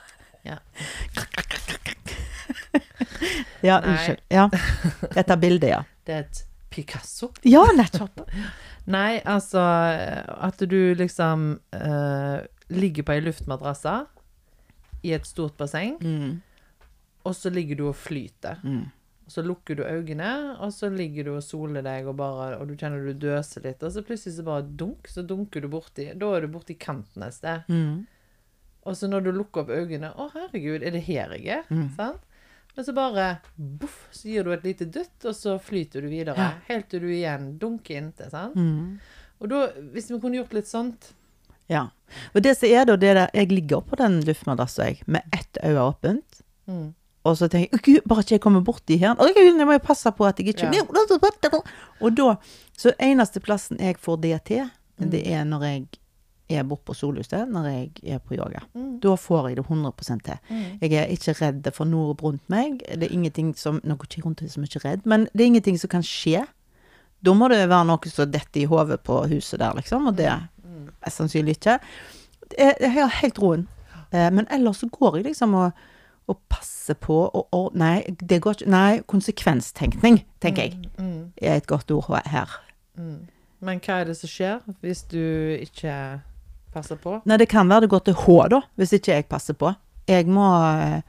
Ja. 0.44 0.58
Ja, 3.62 3.82
unnskyld. 3.86 4.20
Ja. 4.30 4.50
Dette 5.14 5.38
bildet, 5.38 5.70
ja. 5.70 5.84
Det 6.06 6.14
er 6.14 6.26
et 6.26 6.42
Picasso. 6.74 7.30
Ja, 7.48 7.62
nettopp. 7.78 8.26
Nei, 8.92 9.22
altså 9.30 9.62
At 9.64 10.60
du 10.68 10.96
liksom 11.00 11.46
uh, 11.76 12.40
ligger 12.74 13.06
på 13.08 13.14
ei 13.16 13.22
luftmadrasse 13.24 13.94
i 15.04 15.14
et 15.16 15.26
stort 15.28 15.56
basseng, 15.60 15.96
Mm. 16.04 16.42
og 17.28 17.34
så 17.36 17.50
ligger 17.52 17.76
du 17.80 17.86
og 17.90 17.96
flyter. 18.00 18.60
Mm. 18.64 18.86
Så 19.28 19.44
lukker 19.44 19.76
du 19.80 19.84
øynene, 19.88 20.58
og 20.60 20.72
så 20.76 20.90
ligger 20.92 21.24
du 21.28 21.32
og 21.38 21.44
soler 21.44 21.84
deg, 21.84 22.08
og, 22.08 22.16
bare, 22.20 22.58
og 22.60 22.68
du 22.68 22.76
kjenner 22.80 23.04
du 23.08 23.14
døser 23.20 23.64
litt, 23.68 23.84
og 23.84 23.92
så 23.96 24.04
plutselig 24.04 24.36
så 24.38 24.46
bare 24.48 24.64
dunk, 24.80 25.08
så 25.12 25.24
dunker 25.28 25.64
du 25.64 25.68
borti 25.72 26.10
Da 26.20 26.30
er 26.38 26.44
du 26.48 26.52
borti 26.56 26.76
kanten 26.80 27.24
et 27.28 27.36
sted. 27.36 27.64
Mm. 27.72 28.06
Og 28.86 28.98
så 29.00 29.08
når 29.08 29.24
du 29.24 29.32
lukker 29.32 29.64
opp 29.64 29.70
øynene 29.72 30.10
Å, 30.20 30.30
herregud, 30.34 30.84
er 30.84 30.92
det 30.92 31.04
her 31.06 31.32
jeg 31.38 31.48
er? 31.60 31.66
Mm. 31.72 31.90
Sant? 31.96 32.22
Men 32.76 32.86
så 32.88 32.94
bare 32.98 33.26
boff, 33.56 34.08
så 34.12 34.28
gir 34.32 34.44
du 34.48 34.52
et 34.52 34.64
lite 34.66 34.88
dytt, 34.90 35.20
og 35.30 35.36
så 35.38 35.60
flyter 35.62 36.02
du 36.02 36.10
videre. 36.10 36.34
Ja. 36.40 36.52
Helt 36.72 36.88
til 36.90 37.04
du 37.06 37.12
igjen 37.14 37.52
dunker 37.62 38.00
inntil. 38.00 38.32
Sant? 38.34 38.56
Mm. 38.58 38.98
Og 39.44 39.52
da, 39.52 39.68
hvis 39.94 40.10
vi 40.12 40.18
kunne 40.24 40.40
gjort 40.42 40.56
litt 40.58 40.68
sånt 40.72 41.12
Ja. 41.72 41.86
Og 42.34 42.42
det 42.44 42.58
som 42.58 42.68
er 42.70 42.86
da, 42.90 42.96
det 43.00 43.10
er 43.14 43.16
det 43.22 43.30
Jeg 43.34 43.52
ligger 43.52 43.82
på 43.86 43.96
den 44.02 44.20
luftmadrassen, 44.28 44.86
jeg, 44.90 45.04
med 45.08 45.22
ett 45.32 45.58
øye 45.64 45.80
åpent. 45.80 46.44
mm. 46.68 46.92
Og 47.24 47.38
så 47.40 47.48
tenker 47.48 47.70
jeg 47.72 47.80
«Å, 47.80 47.84
Gud, 47.86 48.08
bare 48.12 48.20
ikke 48.26 48.36
jeg 48.36 48.42
kommer 48.44 48.64
borti 48.68 48.98
her. 49.00 49.14
Å, 49.16 49.28
Gud, 49.32 49.46
jeg 49.56 49.66
må 49.68 49.78
jo 49.78 49.80
passe 49.80 50.12
på 50.12 50.26
at 50.28 50.42
jeg 50.42 50.50
ikke 50.52 50.74
Ja. 50.74 51.62
Og 52.02 52.16
da 52.18 52.36
Så 52.76 52.92
eneste 53.00 53.40
plassen 53.40 53.80
jeg 53.80 53.96
får 53.98 54.18
det 54.22 54.44
til, 54.50 54.70
det 55.00 55.22
er 55.32 55.46
når 55.46 55.64
jeg 55.64 55.86
er 56.60 56.64
borte 56.68 56.86
på 56.86 56.94
solhuset, 56.96 57.48
når 57.50 57.66
jeg 57.70 58.14
er 58.16 58.20
på 58.24 58.36
yoga. 58.38 58.62
Mm. 58.76 59.00
Da 59.04 59.16
får 59.20 59.48
jeg 59.50 59.58
det 59.58 59.66
100 59.66 59.94
til. 60.24 60.38
Mm. 60.50 60.64
Jeg 60.82 60.94
er 60.94 61.06
ikke 61.14 61.34
redd 61.42 61.70
for 61.76 61.86
noe 61.86 62.16
rundt 62.22 62.44
meg. 62.50 62.80
Det 62.88 63.04
er 63.10 63.14
ingenting 63.14 63.54
som 63.58 63.80
Nå 63.84 63.96
går 63.96 64.06
ikke 64.10 64.26
rundt 64.26 64.44
som 64.52 64.64
er 64.64 64.68
ikke 64.72 64.84
redd, 64.88 65.06
men 65.06 65.28
det 65.34 65.42
er 65.42 65.52
ingenting 65.52 65.80
som 65.80 65.90
kan 65.90 66.04
skje. 66.04 66.46
Da 67.24 67.34
må 67.34 67.48
det 67.50 67.62
være 67.70 67.86
noe 67.88 68.10
som 68.12 68.32
detter 68.32 68.62
i 68.62 68.66
hodet 68.68 69.00
på 69.04 69.22
huset 69.32 69.60
der, 69.60 69.74
liksom, 69.76 70.08
og 70.08 70.18
det 70.18 70.30
Mm. 70.64 70.90
er 71.06 71.10
sannsynlig 71.10 71.58
ikke. 71.58 71.80
Jeg, 72.58 72.92
har 72.94 73.08
helt 73.22 73.40
roen. 73.40 73.68
Eh, 74.14 74.30
men 74.34 74.48
ellers 74.52 74.78
så 74.78 74.88
går 74.90 75.16
jeg 75.18 75.26
liksom 75.26 75.54
og, 75.54 75.72
og 76.28 76.38
passer 76.50 76.94
på 76.94 77.16
og, 77.34 77.48
og 77.52 77.76
Nei, 77.76 78.02
det 78.20 78.42
går 78.42 78.52
ikke 78.58 78.70
Nei, 78.70 79.00
konsekvenstenkning, 79.08 80.24
tenker 80.42 80.62
jeg, 80.64 80.78
Mm. 80.98 81.32
er 81.42 81.56
et 81.56 81.68
godt 81.68 81.92
ord 81.92 82.22
her. 82.26 82.50
Mm. 82.98 83.28
Men 83.62 83.80
hva 83.80 84.02
er 84.02 84.06
det 84.06 84.18
som 84.18 84.28
skjer 84.30 84.60
hvis 84.82 85.04
du 85.08 85.18
ikke 85.62 86.22
passer 86.74 87.00
på? 87.02 87.18
Nei, 87.30 87.40
det 87.42 87.50
kan 87.52 87.70
være 87.70 87.86
det 87.86 87.92
går 87.94 88.06
til 88.08 88.18
H, 88.24 88.38
da, 88.54 88.62
hvis 88.80 88.96
ikke 88.98 89.18
jeg 89.18 89.28
passer 89.32 89.58
på. 89.58 89.72
Jeg 90.10 90.28
må, 90.28 90.48
eh, 90.74 91.02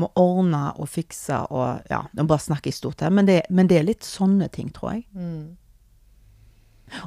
må 0.00 0.08
ordne 0.16 0.70
og 0.80 0.88
fikse 0.88 1.42
og 1.52 1.90
Ja, 1.92 2.04
nå 2.16 2.26
bare 2.28 2.40
snakker 2.46 2.70
jeg 2.70 2.78
stort 2.78 3.04
her, 3.04 3.10
men 3.10 3.28
det, 3.28 3.42
men 3.50 3.68
det 3.68 3.80
er 3.80 3.88
litt 3.88 4.06
sånne 4.08 4.48
ting, 4.54 4.70
tror 4.72 4.96
jeg. 4.96 5.06
Mm. 5.12 5.56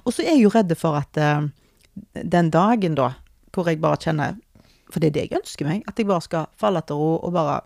Og 0.03 0.13
så 0.13 0.23
er 0.23 0.35
jeg 0.35 0.45
jo 0.45 0.53
redd 0.53 0.73
for 0.77 0.97
at 0.97 1.17
uh, 1.21 1.45
den 2.23 2.49
dagen, 2.53 2.97
da, 2.97 3.11
hvor 3.53 3.69
jeg 3.69 3.81
bare 3.81 4.01
kjenner 4.01 4.41
For 4.91 5.01
det 5.01 5.07
er 5.07 5.13
det 5.15 5.21
jeg 5.25 5.39
ønsker 5.39 5.65
meg, 5.67 5.85
at 5.89 5.97
jeg 5.97 6.07
bare 6.07 6.21
skal 6.21 6.49
falle 6.59 6.81
til 6.85 6.99
ro 6.99 7.15
og 7.17 7.31
bare 7.33 7.61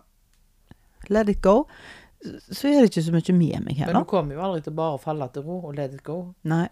let 1.12 1.28
it 1.28 1.42
go. 1.42 1.66
Så 2.50 2.68
er 2.68 2.80
det 2.80 2.90
ikke 2.90 3.02
så 3.02 3.12
mye 3.12 3.34
med 3.36 3.64
meg 3.64 3.80
Men 3.86 3.94
du 3.94 4.08
kommer 4.08 4.36
jo 4.36 4.42
aldri 4.44 4.64
til 4.64 4.74
bare 4.76 4.96
å 4.96 5.00
falle 5.00 5.28
til 5.32 5.44
ro 5.44 5.60
og 5.68 5.74
let 5.76 5.94
it 5.94 6.02
go. 6.04 6.34
Nei. 6.48 6.68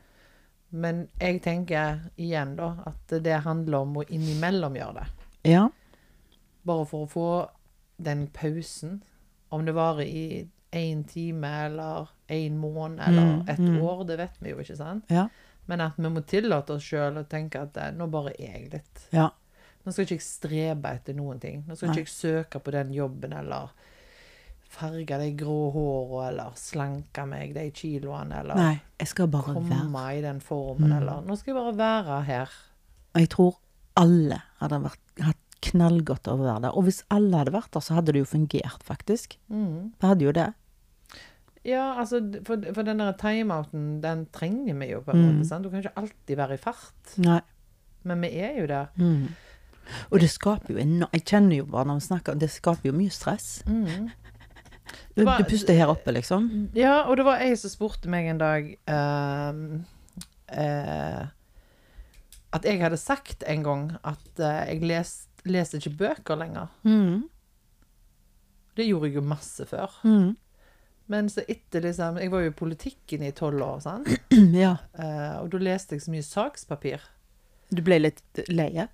Men 0.70 1.06
jeg 1.20 1.40
tenker 1.42 2.02
igjen 2.20 2.56
da 2.58 2.74
at 2.86 3.14
det 3.24 3.40
handler 3.46 3.86
om 3.86 4.00
å 4.00 4.04
innimellom 4.08 4.76
gjøre 4.76 5.00
det. 5.00 5.28
Ja. 5.54 5.68
Bare 6.68 6.84
for 6.86 7.06
å 7.06 7.10
få 7.10 7.28
den 7.96 8.26
pausen. 8.34 9.02
Om 9.48 9.64
det 9.64 9.72
varer 9.72 10.04
i 10.04 10.48
én 10.76 11.04
time 11.08 11.48
eller 11.64 12.08
én 12.28 12.58
måned 12.60 13.00
eller 13.00 13.22
Mm, 13.38 13.48
et 13.48 13.58
mm. 13.58 13.82
år, 13.82 14.04
det 14.04 14.16
vet 14.16 14.34
vi 14.38 14.50
jo 14.50 14.58
ikke, 14.60 14.76
sant? 14.76 15.04
Ja. 15.08 15.28
Men 15.66 15.80
at 15.80 15.96
vi 15.96 16.08
må 16.08 16.20
tillate 16.20 16.76
oss 16.76 16.84
sjøl 16.84 17.16
å 17.16 17.24
tenke 17.28 17.62
at 17.64 17.76
eh, 17.76 17.92
nå 17.96 18.06
bare 18.12 18.34
er 18.38 18.58
jeg 18.58 18.72
litt. 18.72 19.06
Ja. 19.12 19.30
Nå 19.84 19.92
skal 19.92 20.04
ikke 20.04 20.18
jeg 20.18 20.24
strebe 20.26 20.92
etter 20.92 21.16
noen 21.16 21.40
ting. 21.40 21.64
Nå 21.66 21.76
skal 21.76 21.88
Nei. 21.88 21.96
ikke 21.96 22.04
jeg 22.04 22.12
søke 22.12 22.60
på 22.60 22.74
den 22.76 22.92
jobben 22.92 23.32
eller 23.32 23.72
farge 24.68 25.18
de 25.18 25.30
grå 25.40 25.70
hårene 25.72 26.28
eller 26.28 26.56
slanke 26.60 27.24
meg 27.26 27.54
de 27.56 27.70
kiloene 27.72 28.40
eller 28.42 28.54
Nei, 28.58 28.74
jeg 29.00 29.08
skal 29.08 29.28
bare 29.32 29.54
være. 29.56 30.18
i 30.18 30.20
den 30.22 30.40
formen 30.44 30.90
Mm. 30.90 30.96
eller 31.00 31.22
Nå 31.26 31.36
skal 31.38 31.54
jeg 31.54 31.62
bare 31.62 31.76
være 31.78 32.24
her. 32.24 32.48
Og 33.14 33.20
jeg 33.20 33.28
tror 33.30 33.56
alle 33.96 34.42
hadde 34.60 34.82
vært, 34.84 34.98
hatt 35.24 35.36
knallgodt 35.62 36.28
av 36.28 36.38
å 36.38 36.44
være 36.44 36.60
der. 36.62 36.76
Og 36.76 36.84
hvis 36.84 37.02
alle 37.10 37.36
hadde 37.40 37.52
vært 37.52 37.70
der, 37.72 37.80
så 37.80 37.94
hadde 37.96 38.12
det 38.12 38.20
jo 38.20 38.28
fungert, 38.36 38.82
faktisk. 38.84 39.38
Mm. 39.50 39.92
Det 39.98 40.06
hadde 40.08 40.24
jo 40.24 40.32
det. 40.32 40.52
Ja, 41.64 41.94
altså, 41.98 42.20
for, 42.46 42.62
for 42.74 42.82
den 42.86 42.98
der 43.02 43.12
timeouten, 43.18 44.00
den 44.00 44.26
trenger 44.32 44.74
vi 44.78 44.90
jo 44.92 45.00
på 45.00 45.10
en 45.12 45.18
Mm. 45.24 45.38
måte. 45.40 45.48
sant? 45.48 45.64
Du 45.64 45.70
kan 45.70 45.80
ikke 45.82 45.96
alltid 45.96 46.36
være 46.36 46.54
i 46.54 46.56
fart, 46.62 47.16
Nei. 47.18 47.40
men 48.04 48.20
vi 48.20 48.28
er 48.38 48.60
jo 48.60 48.66
der. 48.66 48.86
Mm. 48.96 49.28
Og 50.12 50.20
det 50.20 50.28
skaper 50.30 50.68
jo 50.74 50.76
enormt 50.78 51.12
Jeg 51.14 51.24
kjenner 51.24 51.56
jo 51.56 51.64
bare 51.64 51.86
når 51.86 51.94
vi 51.94 52.06
snakker 52.06 52.38
Det 52.38 52.50
skaper 52.50 52.84
jo 52.84 52.92
mye 52.92 53.10
stress. 53.10 53.62
Mm. 53.66 54.10
Du, 55.16 55.24
var- 55.24 55.38
du 55.40 55.44
puster 55.50 55.74
her 55.74 55.90
oppe, 55.92 56.12
liksom. 56.14 56.68
Ja, 56.76 57.04
og 57.08 57.16
det 57.18 57.24
var 57.26 57.42
ei 57.44 57.54
som 57.58 57.70
spurte 57.72 58.08
meg 58.12 58.28
en 58.30 58.38
dag 58.40 58.68
ehm, 58.88 59.62
uh, 60.52 61.24
At 62.56 62.64
jeg 62.64 62.80
hadde 62.80 62.96
sagt 63.00 63.42
en 63.46 63.64
gang 63.66 63.88
at 64.02 64.28
uh, 64.40 64.62
jeg 64.70 64.80
les, 64.88 65.14
leser 65.44 65.78
ikke 65.82 65.96
bøker 66.04 66.38
lenger. 66.40 66.70
Mm. 66.88 67.26
Det 68.78 68.86
gjorde 68.86 69.10
jeg 69.10 69.18
jo 69.18 69.24
masse 69.26 69.66
før. 69.68 69.90
Mm. 70.06 70.36
Men 71.08 71.28
så 71.32 71.40
etter 71.48 71.80
liksom 71.82 72.18
Jeg 72.20 72.30
var 72.30 72.42
jo 72.44 72.50
i 72.52 72.56
politikken 72.56 73.22
i 73.24 73.32
tolv 73.32 73.62
år, 73.64 73.80
sant? 73.84 74.08
Ja. 74.64 74.76
Uh, 74.94 75.42
og 75.42 75.50
da 75.52 75.60
leste 75.62 75.96
jeg 75.96 76.04
så 76.06 76.12
mye 76.14 76.24
sakspapir. 76.26 77.04
Du 77.74 77.82
ble 77.84 77.98
litt 78.00 78.42
leie? 78.48 78.86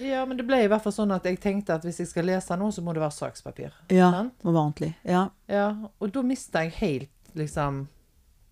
Ja, 0.00 0.22
men 0.26 0.38
det 0.38 0.46
ble 0.48 0.62
i 0.64 0.68
hvert 0.70 0.84
fall 0.84 0.94
sånn 0.94 1.12
at 1.14 1.26
jeg 1.28 1.40
tenkte 1.42 1.76
at 1.76 1.84
hvis 1.84 2.00
jeg 2.00 2.10
skal 2.10 2.28
lese 2.28 2.56
noe, 2.56 2.72
så 2.72 2.84
må 2.84 2.94
det 2.96 3.02
være 3.02 3.16
sakspapir. 3.16 3.74
Ja. 3.92 4.10
Sant? 4.14 4.38
Må 4.44 4.54
være 4.54 4.62
ordentlig. 4.62 4.92
Ja. 5.04 5.26
Ja, 5.52 5.66
og 5.98 6.14
da 6.14 6.22
mista 6.26 6.64
jeg 6.64 6.76
helt 6.78 7.34
liksom 7.38 7.86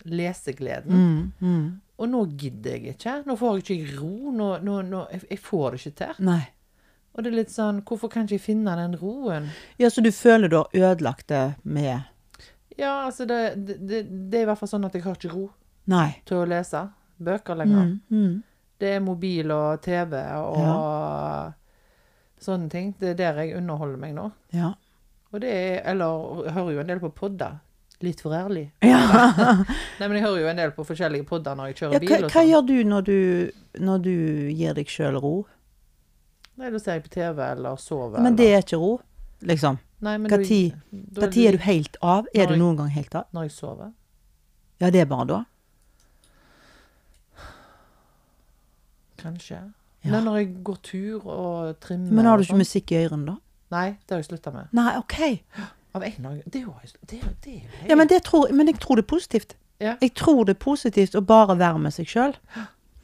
lesegleden. 0.09 0.93
Mm. 0.93 1.33
Mm. 1.41 1.65
Og 2.01 2.09
nå 2.09 2.23
gidder 2.41 2.77
jeg 2.77 2.97
ikke. 2.97 3.19
Nå 3.29 3.37
får 3.37 3.61
jeg 3.61 3.67
ikke 3.81 3.99
ro. 4.01 4.33
Nå, 4.33 4.49
nå, 4.65 4.81
nå, 4.89 5.05
jeg, 5.13 5.41
får 5.45 5.75
det 5.77 5.83
ikke 5.83 5.97
til. 6.01 6.23
Nei. 6.31 6.41
Og 7.11 7.25
det 7.25 7.33
er 7.33 7.41
litt 7.41 7.51
sånn 7.51 7.81
Hvorfor 7.83 8.09
kan 8.13 8.29
ikke 8.29 8.37
jeg 8.37 8.45
finne 8.45 8.77
den 8.79 8.95
roen? 9.01 9.49
Ja, 9.83 9.91
så 9.91 9.99
du 10.05 10.13
føler 10.15 10.49
du 10.49 10.61
har 10.61 10.71
ødelagt 10.71 11.27
det 11.29 11.57
med 11.67 12.07
Ja, 12.79 12.93
altså 13.09 13.27
det, 13.27 13.41
det, 13.67 13.81
det, 13.83 14.05
det 14.31 14.39
er 14.39 14.47
i 14.47 14.49
hvert 14.49 14.61
fall 14.61 14.71
sånn 14.71 14.87
at 14.87 14.95
jeg 14.95 15.03
har 15.05 15.19
ikke 15.19 15.33
ro 15.33 15.49
Nei. 15.91 16.21
til 16.29 16.39
å 16.39 16.47
lese 16.49 16.85
bøker 17.21 17.59
lenger. 17.59 17.97
Mm. 18.09 18.39
Det 18.81 18.95
er 18.97 19.03
mobil 19.05 19.51
og 19.53 19.83
TV 19.85 20.15
og 20.41 21.53
sånne 22.41 22.71
ting. 22.73 22.95
Det 23.01 23.13
er 23.13 23.19
der 23.19 23.43
jeg 23.45 23.59
underholder 23.61 24.01
meg 24.01 24.15
nå. 24.17 24.31
Ja. 24.57 24.73
Og 25.31 25.43
det 25.43 25.51
er 25.53 25.83
Eller 25.93 26.45
jeg 26.47 26.55
hører 26.57 26.73
jo 26.73 26.81
en 26.81 26.95
del 26.95 27.03
på 27.03 27.11
podder. 27.15 27.59
Litt 28.01 28.23
for 28.25 28.33
ærlig. 28.33 28.71
ja. 28.83 29.01
Nei, 30.01 30.07
men 30.07 30.17
jeg 30.17 30.25
hører 30.25 30.41
jo 30.41 30.49
en 30.49 30.63
del 30.63 30.73
på 30.73 30.87
forskjellige 30.89 31.27
podder 31.29 31.59
når 31.59 31.71
jeg 31.71 31.77
ja 31.77 31.81
kjører 31.83 32.01
bil 32.01 32.09
hva, 32.15 32.17
og 32.17 32.31
hva 32.31 32.41
sånn. 32.41 32.49
gjør 32.49 32.63
du 32.71 32.77
når 32.89 33.07
du 33.11 33.19
når 33.85 33.99
du 34.07 34.15
gir 34.57 34.75
deg 34.79 34.89
sjøl 34.89 35.21
ro? 35.21 35.35
Nei, 36.61 36.71
da 36.73 36.81
ser 36.81 36.97
jeg 36.99 37.05
på 37.05 37.13
TV 37.13 37.45
eller 37.45 37.77
sover. 37.81 38.21
Men 38.25 38.37
det 38.37 38.49
er 38.55 38.65
ikke 38.65 38.81
ro, 38.81 38.95
liksom. 39.49 39.79
Nei, 40.01 40.17
men 40.17 40.33
Hva 40.33 40.41
Når 40.41 41.37
er 41.37 41.57
du 41.57 41.65
helt 41.65 41.97
av? 42.01 42.29
Er 42.33 42.49
du 42.49 42.57
noen 42.57 42.81
gang 42.81 42.89
helt 42.93 43.15
av? 43.15 43.29
Når 43.37 43.49
jeg 43.51 43.53
sover. 43.59 43.93
Ja, 44.81 44.89
det 44.89 45.03
er 45.05 45.09
bare 45.09 45.27
da? 45.29 45.39
Kanskje. 49.23 49.61
Ja. 50.01 50.11
Men 50.15 50.25
når 50.25 50.37
jeg 50.41 50.49
går 50.65 50.79
tur 50.83 51.27
og 51.29 51.81
trimmer 51.85 52.13
Men 52.17 52.29
har 52.29 52.39
du 52.41 52.45
ikke 52.47 52.55
sånn. 52.55 52.65
musikk 52.65 52.93
i 52.93 53.01
ørene, 53.03 53.27
da? 53.27 53.37
Nei, 53.71 53.87
det 54.01 54.17
har 54.17 54.23
jeg 54.23 54.31
slutta 54.31 54.53
med. 54.55 54.73
Nei, 54.75 54.97
OK. 54.99 55.19
Av 55.93 56.03
en 56.07 56.13
eller 56.17 56.29
annen 56.31 56.43
Det 56.47 56.63
jo 56.63 56.75
det, 57.11 57.21
det 57.45 57.57
Ja, 57.89 57.97
men, 57.97 58.09
det 58.09 58.23
tror, 58.27 58.51
men 58.55 58.67
jeg 58.71 58.81
tror 58.81 58.97
det 58.97 59.05
er 59.05 59.11
positivt. 59.13 59.57
Ja. 59.81 59.97
Jeg 60.01 60.15
tror 60.15 60.45
det 60.45 60.57
er 60.57 60.63
positivt 60.65 61.15
å 61.15 61.23
bare 61.25 61.57
være 61.59 61.79
med 61.79 61.95
seg 61.95 62.09
sjøl. 62.09 62.35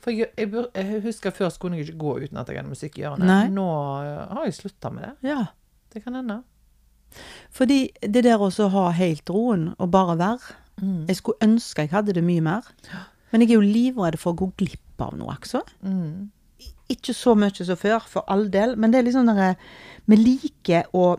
For 0.01 0.15
jeg, 0.15 0.31
jeg, 0.39 0.51
jeg 0.53 1.01
husker 1.03 1.35
først 1.35 1.61
kunne 1.61 1.79
jeg 1.79 1.89
ikke 1.89 1.99
gå 1.99 2.19
uten 2.25 2.39
at 2.39 2.49
jeg 2.49 2.61
hadde 2.61 2.71
musikk 2.73 2.99
i 2.99 3.07
ørene. 3.09 3.27
Nei. 3.27 3.47
Nå 3.53 3.69
eh, 4.03 4.21
har 4.33 4.45
jeg 4.47 4.59
slutta 4.61 4.93
med 4.95 5.09
det. 5.09 5.33
Ja. 5.33 5.47
Det 5.93 6.05
kan 6.05 6.15
hende. 6.19 6.43
Fordi 7.55 7.81
det 8.03 8.25
der 8.27 8.43
å 8.43 8.69
ha 8.71 8.87
helt 8.95 9.31
roen 9.31 9.75
og 9.79 9.91
bare 9.91 10.19
være 10.21 10.57
Mm. 10.77 11.07
Jeg 11.09 11.17
skulle 11.17 11.41
ønske 11.41 11.87
jeg 11.87 11.91
hadde 11.91 12.13
det 12.13 12.25
mye 12.25 12.43
mer. 12.45 12.67
Men 13.31 13.43
jeg 13.43 13.51
er 13.51 13.55
jo 13.55 13.65
livredd 13.65 14.19
for 14.21 14.35
å 14.35 14.41
gå 14.43 14.51
glipp 14.61 14.83
av 15.01 15.17
noe, 15.19 15.35
altså. 15.37 15.63
Mm. 15.83 16.31
Ikke 16.89 17.13
så 17.15 17.35
mye 17.37 17.65
som 17.67 17.77
før, 17.77 18.01
for 18.09 18.25
all 18.29 18.49
del, 18.51 18.77
men 18.77 18.91
det 18.93 19.01
er 19.01 19.03
liksom 19.09 19.27
der 19.27 19.57
Vi 20.07 20.17
liker 20.17 20.85
å 20.95 21.17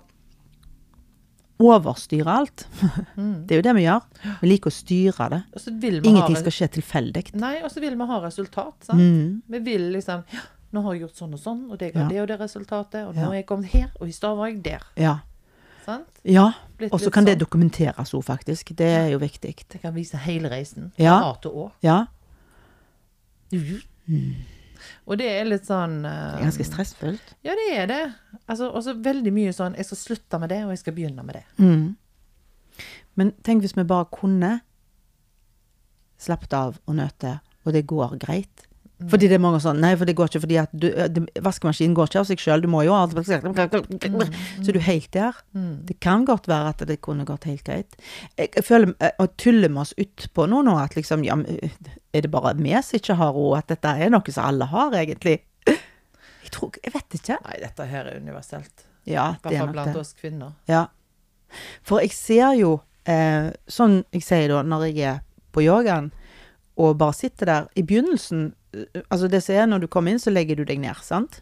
overstyre 1.59 2.29
alt. 2.29 2.67
Mm. 3.17 3.43
Det 3.47 3.55
er 3.55 3.61
jo 3.61 3.65
det 3.65 3.73
vi 3.75 3.83
gjør. 3.87 4.03
Vi 4.41 4.49
liker 4.51 4.69
å 4.69 4.75
styre 4.75 5.27
det. 5.33 5.39
Ingenting 6.05 6.35
ha 6.37 6.41
skal 6.43 6.53
skje 6.53 6.67
tilfeldig. 6.77 7.23
Nei, 7.41 7.55
og 7.65 7.71
så 7.73 7.81
vil 7.81 7.95
vi 7.97 8.05
ha 8.11 8.19
resultat. 8.21 8.75
Sant? 8.85 9.01
Mm. 9.01 9.41
Vi 9.49 9.59
vil 9.65 9.87
liksom 9.97 10.21
ja, 10.33 10.43
Nå 10.75 10.81
har 10.83 10.93
jeg 10.97 11.05
gjort 11.05 11.15
sånn 11.21 11.33
og 11.33 11.39
sånn, 11.39 11.61
og 11.71 11.77
det 11.79 11.93
ga 11.93 12.01
Ja. 12.01 12.07
det 12.11 12.17
og 12.21 12.27
det 12.27 12.35
resultatet, 12.41 13.05
og 13.07 13.15
nå 13.15 13.21
Ja. 13.21 13.29
er 13.31 13.35
jeg 13.39 13.45
kommet 13.47 13.69
her, 13.71 13.87
og 14.01 14.07
i 14.09 14.11
stad 14.11 14.35
var 14.37 14.49
jeg 14.51 14.61
der. 14.65 14.83
Ja. 14.99 15.13
Sant? 15.85 16.19
ja. 16.27 16.49
Og 16.91 16.99
så 16.99 17.07
kan 17.09 17.23
kan 17.23 17.25
det 17.25 17.37
sånn. 17.37 17.45
dokumenteres 17.45 18.11
òg, 18.13 18.23
faktisk. 18.27 18.75
Det 18.75 18.85
er 18.85 19.07
jo 19.13 19.17
viktig. 19.17 19.55
Det 19.71 19.81
kan 19.81 19.95
vise 19.95 20.17
hele 20.17 20.49
reisen. 20.51 20.91
Ja. 20.99 21.15
A 21.23 21.33
til 21.41 21.51
Å. 21.51 21.71
Ja. 21.81 22.05
Og 25.07 25.17
det 25.19 25.27
er 25.39 25.47
litt 25.47 25.65
sånn 25.67 26.01
er 26.05 26.43
ganske 26.43 26.65
stressfullt. 26.67 27.33
Ja, 27.45 27.55
det 27.57 27.67
er 27.73 27.87
det. 27.89 28.01
Altså, 28.45 28.69
og 28.69 28.83
så 28.85 28.93
veldig 28.93 29.31
mye 29.33 29.53
sånn 29.55 29.75
Jeg 29.79 29.87
skal 29.89 29.99
slutte 30.03 30.39
med 30.41 30.51
det, 30.53 30.61
og 30.65 30.73
jeg 30.75 30.83
skal 30.83 30.95
begynne 30.97 31.25
med 31.25 31.39
det. 31.39 31.45
Mm. 31.57 31.87
Men 33.17 33.33
tenk 33.47 33.65
hvis 33.65 33.75
vi 33.77 33.87
bare 33.87 34.09
kunne 34.13 34.51
slappet 36.21 36.53
av 36.57 36.77
og 36.85 36.97
nøte, 36.97 37.39
og 37.65 37.73
det 37.75 37.87
går 37.89 38.17
greit. 38.21 38.66
Mm. 38.97 39.09
Fordi 39.11 39.27
det 39.29 39.35
er 39.37 39.41
mange 39.43 39.59
sånn 39.61 39.77
Nei, 39.77 39.91
for 39.93 40.09
det 40.09 40.15
går 40.17 40.31
ikke 40.31 40.39
fordi 40.41 40.55
at 40.57 40.71
du, 40.73 40.87
det, 40.89 41.21
vaskemaskinen 41.45 41.93
går 41.97 42.09
ikke 42.09 42.21
av 42.23 42.29
seg 42.31 42.41
sjøl. 42.41 42.63
Du 42.65 42.69
må 42.71 42.81
jo 42.87 42.95
alt 42.97 43.13
Så 43.13 44.73
du 44.73 44.79
er 44.79 44.87
helt 44.87 45.11
der. 45.13 45.37
Mm. 45.53 45.85
Det 45.85 45.99
kan 46.01 46.25
godt 46.25 46.49
være 46.49 46.71
at 46.73 46.81
det 46.89 46.97
kunne 47.05 47.27
gått 47.27 47.45
helt 47.45 47.61
greit. 47.67 47.99
Jeg, 48.39 48.63
føler 48.65 48.95
eh, 48.97 49.13
å 49.21 49.29
tulle 49.37 49.69
med 49.69 49.83
oss 49.83 49.93
utpå 50.01 50.47
nå 50.49 50.63
nå, 50.65 50.73
at 50.81 50.97
liksom 50.97 51.25
ja, 51.27 51.37
Er 51.37 52.25
det 52.25 52.33
bare 52.33 52.55
vi 52.57 52.73
som 52.81 52.97
ikke 52.97 53.19
har 53.21 53.37
ro? 53.37 53.51
At 53.59 53.69
dette 53.69 53.93
er 54.01 54.09
noe 54.13 54.33
som 54.33 54.49
alle 54.49 54.69
har, 54.73 54.97
egentlig? 54.97 55.37
Jeg 55.67 56.53
tror 56.55 56.77
Jeg 56.81 56.93
vet 56.95 57.17
ikke. 57.21 57.39
Nei, 57.45 57.57
dette 57.67 57.89
her 57.91 58.09
er 58.09 58.21
universelt. 58.23 58.87
Ja, 59.07 59.29
I 59.29 59.37
det 59.37 59.43
hvert 59.43 59.53
er 59.53 59.59
fall 59.59 59.67
nok 59.67 59.77
blant 59.77 60.01
oss 60.01 60.13
kvinner. 60.17 60.53
Ja. 60.67 60.87
For 61.85 62.01
jeg 62.01 62.15
ser 62.15 62.57
jo, 62.57 62.79
eh, 63.05 63.53
sånn 63.69 64.01
jeg 64.15 64.25
sier 64.25 64.49
da, 64.51 64.63
når 64.65 64.89
jeg 64.89 65.05
er 65.13 65.21
på 65.55 65.63
yogaen, 65.63 66.09
og 66.77 66.97
bare 67.01 67.15
sitter 67.17 67.49
der 67.49 67.67
I 67.75 67.83
begynnelsen 67.83 68.51
eh, 68.73 69.01
Altså 69.09 69.27
det 69.31 69.41
som 69.43 69.55
er, 69.55 69.65
når 69.65 69.85
du 69.85 69.87
kommer 69.91 70.13
inn, 70.13 70.21
så 70.21 70.33
legger 70.33 70.59
du 70.59 70.65
deg 70.67 70.81
ned, 70.83 70.97
sant? 71.03 71.41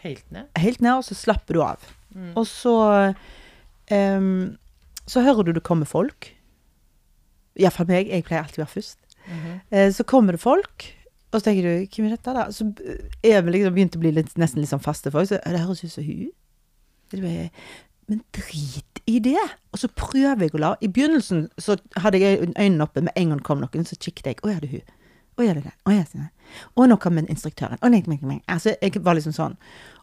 Helt 0.00 0.24
ned. 0.32 0.48
Helt 0.56 0.80
ned, 0.80 0.94
og 0.96 1.04
så 1.04 1.14
slapper 1.14 1.56
du 1.56 1.62
av. 1.64 1.84
Mm. 2.14 2.30
Og 2.40 2.46
så 2.48 2.76
um, 3.92 4.56
Så 5.06 5.20
hører 5.20 5.44
du 5.44 5.52
det 5.52 5.66
kommer 5.66 5.86
folk. 5.86 6.30
Iallfall 7.60 7.90
meg. 7.90 8.08
Jeg 8.08 8.24
pleier 8.24 8.46
alltid 8.46 8.62
å 8.62 8.64
være 8.64 8.74
først. 8.78 8.98
Mm 9.26 9.38
-hmm. 9.38 9.60
uh, 9.76 9.92
så 9.92 10.04
kommer 10.04 10.32
det 10.32 10.40
folk, 10.40 10.96
og 11.32 11.40
så 11.40 11.44
tenker 11.44 11.62
du 11.62 11.86
Hvem 11.86 12.06
er 12.06 12.10
dette, 12.16 12.34
da? 12.34 12.50
Så 12.50 12.72
er 13.22 13.42
vi 13.42 13.50
liksom 13.50 13.74
begynt 13.74 13.96
å 13.96 14.00
bli 14.00 14.10
litt, 14.10 14.38
nesten 14.38 14.60
litt 14.60 14.70
sånn 14.70 14.80
faste 14.80 15.10
folk. 15.10 15.28
Så 15.28 15.38
det 15.44 15.60
høres 15.60 15.84
ut 15.84 15.92
som 15.92 16.04
hun. 16.04 16.30
Men 18.06 18.22
drit 18.32 18.89
i 19.06 19.18
det! 19.22 19.40
Og 19.72 19.78
så 19.78 19.88
prøver 19.88 20.46
jeg 20.46 20.54
å 20.56 20.60
la 20.60 20.70
I 20.82 20.88
begynnelsen 20.90 21.44
så 21.60 21.76
hadde 22.02 22.20
jeg 22.22 22.40
øynene 22.56 22.86
oppe. 22.86 23.02
Med 23.06 23.14
en 23.16 23.34
gang 23.34 23.42
kom 23.46 23.62
noen, 23.62 23.86
så 23.86 23.98
kikket 23.98 24.26
jeg. 24.32 24.40
Å, 24.42 24.50
ja, 24.52 24.58
det 24.62 24.70
er 24.70 24.80
hun. 24.80 24.96
Å, 25.36 25.44
ja, 25.46 25.54
det 25.54 25.62
er 25.62 25.68
det. 25.70 25.76
Å, 25.86 25.94
ja, 25.94 26.04
det 26.04 26.18
er 26.18 26.26
det. 26.26 26.50
Å, 26.74 26.86
nå 26.90 26.98
kom 27.00 27.20
instruktøren. 27.22 27.80
Å, 27.80 27.90
nei, 27.92 28.02
nei, 28.10 28.18
nei. 28.26 28.38
Altså, 28.50 28.74
jeg 28.82 29.02
var 29.04 29.18
liksom 29.18 29.36
sånn. 29.36 29.56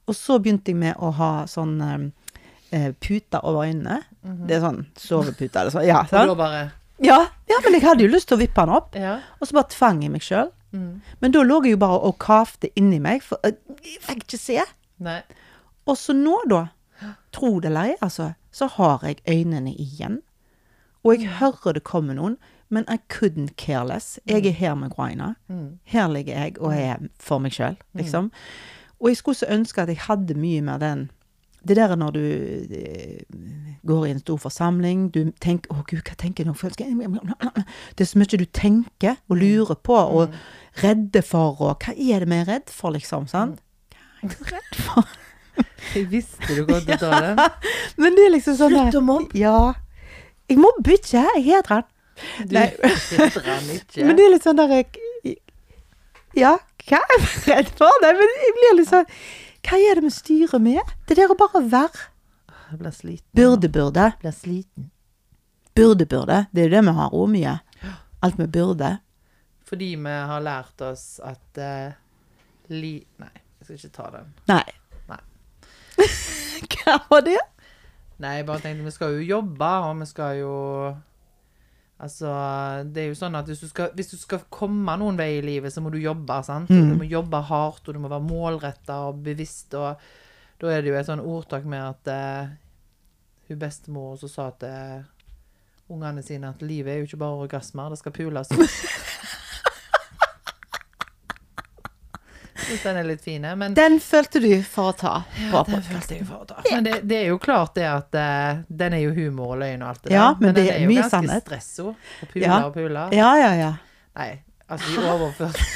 Og 0.07 0.15
så 0.15 0.39
begynte 0.39 0.71
jeg 0.71 0.79
med 0.79 0.99
å 1.03 1.11
ha 1.17 1.31
sånn 1.51 1.75
eh, 1.83 2.91
puter 3.03 3.43
over 3.43 3.67
øynene. 3.67 4.01
Det 4.47 4.57
er 4.57 4.63
sånn 4.63 4.85
sovepute 4.99 5.59
eller 5.61 5.73
sånn. 5.73 5.87
Ja, 5.87 6.03
Og 6.23 6.37
bare 6.39 6.69
Ja, 7.03 7.19
ja, 7.45 7.57
men 7.63 7.75
jeg 7.75 7.83
hadde 7.83 8.07
jo 8.07 8.13
lyst 8.13 8.31
til 8.31 8.39
å 8.39 8.41
vippe 8.41 8.63
den 8.63 8.73
opp. 8.73 8.95
Ja. 8.97 9.19
Og 9.37 9.49
så 9.49 9.57
bare 9.59 9.69
tvang 9.73 9.99
jeg 10.01 10.13
meg 10.15 10.23
sjøl. 10.25 10.49
Mm. 10.73 11.01
Men 11.21 11.35
da 11.35 11.43
lå 11.45 11.59
jeg 11.63 11.75
jo 11.75 11.81
bare 11.83 11.99
og 12.09 12.17
kavte 12.23 12.71
inni 12.79 12.97
meg, 13.03 13.21
for 13.23 13.39
eh, 13.47 13.53
jeg 13.85 14.01
fikk 14.07 14.25
ikke 14.25 14.39
se. 14.41 14.63
Nei. 15.03 15.19
Og 15.87 15.95
så 15.99 16.15
nå, 16.17 16.39
da, 16.51 16.65
tro 17.37 17.59
det 17.59 17.69
eller 17.71 17.91
ei, 17.91 17.97
altså, 18.01 18.33
så 18.51 18.67
har 18.77 19.05
jeg 19.05 19.21
øynene 19.29 19.73
igjen. 19.73 20.21
Og 21.03 21.15
jeg 21.15 21.29
hører 21.39 21.77
det 21.77 21.83
kommer 21.87 22.17
noen, 22.17 22.37
men 22.69 22.83
I 22.91 22.97
couldn't 23.13 23.55
care 23.57 23.87
less. 23.87 24.19
Jeg 24.27 24.45
er 24.45 24.51
her 24.51 24.75
med 24.75 24.89
Graina. 24.95 25.33
Mm. 25.47 25.79
Her 25.83 26.07
ligger 26.07 26.41
jeg 26.41 26.57
og 26.59 26.73
er 26.75 26.97
for 27.19 27.39
meg 27.39 27.53
sjøl, 27.55 27.77
liksom. 27.95 28.31
Og 28.99 29.09
jeg 29.09 29.17
skulle 29.17 29.37
så 29.37 29.47
ønske 29.49 29.81
at 29.81 29.87
jeg 29.93 30.01
hadde 30.07 30.35
mye 30.35 30.61
mer 30.61 30.77
den 30.77 31.09
Det 31.67 31.75
der 31.75 31.95
når 31.95 32.11
du 32.11 32.19
eh, 32.19 33.21
går 33.85 34.05
i 34.05 34.11
en 34.11 34.19
stor 34.19 34.37
forsamling, 34.37 35.09
du 35.13 35.31
tenker 35.41 35.73
'Å, 35.73 35.83
gud, 35.89 36.01
hva 36.05 36.15
tenker 36.15 36.45
nå? 36.45 36.53
Det 37.97 38.01
er 38.01 38.05
så 38.05 38.19
mye 38.19 38.37
du 38.39 38.45
tenker 38.45 39.15
og 39.29 39.37
lurer 39.37 39.75
på 39.75 39.93
og 39.93 40.33
redder 40.83 41.21
for, 41.21 41.61
og 41.61 41.83
hva 41.83 41.93
er 41.97 42.19
det 42.19 42.29
vi 42.29 42.35
er 42.35 42.47
redd 42.47 42.69
for, 42.69 42.91
liksom? 42.91 43.27
sant? 43.27 43.59
Hva 44.21 44.29
er 44.29 44.37
jeg 44.37 44.53
redd 44.53 44.79
for? 44.79 45.03
Jeg 45.95 46.05
visste 46.11 46.55
du 46.55 46.63
kom 46.67 46.81
til 46.85 46.95
å 46.95 46.99
ta 47.01 47.19
den. 47.23 47.39
Men 47.97 48.15
det 48.17 48.25
er 48.27 48.33
liksom 48.35 48.57
sånn 48.59 48.73
Slutt 48.75 48.97
å 48.99 49.03
mobbe. 49.05 49.37
Ja. 49.39 49.73
Jeg 50.49 50.59
mobber 50.61 50.95
ikke, 50.97 51.23
jeg 51.35 51.43
hedrer 51.47 51.73
han. 51.77 51.87
Du 52.49 52.55
Nei. 52.57 52.67
heter 53.21 53.45
han 53.45 53.67
ikke. 53.75 54.05
Men 54.07 54.17
det 54.17 54.25
er 54.25 54.31
litt 54.33 54.45
sånn 54.47 54.57
der 54.59 54.73
jeg- 54.77 55.37
Ja, 56.37 56.55
hva 56.87 56.99
er 57.01 57.23
jeg 57.23 57.29
redd 57.47 57.69
for? 57.79 57.99
Nei, 58.03 58.11
men 58.19 58.35
jeg 58.43 58.53
blir 58.59 58.75
litt 58.79 58.89
sånn 58.91 59.07
Hva 59.67 59.77
er 59.79 59.99
det 59.99 60.03
vi 60.05 60.11
styrer 60.13 60.61
med? 60.63 60.93
Det 61.09 61.17
der 61.19 61.33
å 61.33 61.37
bare 61.39 61.61
være. 61.67 62.05
Jeg 62.71 62.79
blir 62.81 62.93
sliten. 62.95 63.31
Burde, 63.37 63.69
burde. 63.71 64.05
Jeg 64.13 64.21
blir 64.21 64.35
sliten. 64.35 64.89
Burde, 65.77 66.05
burde. 66.09 66.37
Det 66.51 66.63
er 66.63 66.69
jo 66.69 66.75
det 66.75 66.83
vi 66.87 66.93
har 66.99 67.13
òg 67.15 67.29
mye. 67.31 67.55
Alt 68.25 68.39
vi 68.39 68.47
burde. 68.57 68.91
Fordi 69.67 69.89
vi 69.99 70.15
har 70.31 70.41
lært 70.43 70.81
oss 70.87 71.19
at 71.23 71.59
uh, 71.59 71.91
li... 72.71 72.93
Nei, 73.19 73.33
jeg 73.59 73.67
skal 73.67 73.75
ikke 73.77 73.93
ta 73.97 74.07
den. 74.15 74.29
Nei. 74.51 74.63
Hva 76.73 76.97
var 77.09 77.25
det? 77.25 77.39
Nei, 78.21 78.39
jeg 78.39 78.47
bare 78.47 78.63
tenkte 78.63 78.87
vi 78.87 78.95
skal 78.95 79.17
jo 79.19 79.27
jobbe, 79.35 79.73
og 79.85 79.99
vi 80.01 80.09
skal 80.09 80.39
jo 80.41 80.55
Altså, 81.97 82.29
det 82.93 83.01
er 83.01 83.07
jo 83.09 83.17
sånn 83.17 83.35
at 83.39 83.47
hvis 83.49 83.63
du 83.63 83.69
skal, 83.71 83.89
hvis 83.97 84.11
du 84.11 84.19
skal 84.21 84.43
komme 84.53 84.93
noen 85.01 85.17
vei 85.17 85.39
i 85.39 85.41
livet, 85.41 85.73
så 85.73 85.81
må 85.81 85.89
du 85.89 85.97
jobbe, 85.97 86.35
sant? 86.45 86.69
Mm. 86.69 86.91
Du 86.91 86.99
må 86.99 87.07
jobbe 87.09 87.39
hardt, 87.49 87.87
og 87.89 87.95
du 87.95 88.01
må 88.03 88.11
være 88.11 88.21
målretta 88.21 88.99
og 89.07 89.23
bevisst, 89.25 89.73
og 89.73 89.97
da 90.61 90.73
er 90.73 90.85
det 90.85 90.91
jo 90.91 90.99
et 90.99 91.09
sånn 91.09 91.25
ordtak 91.25 91.65
med 91.65 91.81
at 91.81 92.11
uh, 92.13 92.53
hun 93.49 93.61
bestemor 93.63 94.13
også 94.13 94.29
sa 94.29 94.51
til 94.61 95.07
ungene 95.89 96.21
sine 96.25 96.51
at 96.51 96.61
livet 96.61 96.93
er 96.93 97.01
jo 97.01 97.09
ikke 97.09 97.21
bare 97.23 97.47
orgasmer, 97.47 97.89
det 97.89 98.01
skal 98.03 98.13
pules. 98.13 98.53
Syns 102.57 102.83
den 102.83 102.97
er 102.97 103.03
litt 103.05 103.21
fin, 103.21 103.41
men 103.57 103.73
Den 103.77 103.99
følte 104.01 104.39
du 104.41 104.49
for 104.65 104.91
å 104.91 104.95
ta 104.97 105.13
på 105.51 105.63
den 105.69 105.83
følte 105.85 106.15
jeg 106.17 106.25
for 106.25 106.41
å 106.41 106.47
ta. 106.49 106.61
Men 106.71 106.83
det, 106.87 106.95
det 107.07 107.17
er 107.23 107.27
jo 107.29 107.37
klart 107.37 107.75
det 107.77 107.85
at 107.89 108.15
uh, 108.17 108.63
den 108.69 108.93
er 108.97 109.03
jo 109.05 109.11
humor 109.13 109.53
og 109.55 109.59
løgn 109.61 109.83
og 109.85 109.89
alt 109.93 110.03
det 110.07 110.11
Ja, 110.15 110.31
der. 110.33 110.41
men 110.41 110.55
det 110.55 110.63
den 110.67 110.73
er 110.73 110.79
jo 110.87 110.95
ganske 110.97 111.09
sannhet. 111.13 111.43
stressord. 111.45 111.95
Og 112.23 112.31
pula 112.33 112.47
Ja. 112.47 112.57
og 112.65 112.73
pula. 112.73 113.09
Ja, 113.13 113.35
ja, 113.37 113.51
ja. 113.61 113.73
Nei, 114.17 114.31
altså 114.69 114.89
i 114.95 115.05
overført 115.05 115.61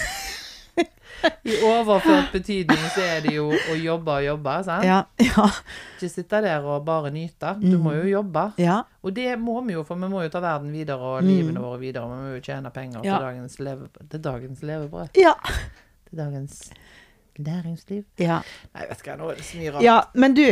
I 1.46 1.54
overført 1.70 2.32
betydning 2.34 2.82
så 2.96 3.02
er 3.06 3.20
det 3.22 3.36
jo 3.36 3.44
å 3.54 3.76
jobbe 3.78 4.14
og 4.16 4.24
jobbe, 4.26 4.54
sant? 4.66 4.86
Ja, 4.88 5.04
ja. 5.22 5.44
Ikke 6.00 6.10
sitte 6.10 6.40
der 6.42 6.64
og 6.66 6.82
bare 6.88 7.12
nyte. 7.14 7.52
Du 7.62 7.76
må 7.78 7.94
jo 8.00 8.08
jobbe. 8.10 8.48
ja. 8.58 8.80
Og 9.06 9.14
det 9.14 9.36
må 9.38 9.60
vi 9.68 9.74
jo, 9.76 9.84
for 9.86 9.98
vi 10.02 10.10
må 10.10 10.24
jo 10.26 10.30
ta 10.34 10.42
verden 10.42 10.72
videre 10.74 10.98
og 10.98 11.22
Mm. 11.22 11.28
livene 11.30 11.62
våre 11.62 11.78
videre. 11.82 12.10
Vi 12.10 12.18
må 12.26 12.34
jo 12.36 12.42
tjene 12.42 12.72
penger 12.74 13.06
Ja. 13.06 13.18
til, 13.20 13.26
dagens 13.28 13.60
leve, 13.60 13.88
til 14.10 14.20
dagens 14.22 14.62
levebrød. 14.66 15.10
Ja. 15.22 15.36
Til 16.12 16.20
dagens 16.20 16.58
næringsliv. 17.40 18.04
ja. 18.20 18.42
Nei, 18.76 18.86
vet 18.90 19.00
ikke, 19.00 19.16
nå 19.18 19.32
er 19.32 19.40
det 19.40 19.46
så 19.48 19.58
mye 19.58 19.72
rart. 19.72 19.86
Ja, 19.86 19.96
men 20.14 20.36
du, 20.36 20.46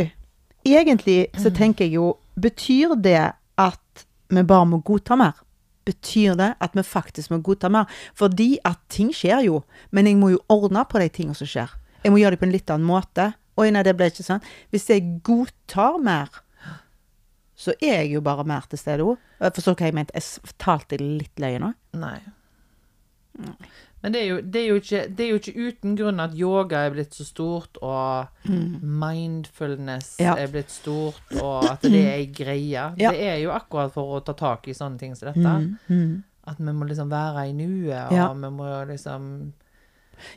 egentlig 0.64 1.18
så 1.38 1.52
tenker 1.54 1.84
jeg 1.84 1.98
jo 2.00 2.16
Betyr 2.40 2.94
det 2.96 3.32
at 3.60 4.04
vi 4.32 4.42
bare 4.48 4.64
må 4.66 4.78
godta 4.80 5.16
mer? 5.18 5.42
Betyr 5.84 6.38
det 6.38 6.54
at 6.62 6.76
vi 6.78 6.82
faktisk 6.86 7.30
må 7.34 7.40
godta 7.44 7.68
mer? 7.68 7.90
Fordi 8.16 8.54
at 8.64 8.78
ting 8.88 9.10
skjer 9.12 9.42
jo, 9.44 9.58
men 9.92 10.08
jeg 10.08 10.16
må 10.16 10.30
jo 10.32 10.38
ordne 10.48 10.86
på 10.88 11.02
de 11.02 11.10
tingene 11.12 11.36
som 11.36 11.50
skjer. 11.50 11.74
Jeg 12.00 12.14
må 12.14 12.22
gjøre 12.22 12.38
det 12.38 12.40
på 12.40 12.48
en 12.48 12.54
litt 12.54 12.72
annen 12.72 12.88
måte. 12.88 13.26
Oi, 13.60 13.68
nei, 13.74 13.82
det 13.84 13.92
ble 13.98 14.08
ikke 14.08 14.24
sånn. 14.24 14.40
Hvis 14.72 14.88
jeg 14.88 15.04
godtar 15.26 15.98
mer, 16.00 16.40
så 17.60 17.74
er 17.76 18.06
jeg 18.06 18.14
jo 18.14 18.24
bare 18.24 18.46
mer 18.48 18.64
til 18.70 18.80
stede 18.80 19.04
òg. 19.04 19.20
Forstår 19.42 19.76
du 19.76 19.82
hva 19.82 19.90
jeg 19.90 19.98
mente? 19.98 20.16
Jeg 20.16 20.24
talte 20.24 20.54
fortalte 20.54 21.00
litt 21.02 21.42
løye 21.44 21.60
nå. 21.60 21.74
Nei. 22.00 22.20
Men 24.02 24.12
det 24.14 24.20
er, 24.22 24.26
jo, 24.30 24.36
det, 24.40 24.60
er 24.62 24.68
jo 24.70 24.74
ikke, 24.80 25.00
det 25.16 25.24
er 25.24 25.28
jo 25.28 25.38
ikke 25.40 25.52
uten 25.68 25.96
grunn 25.98 26.20
at 26.24 26.32
yoga 26.38 26.78
er 26.86 26.90
blitt 26.94 27.12
så 27.14 27.24
stort, 27.28 27.76
og 27.84 28.26
mindfulness 29.00 30.16
Mm. 30.18 30.24
Ja. 30.24 30.34
er 30.36 30.48
blitt 30.48 30.70
stort, 30.72 31.20
og 31.42 31.64
at 31.70 31.82
det 31.82 32.00
er 32.00 32.14
ei 32.18 32.26
greie. 32.26 32.84
Ja. 32.96 33.10
Det 33.12 33.20
er 33.20 33.36
jo 33.42 33.50
akkurat 33.54 33.92
for 33.92 34.16
å 34.18 34.24
ta 34.24 34.32
tak 34.32 34.68
i 34.68 34.74
sånne 34.76 34.98
ting 34.98 35.14
som 35.16 35.28
dette. 35.32 35.40
Mm, 35.40 35.78
mm. 35.88 36.22
At 36.48 36.56
vi 36.58 36.72
må 36.72 36.88
liksom 36.88 37.10
være 37.12 37.48
i 37.48 37.52
nuet, 37.52 38.06
og 38.10 38.16
Ja. 38.16 38.32
vi 38.32 38.50
må 38.50 38.70
liksom 38.88 39.52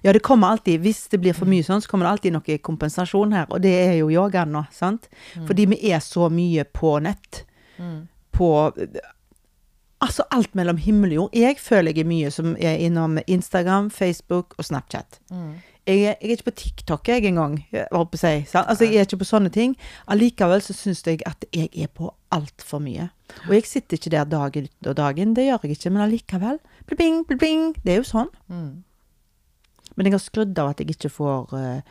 Ja, 0.04 0.13
det 0.13 0.21
kommer 0.23 0.47
alltid, 0.47 0.80
hvis 0.82 1.10
det 1.10 1.19
blir 1.19 1.34
for 1.36 1.45
mye 1.45 1.63
sånn, 1.63 1.82
så 1.82 1.89
kommer 1.89 2.06
det 2.06 2.12
alltid 2.12 2.32
noe 2.34 2.58
kompensasjon 2.58 3.34
her, 3.34 3.45
og 3.49 3.62
det 3.62 3.73
er 3.88 3.97
jo 3.99 4.08
yogaen 4.10 4.47
nå, 4.52 4.65
sant? 4.71 5.10
Fordi 5.45 5.65
vi 5.67 5.91
er 5.91 5.99
så 5.99 6.30
mye 6.32 6.63
på 6.63 7.02
nett, 7.02 7.43
mm, 7.78 8.08
på 8.32 8.71
Altså 10.03 10.25
alt 10.35 10.55
mellom 10.59 10.77
himmel 10.83 11.13
og 11.13 11.15
jord. 11.15 11.35
Jeg 11.39 11.59
føler 11.63 11.93
jeg 11.95 12.03
er 12.03 12.09
mye 12.09 12.31
som 12.33 12.55
er 12.59 12.81
innom 12.83 13.19
Instagram, 13.27 13.87
Facebook 13.93 14.55
og 14.57 14.65
Snapchat. 14.67 15.19
mm, 15.31 15.53
Jeg 15.87 15.99
jeg 15.99 16.17
er 16.21 16.33
ikke 16.37 16.43
på 16.49 16.51
TikTok 16.59 17.07
jeg 17.07 17.25
engang, 17.27 17.57
holdt 17.91 18.11
på 18.11 18.15
å 18.15 18.21
si. 18.21 18.33
Altså, 18.59 18.83
jeg 18.87 18.95
er 19.01 19.07
ikke 19.07 19.17
på 19.23 19.27
sånne 19.27 19.49
ting. 19.51 19.75
Allikevel 20.07 20.61
så 20.63 20.73
syns 20.75 21.03
jeg 21.07 21.19
at 21.27 21.43
jeg 21.53 21.69
er 21.75 21.87
på 21.87 22.11
altfor 22.31 22.79
mye. 22.83 23.09
Og 23.47 23.53
jeg 23.55 23.65
sitter 23.67 23.97
ikke 23.97 24.11
der 24.13 24.23
dag 24.31 24.57
ut 24.57 24.87
og 24.87 24.95
dag 24.95 25.19
inn, 25.19 25.33
det 25.35 25.45
gjør 25.47 25.59
jeg 25.63 25.71
ikke, 25.77 25.89
men 25.91 26.01
allikevel. 26.05 26.59
Bling, 26.87 27.25
bling, 27.27 27.39
bling. 27.39 27.65
Det 27.83 27.93
er 27.93 28.01
jo 28.03 28.07
sånn. 28.07 28.31
mm. 28.47 28.83
Men 29.95 30.05
jeg 30.07 30.13
har 30.15 30.19
skrudd 30.23 30.57
av 30.57 30.71
at 30.71 30.79
jeg 30.81 30.89
ikke 30.95 31.09
får 31.13 31.51
uh, 31.53 31.81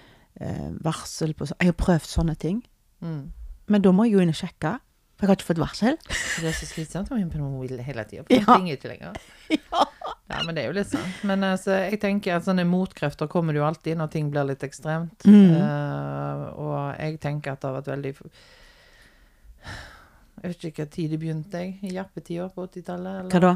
varsel 0.83 1.35
på 1.39 1.47
sånn. 1.47 1.61
Jeg 1.61 1.71
har 1.71 1.79
prøvd 1.79 2.09
sånne 2.11 2.35
ting. 2.35 2.63
Mm. 3.01 3.31
Men 3.71 3.83
da 3.85 3.93
må 3.95 4.05
jeg 4.09 4.17
jo 4.17 4.23
inn 4.25 4.33
og 4.33 4.39
sjekke. 4.41 4.73
For 5.23 5.29
jeg 5.29 5.31
har 5.31 5.39
ikke 5.39 5.47
fått 5.53 5.63
varsel. 5.63 5.97
Det 6.43 6.49
er 6.51 6.55
så 6.59 6.67
slitsomt 6.67 7.13
å 7.13 7.15
være 7.15 7.29
på 7.31 7.39
mobilen 7.39 7.85
hele 7.87 8.03
tida, 8.11 8.25
Ja. 8.35 8.43
ringer 8.57 8.75
ikke 8.75 8.91
lenger. 8.91 9.19
Ja, 10.33 10.39
men 10.47 10.57
det 10.57 10.63
er 10.63 10.71
jo 10.71 10.77
litt 10.79 10.89
sant. 10.89 11.19
Men 11.29 11.43
altså, 11.45 11.75
jeg 11.77 11.99
tenker 12.01 12.39
at 12.39 12.47
sånne 12.47 12.65
motkrefter 12.65 13.29
kommer 13.29 13.53
jo 13.53 13.67
alltid 13.67 13.99
når 14.01 14.09
ting 14.15 14.31
blir 14.33 14.47
litt 14.49 14.63
ekstremt. 14.65 15.27
Mm. 15.29 15.51
Uh, 15.59 16.45
og 16.57 16.79
jeg 16.97 17.19
tenker 17.21 17.53
at 17.53 17.61
det 17.61 17.69
har 17.69 17.75
vært 17.77 17.91
veldig 17.93 18.13
Jeg 20.41 20.55
vet 20.55 20.65
ikke 20.71 20.87
hva 20.87 20.89
tid 20.97 21.13
det 21.13 21.21
begynte, 21.21 21.61
jeg. 21.61 21.75
I 21.85 21.93
jappetida 21.99 22.49
på 22.55 22.65
80-tallet? 22.65 23.29
Hva 23.29 23.43
da? 23.45 23.53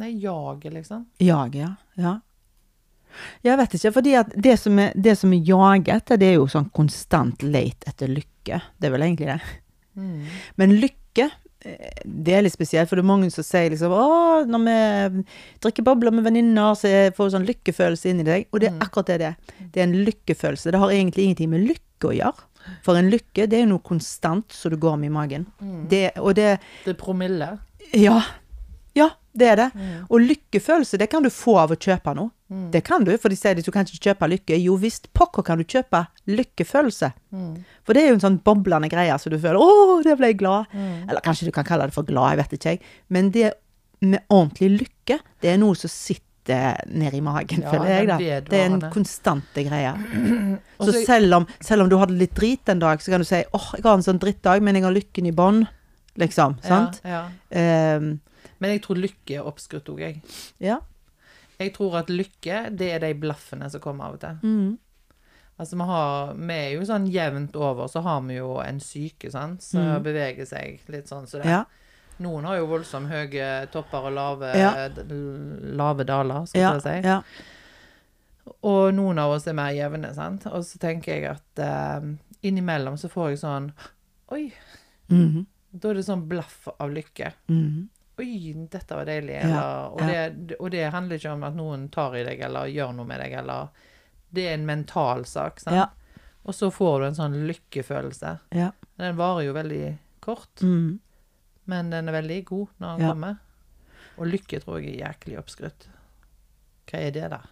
Nei, 0.00 0.10
jaget, 0.24 0.72
liksom. 0.78 1.04
Jaget, 1.20 1.60
ja. 1.66 1.70
ja. 2.00 2.16
Jeg 3.44 3.58
vet 3.60 3.76
ikke, 3.76 3.92
fordi 4.00 4.16
det 4.48 4.56
som 4.62 4.80
er, 4.80 4.92
det 4.96 5.16
som 5.20 5.32
er 5.36 5.44
jaget, 5.52 6.14
det 6.20 6.28
er 6.32 6.38
jo 6.38 6.48
sånn 6.50 6.70
konstant 6.74 7.44
leit 7.44 7.84
etter 7.90 8.08
lykke. 8.08 8.62
Det 8.78 8.88
er 8.88 8.94
vel 8.96 9.04
egentlig 9.04 9.34
det. 9.34 9.40
Mm. 9.96 10.24
Men 10.56 10.74
lykke, 10.80 11.30
eh, 11.64 12.02
det 12.04 12.34
er 12.34 12.42
litt 12.42 12.52
spesielt, 12.54 12.88
for 12.88 12.96
det 12.96 13.04
er 13.04 13.08
mange 13.10 13.30
som 13.34 13.44
sier 13.44 13.70
liksom 13.70 13.90
Å, 13.92 14.46
når 14.46 14.64
vi 14.66 15.24
drikker 15.60 15.82
bobler 15.84 16.10
med 16.14 16.24
venninner, 16.24 16.74
så 16.78 16.92
får 17.16 17.30
du 17.30 17.36
sånn 17.36 17.48
lykkefølelse 17.48 18.10
inni 18.12 18.24
deg. 18.24 18.46
Og 18.52 18.60
det 18.60 18.70
er 18.70 18.76
Mm. 18.76 18.80
akkurat 18.86 19.06
det 19.06 19.18
det 19.18 19.26
er. 19.26 19.36
Det 19.72 19.80
er 19.80 19.88
en 19.88 20.04
lykkefølelse. 20.06 20.70
Det 20.72 20.78
har 20.80 20.88
egentlig 20.90 21.24
ingenting 21.24 21.50
med 21.50 21.66
lykke 21.68 22.08
å 22.08 22.16
gjøre. 22.16 22.46
For 22.82 22.94
en 22.96 23.10
lykke, 23.10 23.48
det 23.48 23.52
er 23.54 23.64
jo 23.66 23.72
noe 23.74 23.78
konstant 23.82 24.52
som 24.52 24.70
du 24.70 24.76
går 24.76 24.98
med 24.98 25.06
i 25.10 25.14
magen. 25.14 25.46
Mm. 25.62 25.88
Det, 25.88 26.12
og 26.18 26.34
det 26.34 26.60
Det 26.84 26.90
er 26.94 27.02
promille. 27.04 27.58
Ja. 27.94 28.22
Ja, 28.94 29.10
det 29.36 29.46
er 29.48 29.56
det. 29.56 29.72
Mm. 29.74 30.06
Og 30.10 30.20
lykkefølelse, 30.20 30.98
det 30.98 31.08
kan 31.10 31.22
du 31.22 31.30
få 31.30 31.56
av 31.58 31.70
å 31.70 31.76
kjøpe 31.76 32.14
noe. 32.14 32.30
Mm. 32.50 32.70
Det 32.74 32.82
kan 32.84 33.04
du, 33.06 33.12
for 33.16 33.30
de 33.30 33.36
sier 33.38 33.56
at 33.58 33.64
du 33.64 33.70
kan 33.70 33.86
ikke 33.86 34.10
kjøpe 34.10 34.28
lykke. 34.28 34.56
Jo 34.58 34.74
visst, 34.76 35.06
pokker 35.14 35.44
kan 35.46 35.58
du 35.58 35.64
kjøpe 35.64 36.00
lykkefølelse. 36.26 37.12
Mm. 37.32 37.64
For 37.86 37.94
det 37.94 38.02
er 38.02 38.08
jo 38.10 38.16
en 38.18 38.24
sånn 38.24 38.38
boblende 38.44 38.90
greie, 38.90 39.14
så 39.18 39.30
du 39.30 39.38
føler 39.38 39.60
'Å, 39.60 40.02
det 40.04 40.16
ble 40.18 40.26
jeg 40.32 40.38
glad'. 40.38 40.66
Mm. 40.74 41.08
Eller 41.08 41.20
kanskje 41.20 41.46
du 41.46 41.52
kan 41.52 41.64
kalle 41.64 41.86
det 41.86 41.94
for 41.94 42.02
glad, 42.02 42.36
jeg 42.36 42.38
vet 42.42 42.52
ikke 42.58 42.70
jeg. 42.74 42.80
Men 43.08 43.30
det 43.30 43.52
med 44.02 44.20
ordentlig 44.30 44.80
lykke, 44.80 45.20
det 45.42 45.50
er 45.54 45.58
noe 45.58 45.74
som 45.76 45.88
sitter 45.88 46.80
nede 46.88 47.14
i 47.16 47.20
magen, 47.20 47.60
Ja, 47.62 47.70
føler 47.70 47.86
jeg 47.86 48.06
da. 48.08 48.16
det 48.18 48.52
er 48.58 48.64
en 48.66 48.80
konstante 48.90 49.62
greie. 49.62 49.92
Så 50.80 51.04
selv 51.06 51.34
om, 51.34 51.46
selv 51.60 51.82
om 51.82 51.88
du 51.88 51.96
hadde 51.98 52.16
litt 52.18 52.34
drit 52.34 52.66
en 52.68 52.78
dag, 52.80 52.98
så 52.98 53.10
kan 53.10 53.20
du 53.20 53.24
si 53.24 53.44
'Åh, 53.44 53.74
jeg 53.76 53.82
har 53.84 53.94
en 53.94 54.02
sånn 54.02 54.18
drittdag, 54.18 54.62
men 54.62 54.74
jeg 54.74 54.84
har 54.84 54.92
lykken 54.92 55.26
i 55.26 55.32
bånn'. 55.32 55.68
Liksom. 56.18 56.58
Sant? 56.62 57.00
Ja, 57.04 57.10
ja. 57.10 57.28
Ehm, 57.52 58.20
Men 58.58 58.70
jeg 58.72 58.82
tror 58.82 58.96
lykke 58.96 59.36
er 59.38 59.44
oppskrytt 59.46 59.88
òg, 59.88 59.98
jeg. 60.00 60.22
ja. 60.60 60.80
Jeg 61.60 61.74
tror 61.76 61.98
at 62.00 62.08
lykke, 62.08 62.70
det 62.76 62.88
er 62.94 63.02
de 63.04 63.10
blaffene 63.20 63.68
som 63.70 63.80
kommer 63.84 64.06
av 64.08 64.14
og 64.16 64.20
til. 64.22 64.38
Mm. 64.42 64.78
Altså, 65.60 65.76
vi, 65.76 65.84
har, 65.90 66.30
vi 66.40 66.54
er 66.56 66.70
jo 66.78 66.86
sånn 66.88 67.06
jevnt 67.12 67.56
over, 67.60 67.86
så 67.92 68.00
har 68.06 68.22
vi 68.24 68.38
jo 68.38 68.54
en 68.64 68.78
syke, 68.80 69.28
sant, 69.30 69.60
som 69.62 69.82
Mm. 69.84 70.02
beveger 70.06 70.46
seg 70.48 70.80
litt 70.88 71.06
sånn 71.12 71.26
som 71.28 71.42
det. 71.44 71.50
Ja. 71.52 71.64
Noen 72.20 72.44
har 72.48 72.56
jo 72.56 72.66
voldsomt 72.66 73.08
høye 73.12 73.66
topper 73.72 74.08
og 74.08 74.12
lave, 74.16 74.54
Ja. 74.56 74.88
lave 74.88 76.04
daler, 76.08 76.46
skal 76.46 76.60
Ja. 76.60 76.72
jeg 76.72 76.82
si. 76.82 77.08
ja. 77.08 77.22
Og 78.64 78.94
noen 78.94 79.18
av 79.18 79.30
oss 79.36 79.46
er 79.46 79.52
mer 79.52 79.72
jevne, 79.72 80.14
sant. 80.14 80.46
Og 80.46 80.64
så 80.64 80.78
tenker 80.78 81.14
jeg 81.14 81.24
at 81.30 81.58
uh, 81.62 82.00
innimellom 82.42 82.96
så 82.98 83.08
får 83.12 83.28
jeg 83.30 83.38
sånn 83.44 83.72
Oi. 84.32 84.52
Mhm. 85.10 85.46
Da 85.72 85.90
er 85.90 85.94
det 85.94 86.04
sånn 86.06 86.26
blaff 86.28 86.68
av 86.80 86.90
lykke. 86.90 87.32
Mhm. 87.48 87.88
Oi, 88.20 88.52
dette 88.72 88.96
var 88.96 89.08
deilig. 89.08 89.38
Eller, 89.40 89.94
og, 89.94 90.02
det, 90.04 90.58
og 90.58 90.70
det 90.74 90.84
handler 90.92 91.20
ikke 91.20 91.32
om 91.32 91.46
at 91.48 91.56
noen 91.56 91.88
tar 91.92 92.16
i 92.18 92.24
deg 92.26 92.42
eller 92.48 92.70
gjør 92.70 92.92
noe 92.98 93.08
med 93.08 93.22
deg, 93.24 93.38
eller 93.40 93.86
Det 94.30 94.46
er 94.46 94.58
en 94.58 94.66
mental 94.68 95.24
sak, 95.26 95.62
sant. 95.62 95.96
Og 96.46 96.56
så 96.56 96.70
får 96.72 97.00
du 97.00 97.06
en 97.08 97.18
sånn 97.18 97.36
lykkefølelse. 97.48 98.34
Ja. 98.56 98.70
Den 99.00 99.16
varer 99.18 99.44
jo 99.48 99.54
veldig 99.56 99.84
kort, 100.24 100.62
mm. 100.62 101.00
men 101.72 101.90
den 101.92 102.08
er 102.08 102.16
veldig 102.16 102.38
god 102.48 102.76
når 102.82 103.00
den 103.00 103.10
kommer. 103.10 103.40
Og 104.20 104.28
lykke 104.28 104.60
tror 104.60 104.80
jeg 104.80 104.94
er 104.94 105.02
jæklig 105.06 105.38
oppskrytt. 105.40 105.88
Hva 106.90 107.00
er 107.00 107.14
det, 107.14 107.28
da? 107.30 107.44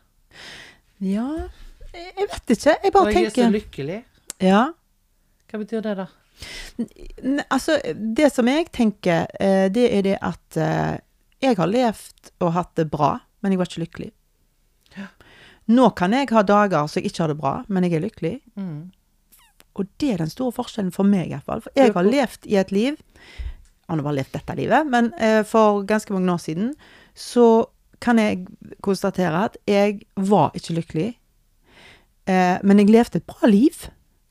Ja 0.98 1.26
Jeg 1.94 2.26
vet 2.26 2.50
ikke. 2.52 2.74
Jeg 2.74 2.90
Og 2.90 2.96
bare 2.96 3.12
jeg 3.14 3.28
er 3.28 3.34
så 3.36 3.50
lykkelig. 3.52 3.98
Ja. 4.44 4.62
Hva 5.48 5.60
betyr 5.62 5.84
det, 5.84 5.94
da? 6.02 6.08
Altså, 7.50 7.78
det 7.94 8.30
som 8.32 8.48
jeg 8.50 8.68
tenker, 8.74 9.26
eh, 9.40 9.66
det 9.72 9.88
er 9.96 10.04
det 10.06 10.18
at 10.22 10.58
eh, 10.60 10.98
jeg 11.42 11.58
har 11.58 11.70
levd 11.70 12.30
og 12.44 12.54
hatt 12.54 12.74
det 12.78 12.88
bra, 12.92 13.16
men 13.42 13.52
jeg 13.52 13.60
var 13.60 13.70
ikke 13.70 13.84
lykkelig. 13.84 14.12
Nå 15.68 15.90
kan 15.98 16.14
jeg 16.16 16.30
ha 16.32 16.42
dager 16.46 16.86
så 16.88 17.00
jeg 17.00 17.10
ikke 17.10 17.24
har 17.24 17.32
det 17.34 17.40
bra, 17.40 17.54
men 17.68 17.84
jeg 17.84 17.98
er 17.98 18.06
lykkelig. 18.06 18.36
Mm. 18.56 18.88
Og 19.78 19.90
det 20.00 20.14
er 20.14 20.22
den 20.22 20.32
store 20.32 20.54
forskjellen 20.56 20.94
for 20.94 21.06
meg, 21.06 21.28
i 21.28 21.36
hvert 21.36 21.46
fall. 21.46 21.62
For 21.66 21.74
jeg 21.76 21.92
har 21.94 22.06
levd 22.08 22.48
i 22.48 22.56
et 22.58 22.72
liv 22.74 22.96
Han 23.88 24.00
har 24.00 24.04
bare 24.04 24.18
levd 24.18 24.34
dette 24.34 24.54
livet, 24.58 24.88
men 24.92 25.12
eh, 25.16 25.42
for 25.48 25.82
ganske 25.88 26.12
mange 26.12 26.32
år 26.32 26.40
siden 26.44 26.72
så 27.16 27.66
kan 28.04 28.18
jeg 28.20 28.44
konstatere 28.84 29.46
at 29.48 29.56
jeg 29.66 30.02
var 30.14 30.52
ikke 30.54 30.76
lykkelig. 30.76 31.06
Men 32.28 32.78
jeg 32.78 32.90
levde 32.92 33.18
et 33.18 33.26
bra 33.26 33.48
liv. 33.48 33.88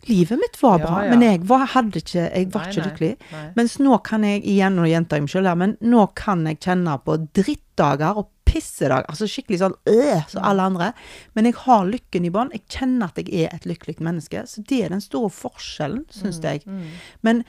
Livet 0.08 0.40
mitt 0.40 0.58
var 0.62 0.80
bra, 0.80 1.04
ja. 1.06 1.12
men 1.12 1.26
jeg 1.26 1.44
var, 1.50 1.66
hadde 1.74 2.02
ikke, 2.02 2.24
jeg 2.24 2.50
var 2.54 2.64
Nei, 2.66 2.72
ikke 2.72 2.86
lykkelig. 2.88 3.12
nei. 3.34 3.44
Mens 3.60 3.78
nå 3.82 4.00
kan 4.08 4.24
jeg, 4.28 4.42
igjen, 4.48 4.78
nå 4.80 4.88
gjentar 4.88 5.20
jeg 5.20 5.28
meg 5.28 5.34
sjøl 5.34 5.50
her, 5.52 5.60
men 5.60 5.76
nå 5.84 6.08
kan 6.18 6.46
jeg 6.48 6.60
kjenne 6.64 6.96
på 7.04 7.18
drittdager 7.38 8.22
og 8.22 8.30
pissedager, 8.48 9.08
altså 9.12 9.28
skikkelig 9.30 9.60
sånn 9.62 9.78
øh, 9.92 10.22
som 10.32 10.46
alle 10.48 10.68
andre. 10.72 10.92
Men 11.38 11.50
jeg 11.50 11.58
har 11.66 11.88
lykken 11.90 12.28
i 12.28 12.34
bånn. 12.34 12.54
Jeg 12.56 12.64
kjenner 12.72 13.12
at 13.12 13.20
jeg 13.22 13.48
er 13.48 13.56
et 13.56 13.68
lykkelig 13.70 13.98
menneske. 14.04 14.46
Så 14.48 14.64
det 14.68 14.84
er 14.86 14.94
den 14.96 15.04
store 15.04 15.32
forskjellen, 15.34 16.06
syns 16.14 16.40
jeg. 16.44 16.64
Mm. 16.64 16.86
Men 17.28 17.44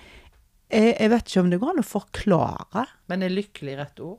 jeg, 0.69 0.97
jeg 0.99 1.13
vet 1.15 1.31
ikke 1.31 1.45
om 1.45 1.53
det 1.53 1.61
går 1.63 1.75
an 1.75 1.85
å 1.85 1.87
forklare. 1.87 2.89
Men 3.13 3.25
er 3.25 3.35
lykkelig 3.35 3.79
rett 3.79 4.03
ord? 4.05 4.19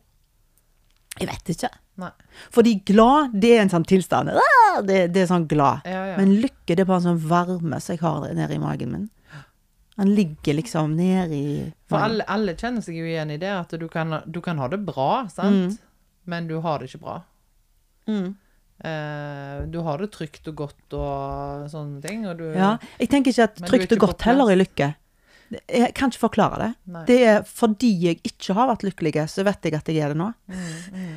Jeg 1.20 1.30
vet 1.30 1.54
ikke. 1.56 1.70
Nei. 2.00 2.12
Fordi 2.56 2.74
glad, 2.88 3.34
det 3.36 3.52
er 3.58 3.62
en 3.66 3.72
sånn 3.74 3.86
tilstand. 3.88 4.32
Ah, 4.32 4.82
Det, 4.86 5.08
det 5.14 5.24
er 5.26 5.32
sånn 5.32 5.48
glad. 5.52 5.86
Ja, 5.88 6.04
ja. 6.14 6.18
Men 6.20 6.38
lykke, 6.40 6.76
det 6.76 6.84
er 6.84 6.88
bare 6.88 7.02
en 7.04 7.10
sånn 7.10 7.24
varme 7.30 7.80
som 7.84 7.96
jeg 7.96 8.04
har 8.06 8.28
nede 8.38 8.56
i 8.56 8.62
magen 8.62 8.94
min. 8.94 9.08
Han 10.00 10.14
ligger 10.16 10.56
liksom 10.56 10.94
nede 10.96 11.36
i 11.36 11.56
For 11.92 12.00
alle, 12.00 12.24
alle 12.32 12.54
kjenner 12.56 12.80
seg 12.86 12.96
jo 13.02 13.04
igjen 13.04 13.34
i 13.36 13.40
det, 13.42 13.50
at 13.52 13.74
du 13.76 13.90
kan, 13.92 14.22
du 14.24 14.40
kan 14.40 14.62
ha 14.64 14.70
det 14.72 14.80
bra, 14.88 15.26
sant? 15.34 15.76
Men 16.24 16.48
du 16.48 16.56
har 16.64 16.80
det 16.80 16.88
ikke 16.88 17.02
bra. 17.04 17.18
Mm. 18.08 18.30
Uh, 18.80 19.66
du 19.68 19.82
har 19.84 20.00
det 20.00 20.08
trygt 20.14 20.48
og 20.48 20.56
godt 20.62 20.96
og 20.96 21.66
sånne 21.68 22.00
ting, 22.06 22.24
du 22.40 22.46
Ja, 22.56 22.78
jeg 23.02 23.12
tenker 23.12 23.36
ikke 23.36 23.50
at 23.50 23.60
trygt 23.66 23.90
ikke 23.90 23.98
og 24.00 24.06
godt 24.06 24.24
heller 24.30 24.54
er 24.54 24.62
lykke. 24.62 24.88
Jeg 25.50 25.94
kan 25.98 26.12
ikke 26.12 26.22
forklare 26.28 26.58
det. 26.62 26.72
Nei. 26.94 27.04
Det 27.10 27.20
er 27.26 27.40
fordi 27.48 27.90
jeg 28.04 28.20
ikke 28.28 28.54
har 28.58 28.70
vært 28.72 28.84
lykkelig, 28.86 29.14
så 29.32 29.46
vet 29.48 29.64
jeg 29.66 29.78
at 29.78 29.88
jeg 29.90 30.04
er 30.06 30.14
det 30.14 30.20
nå. 30.22 30.32
Mm, 30.48 30.66
mm, 30.94 31.16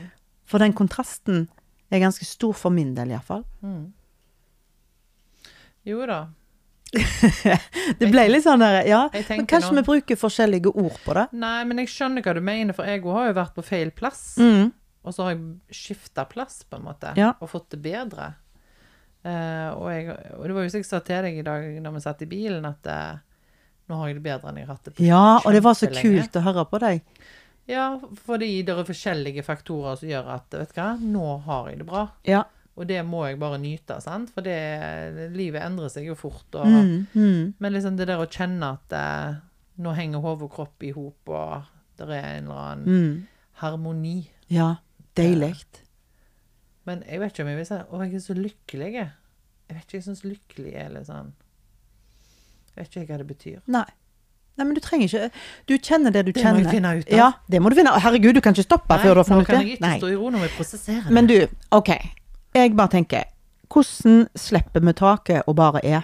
For 0.48 0.62
den 0.62 0.72
kontrasten 0.76 1.48
er 1.92 2.00
ganske 2.00 2.24
stor 2.24 2.54
for 2.56 2.72
min 2.72 2.94
del, 2.96 3.12
iallfall. 3.12 3.44
mm. 3.64 3.82
Jo 5.84 6.04
da. 6.06 6.20
Det 7.98 8.08
ble 8.12 8.26
litt 8.28 8.44
sånn 8.44 8.60
der, 8.62 8.82
ja. 8.86 9.00
Men 9.10 9.48
kanskje 9.50 9.72
noen... 9.72 9.80
vi 9.80 9.88
bruker 9.88 10.18
forskjellige 10.20 10.70
ord 10.70 10.98
på 11.04 11.16
det. 11.16 11.24
Nei, 11.34 11.64
men 11.68 11.80
jeg 11.82 11.90
skjønner 11.90 12.22
hva 12.24 12.34
du 12.36 12.42
mener, 12.44 12.76
for 12.76 12.86
jeg 12.88 13.02
har 13.02 13.30
jo 13.30 13.34
vært 13.40 13.56
på 13.56 13.64
feil 13.66 13.90
plass. 13.96 14.36
Mm. 14.38 14.70
Og 15.02 15.16
så 15.16 15.26
har 15.26 15.34
jeg 15.34 15.74
skifta 15.74 16.26
plass, 16.30 16.60
på 16.68 16.78
en 16.78 16.86
måte, 16.86 17.10
Ja. 17.18 17.32
og 17.40 17.50
fått 17.50 17.72
det 17.74 17.80
bedre. 17.82 18.34
Uh, 19.22 19.70
og, 19.78 19.86
jeg, 19.94 20.14
og 20.36 20.46
det 20.46 20.54
var 20.54 20.64
jo 20.66 20.70
som 20.74 20.80
jeg 20.82 20.88
sa 20.88 20.98
til 21.06 21.26
deg 21.26 21.36
i 21.38 21.44
dag 21.46 21.66
når 21.82 21.96
vi 21.96 22.04
satt 22.06 22.22
i 22.24 22.30
bilen, 22.30 22.64
at 22.66 22.88
eh, 22.90 23.20
nå 23.90 23.98
har 23.98 24.08
jeg 24.08 24.16
det 24.20 24.22
bedre 24.24 24.48
enn 24.52 24.56
jeg 24.60 24.66
har 24.68 24.74
hatt 24.76 24.84
det 24.88 24.94
på 24.96 25.04
Ja, 25.06 25.22
og 25.44 25.52
det 25.52 25.62
var 25.64 25.74
så 25.74 25.88
kult 25.92 26.36
å 26.38 26.42
høre 26.46 26.64
på 26.70 26.78
deg. 26.82 27.02
Ja, 27.70 27.86
fordi 28.26 28.50
det 28.66 28.74
er 28.74 28.84
forskjellige 28.88 29.44
faktorer 29.46 29.96
som 30.00 30.08
gjør 30.10 30.28
at 30.34 30.50
vet 30.58 30.72
du 30.74 30.80
hva, 30.80 30.88
nå 30.98 31.26
har 31.46 31.68
jeg 31.70 31.78
det 31.82 31.86
bra. 31.86 32.06
Ja. 32.26 32.42
Og 32.74 32.86
det 32.88 33.02
må 33.04 33.20
jeg 33.28 33.38
bare 33.38 33.58
nyte, 33.60 33.98
sant? 34.00 34.30
For 34.32 34.40
det, 34.46 34.56
livet 35.36 35.62
endrer 35.62 35.90
seg 35.92 36.06
jo 36.08 36.14
fort. 36.18 36.46
Og, 36.56 36.66
Mm, 36.66 37.06
mm. 37.14 37.54
Men 37.60 37.72
liksom 37.74 37.96
det 37.98 38.06
der 38.08 38.22
å 38.22 38.26
kjenne 38.30 38.72
at 38.78 38.92
eh, 38.96 39.34
nå 39.84 39.92
henger 39.94 40.24
hode 40.24 40.46
og 40.48 40.54
kropp 40.56 40.82
i 40.88 40.90
hop, 40.96 41.28
og 41.28 41.62
det 42.00 42.08
er 42.08 42.38
en 42.38 42.48
eller 42.48 42.62
annen 42.64 42.86
Mm. 42.88 43.26
harmoni. 43.60 44.16
Ja. 44.48 44.76
Deilig. 45.14 45.54
Men 46.88 47.02
jeg 47.06 47.20
vet 47.20 47.32
ikke 47.34 47.44
om 47.44 47.48
jeg 47.52 47.58
vil 47.60 47.66
si 47.68 47.74
Å, 47.78 48.00
jeg 48.02 48.14
er 48.14 48.24
så 48.24 48.34
lykkelig. 48.34 48.92
Jeg 48.96 49.76
vet 49.76 49.84
ikke, 49.84 49.98
jeg 50.00 50.06
syns 50.08 50.24
lykkelig 50.26 50.72
er 50.74 50.88
litt 50.96 51.06
sånn 51.06 51.32
vet 52.76 52.96
ikke 52.96 53.12
hva 53.12 53.18
det 53.22 53.26
betyr. 53.28 53.58
Nei. 53.66 53.84
Nei, 54.60 54.66
men 54.68 54.74
du 54.76 54.82
trenger 54.84 55.08
ikke 55.08 55.28
Du 55.64 55.78
kjenner 55.78 56.12
det 56.12 56.26
du 56.26 56.32
Det 56.36 56.42
må 56.44 56.58
du 56.58 56.66
jeg 56.66 56.74
finne 56.74 56.90
ut 56.98 57.06
av. 57.08 57.16
Ja, 57.16 57.28
det 57.48 57.60
må 57.62 57.70
du 57.72 57.76
finne 57.78 57.94
Herregud, 58.04 58.34
du 58.36 58.42
kan 58.44 58.52
ikke 58.52 58.66
stoppe 58.66 58.98
før 59.00 59.14
du 59.16 59.22
har 59.22 59.24
nå 59.24 59.28
funnet 59.30 59.48
kan 59.48 59.56
det. 59.56 59.62
jeg 59.64 59.78
ikke 59.78 59.92
stå 60.02 60.10
i 60.12 60.16
ro, 60.20 60.28
når 60.28 60.42
vi 60.42 60.48
jeg 60.48 60.56
prosessere 60.58 61.04
det. 61.06 61.14
Men 61.16 61.30
du, 61.30 61.36
OK. 61.72 61.90
Jeg 62.52 62.76
bare 62.76 62.92
tenker 62.92 63.30
Hvordan 63.72 64.26
slipper 64.36 64.84
vi 64.84 64.92
taket 64.92 65.48
og 65.48 65.56
bare 65.56 65.80
er? 65.88 66.02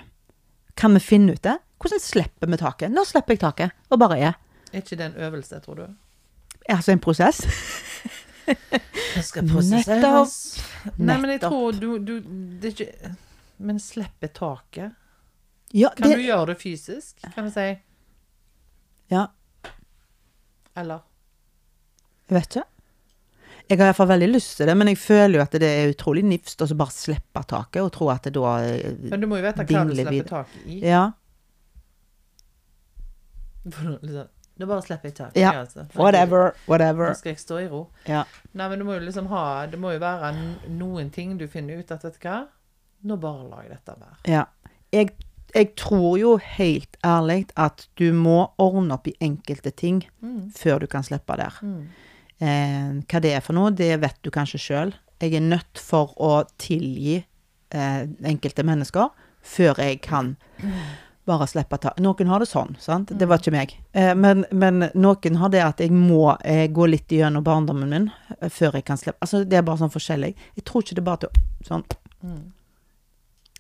Kan 0.81 0.97
vi 0.97 1.03
finne 1.05 1.35
ut 1.37 1.43
det? 1.45 1.59
Hvordan 1.79 2.01
slipper 2.01 2.49
vi 2.49 2.57
taket? 2.57 2.91
Nå 2.95 3.05
slipper 3.05 3.37
jeg 3.37 3.43
taket 3.43 3.93
og 3.93 4.01
bare 4.01 4.17
er. 4.19 4.39
Er 4.73 4.81
ikke 4.81 4.97
det 4.97 5.11
en 5.11 5.19
øvelse, 5.29 5.61
tror 5.61 5.75
du? 5.75 5.85
Altså 6.69 6.93
en 6.93 7.05
prosess. 7.05 7.45
Det 8.49 9.25
skal 9.27 9.45
prosesseres. 9.45 10.35
Nei, 10.97 11.19
men 11.21 11.35
jeg 11.35 11.43
tror 11.43 11.77
du, 11.77 11.99
du 12.01 12.15
Det 12.63 12.71
er 12.71 12.73
ikke 12.73 13.11
Men 13.59 13.81
slippe 13.83 14.31
taket. 14.33 14.95
Ja, 15.77 15.91
Kan 15.97 16.15
du 16.15 16.23
gjøre 16.23 16.53
det 16.53 16.59
fysisk? 16.63 17.21
Kan 17.35 17.45
du 17.49 17.53
si 17.53 17.69
ja, 19.09 19.27
Eller? 20.77 21.01
jeg 22.29 22.37
vet 22.37 22.57
ikke. 22.57 22.65
Jeg 23.69 23.79
har 23.81 23.91
iallfall 23.91 24.09
veldig 24.09 24.29
lyst 24.31 24.57
til 24.57 24.69
det, 24.69 24.75
men 24.77 24.89
jeg 24.89 24.99
føler 25.01 25.39
jo 25.39 25.45
at 25.45 25.55
det 25.61 25.69
er 25.69 25.91
utrolig 25.93 26.23
nifst 26.25 26.61
å 26.65 26.69
bare 26.77 26.93
slippe 26.93 27.43
taket 27.49 27.81
og 27.85 27.91
tro 27.93 28.09
at 28.13 28.29
det 28.29 28.35
da 28.37 28.53
eh, 28.65 28.95
Men 29.13 29.21
du 29.25 29.29
må 29.29 29.41
jo 29.41 29.45
vite 29.45 29.65
hva 29.69 29.85
du 29.89 29.95
slipper 29.97 30.29
taket 30.29 30.69
i. 30.69 30.79
Ja, 30.89 31.03
Nå 33.69 34.65
er 34.65 34.71
bare 34.73 34.83
slipper 34.83 35.07
jeg 35.07 35.15
i 35.15 35.17
taket. 35.19 35.39
Ja, 35.39 35.51
altså. 35.61 35.85
whatever, 35.95 36.53
whatever. 36.67 37.13
Nå 37.13 37.19
skal 37.19 37.35
jeg 37.35 37.43
stå 37.43 37.61
i 37.63 37.67
ro. 37.71 37.85
Ja. 38.09 38.25
Nei, 38.59 38.69
men 38.73 38.81
du 38.81 38.87
må 38.89 38.97
jo 38.97 39.05
liksom 39.05 39.29
ha 39.31 39.43
Det 39.71 39.79
må 39.79 39.93
jo 39.95 40.01
være 40.03 40.33
noen 40.75 41.13
ting 41.15 41.37
du 41.39 41.45
finner 41.51 41.79
ut 41.79 41.93
at 41.95 42.07
vet 42.07 42.17
du 42.19 42.25
hva 42.27 42.41
Nå 43.07 43.19
bare 43.23 43.45
lar 43.47 43.67
jeg 43.67 43.77
dette 43.77 43.95
være. 43.95 44.17
Ja. 44.27 44.47
Jeg, 44.91 45.13
jeg 45.55 45.75
tror 45.77 46.19
jo 46.21 46.37
helt 46.37 46.97
ærlig 47.05 47.47
at 47.57 47.87
du 47.97 48.13
må 48.13 48.51
ordne 48.59 48.95
opp 48.99 49.07
i 49.09 49.15
enkelte 49.21 49.71
ting 49.77 50.03
Mm. 50.23 50.51
før 50.55 50.81
du 50.81 50.87
kan 50.87 51.03
slippe 51.03 51.37
der. 51.37 51.55
Mm. 51.63 51.89
Eh, 52.41 53.03
hva 53.09 53.21
det 53.21 53.33
er 53.35 53.41
for 53.41 53.53
noe, 53.55 53.71
det 53.71 54.01
vet 54.01 54.17
du 54.23 54.31
kanskje 54.31 54.59
sjøl. 54.61 54.93
Jeg 55.21 55.35
er 55.35 55.41
nødt 55.41 55.79
for 55.79 56.13
å 56.19 56.45
tilgi 56.59 57.25
eh, 57.71 58.07
enkelte 58.25 58.63
mennesker 58.65 59.09
før 59.43 59.79
jeg 59.83 60.01
kan 60.03 60.37
bare 61.29 61.47
slippe 61.47 61.77
ta 61.81 61.91
Noen 62.01 62.27
har 62.31 62.41
det 62.41 62.49
sånn, 62.49 62.77
sant. 62.81 63.11
Det 63.19 63.27
var 63.29 63.39
ikke 63.43 63.53
meg. 63.53 63.75
Eh, 63.93 64.15
men, 64.15 64.45
men 64.53 64.87
noen 64.95 65.37
har 65.37 65.51
det 65.53 65.61
at 65.65 65.81
jeg 65.81 65.91
må 65.93 66.37
eh, 66.45 66.67
gå 66.73 66.87
litt 66.89 67.09
gjennom 67.13 67.45
barndommen 67.45 67.91
min 67.91 68.11
eh, 68.41 68.49
før 68.49 68.79
jeg 68.79 68.85
kan 68.89 68.97
slippe. 68.97 69.19
Altså, 69.21 69.43
det 69.45 69.59
er 69.59 69.63
bare 69.67 69.79
sånn 69.83 69.93
forskjellig. 69.93 70.35
Jeg 70.57 70.65
tror 70.65 70.83
ikke 70.87 70.95
det 70.97 71.03
er 71.03 71.11
bare 71.11 71.27
til 71.27 71.69
sånn. 71.69 71.85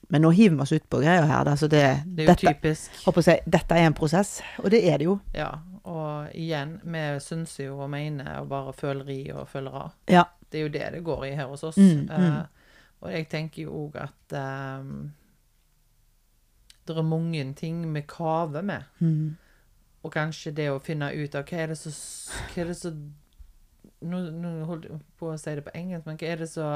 Men 0.08 0.24
nå 0.24 0.30
hiver 0.32 0.56
vi 0.56 0.62
oss 0.64 0.72
ut 0.72 0.86
på 0.88 1.00
greier 1.02 1.26
her. 1.28 1.44
da, 1.44 1.56
så 1.56 1.68
det, 1.68 1.82
Det 2.04 2.24
er 2.24 2.26
jo 2.26 2.32
dette, 2.32 2.52
typisk. 2.54 3.00
si, 3.24 3.34
dette 3.44 3.76
er 3.76 3.86
en 3.86 3.96
prosess, 3.96 4.38
og 4.62 4.70
det 4.72 4.80
er 4.88 4.98
det 4.98 5.04
jo. 5.04 5.18
Ja. 5.36 5.50
Og 5.88 6.32
igjen, 6.36 6.78
vi 6.84 7.04
synser 7.20 7.68
jo 7.68 7.78
og 7.84 7.90
mener 7.92 8.40
og 8.40 8.48
bare 8.48 8.72
føler 8.72 9.10
i 9.12 9.20
og 9.32 9.48
føler 9.48 9.76
av. 9.84 9.92
Ja. 10.08 10.24
Det 10.48 10.60
er 10.60 10.62
jo 10.62 10.72
det 10.72 10.86
det 10.94 11.04
går 11.04 11.26
i 11.28 11.34
her 11.36 11.48
hos 11.48 11.64
oss. 11.64 11.76
Mm, 11.76 12.08
mm. 12.08 12.24
Uh, 12.24 12.44
og 13.00 13.12
jeg 13.12 13.28
tenker 13.28 13.62
jo 13.62 13.84
òg 13.84 13.98
at 14.00 14.36
um, 14.80 15.10
det 16.88 16.96
er 16.96 17.04
mange 17.04 17.44
ting 17.54 17.84
vi 17.94 18.02
kaver 18.08 18.64
med. 18.64 18.88
Mm. 18.98 19.36
Og 20.02 20.12
kanskje 20.12 20.54
det 20.56 20.70
å 20.72 20.80
finne 20.80 21.10
ut 21.12 21.34
av 21.36 21.44
hva 21.48 21.64
er 21.64 21.72
det 21.72 21.78
så 21.80 21.92
Hva 22.52 22.62
er 22.62 22.70
det 22.70 22.76
så 22.78 22.94
Nå, 23.98 24.18
nå 24.30 24.50
holdt 24.68 24.86
jeg 24.86 25.00
på 25.18 25.32
å 25.32 25.38
si 25.40 25.56
det 25.58 25.64
på 25.66 25.74
engelsk, 25.74 26.06
men 26.06 26.18
hva 26.20 26.28
er 26.30 26.38
det 26.38 26.46
så 26.52 26.66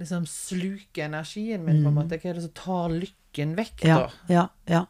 liksom 0.00 0.24
sluker 0.26 1.04
energien 1.06 1.62
min, 1.64 1.82
på 1.84 1.88
en 1.92 1.94
måte? 2.00 2.18
Hva 2.18 2.30
er 2.32 2.34
det 2.40 2.42
som 2.48 2.56
tar 2.56 2.88
lykken 2.96 3.54
vekk, 3.58 3.84
Mm. 3.84 3.88
Ja, 3.88 3.98
da? 3.98 4.10
ja, 4.34 4.48
ja. 4.66 4.86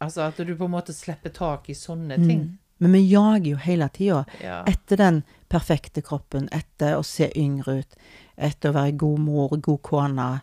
Altså 0.00 0.22
at 0.28 0.36
du 0.38 0.54
på 0.56 0.64
en 0.68 0.70
måte 0.76 0.94
slipper 0.94 1.30
tak 1.34 1.68
i 1.68 1.74
sånne 1.74 2.16
ting. 2.16 2.40
Mm. 2.46 2.58
Men 2.80 2.92
vi 2.94 3.00
jager 3.10 3.50
jo 3.50 3.56
hele 3.56 3.88
tida 3.90 4.24
Ja. 4.40 4.60
etter 4.70 4.96
den 4.96 5.22
perfekte 5.50 6.00
kroppen, 6.06 6.48
etter 6.52 6.94
å 6.96 7.02
se 7.04 7.26
yngre 7.34 7.80
ut, 7.80 7.96
etter 8.36 8.70
å 8.70 8.76
være 8.76 8.96
god 8.96 9.18
mor, 9.18 9.48
god 9.58 9.82
kone. 9.82 10.40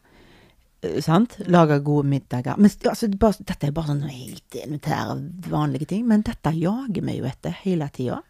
eh, 0.83 0.99
Sant? 1.01 1.37
Lage 1.47 1.79
gode 1.83 2.05
middager. 2.05 2.57
Men 2.57 2.69
altså, 2.83 3.07
det 3.07 3.17
bare, 3.19 3.39
dette 3.39 3.67
er 3.67 3.71
bare 3.71 3.87
sånne 3.93 4.11
helt 4.11 4.51
elementære, 4.59 5.15
vanlige 5.49 5.87
ting. 5.87 6.05
Men 6.07 6.21
dette 6.21 6.51
jager 6.53 7.01
vi 7.01 7.17
jo 7.17 7.25
etter 7.25 7.55
hele 7.63 7.87
tida. 7.89 8.21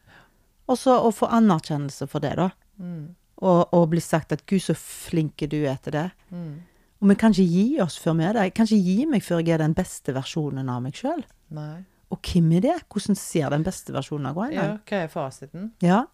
Og 0.70 0.78
så 0.78 0.96
å 1.02 1.12
få 1.12 1.28
anerkjennelse 1.28 2.08
for 2.08 2.20
det, 2.20 2.36
da. 2.38 2.52
Mm. 2.80 3.16
Og, 3.44 3.74
og 3.74 3.90
bli 3.92 4.00
sagt 4.00 4.32
at 4.32 4.46
'gud, 4.46 4.62
så 4.64 4.74
flinke 4.80 5.48
du 5.48 5.58
er 5.68 5.76
til 5.84 5.94
det'. 5.94 6.12
Mm. 6.30 6.62
Og 7.02 7.10
vi 7.10 7.16
kan 7.20 7.32
ikke 7.32 7.52
gi 7.52 7.80
oss 7.84 7.98
før 8.00 8.16
vi 8.18 8.24
er 8.24 8.34
det. 8.34 8.44
Jeg 8.48 8.54
kan 8.54 8.66
ikke 8.66 8.86
gi 8.86 9.06
meg 9.06 9.24
før 9.24 9.42
jeg 9.44 9.54
er 9.54 9.62
den 9.62 9.76
beste 9.76 10.14
versjonen 10.16 10.70
av 10.72 10.82
meg 10.82 10.96
sjøl. 10.96 11.24
Og 12.14 12.20
hvem 12.22 12.52
er 12.58 12.64
det? 12.64 12.76
Hvordan 12.92 13.18
ser 13.20 13.50
den 13.50 13.66
beste 13.66 13.94
versjonen 13.94 14.30
av 14.32 14.38
Ja, 14.54 14.78
hva 14.78 15.02
er 15.04 15.12
fasiten? 15.12 15.74
Ja. 15.84 16.06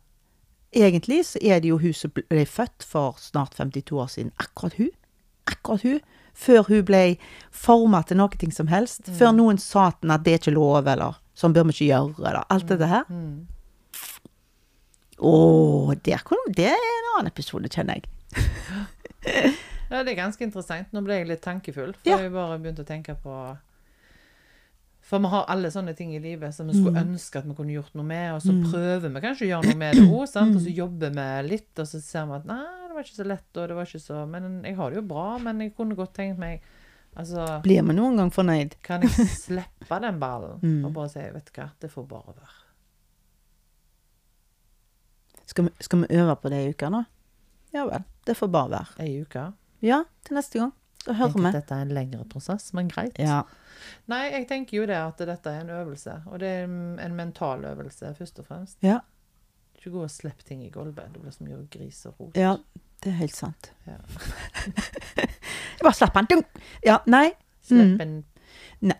Egentlig 0.73 1.25
så 1.27 1.39
er 1.43 1.59
det 1.59 1.69
jo 1.69 1.77
hun 1.77 1.93
som 1.93 2.13
ble 2.15 2.45
født 2.47 2.83
for 2.87 3.19
snart 3.19 3.55
52 3.59 3.91
år 3.91 4.07
siden. 4.07 4.31
Akkurat 4.39 4.77
hun. 4.79 4.89
Akkurat 5.47 5.81
hun. 5.83 5.99
Før 6.33 6.63
hun 6.63 6.85
ble 6.87 7.17
forma 7.51 8.01
til 8.07 8.17
noe 8.17 8.31
ting 8.39 8.53
som 8.55 8.67
helst. 8.71 9.11
Før 9.19 9.35
noen 9.35 9.59
sa 9.59 9.89
at 9.91 9.99
det 10.01 10.33
er 10.33 10.39
ikke 10.39 10.55
lov, 10.55 10.87
eller 10.87 11.19
sånn 11.35 11.53
bør 11.53 11.67
vi 11.67 11.75
ikke 11.75 11.89
gjøre, 11.91 12.15
eller 12.23 12.45
alt 12.47 12.69
dette 12.71 12.87
her. 12.87 13.03
Mm. 13.11 13.47
Å, 15.21 15.93
der 16.03 16.17
kunne- 16.25 16.53
det 16.55 16.65
er 16.71 16.75
en 16.75 17.09
annen 17.17 17.27
episode, 17.31 17.69
kjenner 17.69 17.99
jeg. 18.01 18.05
Ja, 19.91 20.03
det 20.03 20.13
er 20.13 20.21
ganske 20.23 20.41
interessant. 20.45 20.87
Nå 20.95 21.01
ble 21.03 21.17
jeg 21.19 21.27
litt 21.27 21.41
tankefull, 21.43 21.91
for 21.93 22.09
Ja. 22.09 22.17
jeg 22.17 22.31
bare 22.31 22.57
begynte 22.59 22.83
å 22.85 22.87
tenke 22.87 23.15
på 23.21 23.57
For 25.03 25.19
vi 25.19 25.27
har 25.27 25.45
alle 25.49 25.67
sånne 25.67 25.93
ting 25.97 26.13
i 26.15 26.19
livet 26.19 26.53
som 26.55 26.67
vi 26.67 26.73
skulle 26.73 26.93
Mm. 27.03 27.09
ønske 27.15 27.35
at 27.39 27.43
vi 27.45 27.53
kunne 27.53 27.73
gjort 27.73 27.93
noe 27.95 28.05
med, 28.05 28.31
og 28.33 28.41
så 28.41 28.53
prøver 28.71 29.11
vi 29.11 29.19
kanskje 29.19 29.43
å 29.43 29.49
gjøre 29.49 29.65
noe 29.65 29.75
med 29.75 29.95
det 29.95 30.03
òg, 30.07 30.21
og 30.55 30.61
så 30.61 30.73
jobber 30.73 31.09
vi 31.11 31.49
litt, 31.49 31.79
og 31.79 31.85
så 31.85 31.99
ser 32.01 32.25
vi 32.27 32.33
at 32.37 32.45
nei, 32.45 32.87
det 32.87 32.93
var 32.95 33.03
ikke 33.03 33.19
så 33.19 33.27
lett, 33.27 33.57
og 33.57 33.67
det 33.67 33.75
var 33.75 33.85
ikke 33.85 33.99
så 33.99 34.25
Men 34.29 34.63
jeg 34.63 34.75
har 34.77 34.89
det 34.89 34.95
jo 34.95 35.01
bra, 35.01 35.37
men 35.39 35.59
jeg 35.59 35.75
kunne 35.75 35.95
godt 35.95 36.13
tenkt 36.13 36.37
meg 36.37 36.61
Altså, 37.17 37.61
Blir 37.61 37.83
vi 37.83 37.93
noen 37.93 38.15
gang 38.15 38.29
fornøyd? 38.31 38.75
kan 38.81 39.01
jeg 39.01 39.09
slippe 39.27 39.99
den 39.99 40.17
ballen 40.17 40.61
Mm. 40.61 40.85
og 40.85 40.93
bare 40.93 41.09
si 41.09 41.19
vet 41.19 41.43
du 41.45 41.51
hva, 41.59 41.69
det 41.81 41.91
får 41.91 42.07
bare 42.07 42.33
være. 42.37 42.60
Skal 45.51 45.67
vi, 45.67 45.71
skal 45.83 46.03
vi 46.05 46.19
øve 46.21 46.35
på 46.39 46.49
det 46.53 46.61
i 46.65 46.69
uka 46.71 46.89
nå? 46.93 47.03
Ja 47.75 47.85
vel. 47.87 48.03
Det 48.27 48.35
får 48.39 48.49
bare 48.53 48.69
være. 48.71 48.93
Ei 49.03 49.17
uke. 49.23 49.45
Ja, 49.83 50.03
til 50.27 50.37
neste 50.37 50.59
gang. 50.61 50.71
Så 51.01 51.15
hører 51.17 51.33
vi. 51.33 51.51
dette 51.55 51.73
er 51.75 51.81
en 51.87 51.93
lengre 51.97 52.25
prosess, 52.29 52.67
men 52.77 52.89
greit. 52.91 53.17
Ja. 53.19 53.39
Nei, 54.11 54.27
jeg 54.35 54.45
tenker 54.51 54.77
jo 54.77 54.83
det 54.85 54.99
at 54.99 55.23
dette 55.25 55.49
er 55.49 55.63
en 55.63 55.71
øvelse, 55.73 56.19
og 56.29 56.39
det 56.43 56.51
er 56.59 56.63
en 56.67 56.99
en 57.01 57.15
mental 57.17 57.65
øvelse 57.65 58.13
først 58.19 58.39
og 58.43 58.45
fremst. 58.45 58.77
Ja. 58.85 58.99
Ikke 59.75 59.91
gå 59.95 60.03
og 60.05 60.11
slippe 60.13 60.45
ting 60.45 60.61
i 60.63 60.69
gulvet. 60.69 61.09
Det 61.13 61.21
blir 61.23 61.33
så 61.33 61.43
mye 61.47 61.63
gris 61.73 62.05
og 62.05 62.19
rot. 62.19 62.37
ja. 62.37 62.55
Det 63.01 63.09
er 63.09 63.15
helt 63.17 63.33
sant. 63.35 63.71
Ja. 63.87 63.95
Jeg 65.17 65.81
bare 65.81 65.93
slapp 65.97 66.13
den. 66.19 66.27
Dung! 66.29 66.43
Ja, 66.85 66.99
nei. 67.09 67.31
Slipp 67.65 68.01
Mm. 68.01 68.23
Nei. 68.81 68.97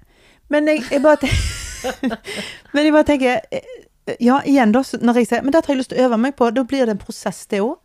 Men 0.50 0.68
jeg, 0.68 0.82
jeg 0.92 1.02
bare 1.04 1.18
tenker 1.22 2.18
Men 2.74 2.86
jeg 2.88 2.94
bare 2.94 3.06
tenker 3.06 3.40
eh, 3.52 3.68
Ja, 4.20 4.42
igjen, 4.44 4.72
da, 4.72 4.82
når 4.82 5.16
jeg 5.22 5.28
sier 5.28 5.42
Men 5.44 5.52
dette 5.52 5.68
har 5.68 5.76
jeg 5.76 5.82
lyst 5.82 5.90
til 5.94 6.00
å 6.02 6.08
øve 6.10 6.18
meg 6.20 6.36
på, 6.36 6.50
da 6.54 6.64
blir 6.64 6.86
det 6.86 6.90
en 6.98 6.98
prosess, 7.06 7.46
det 7.48 7.62
òg. 7.62 7.78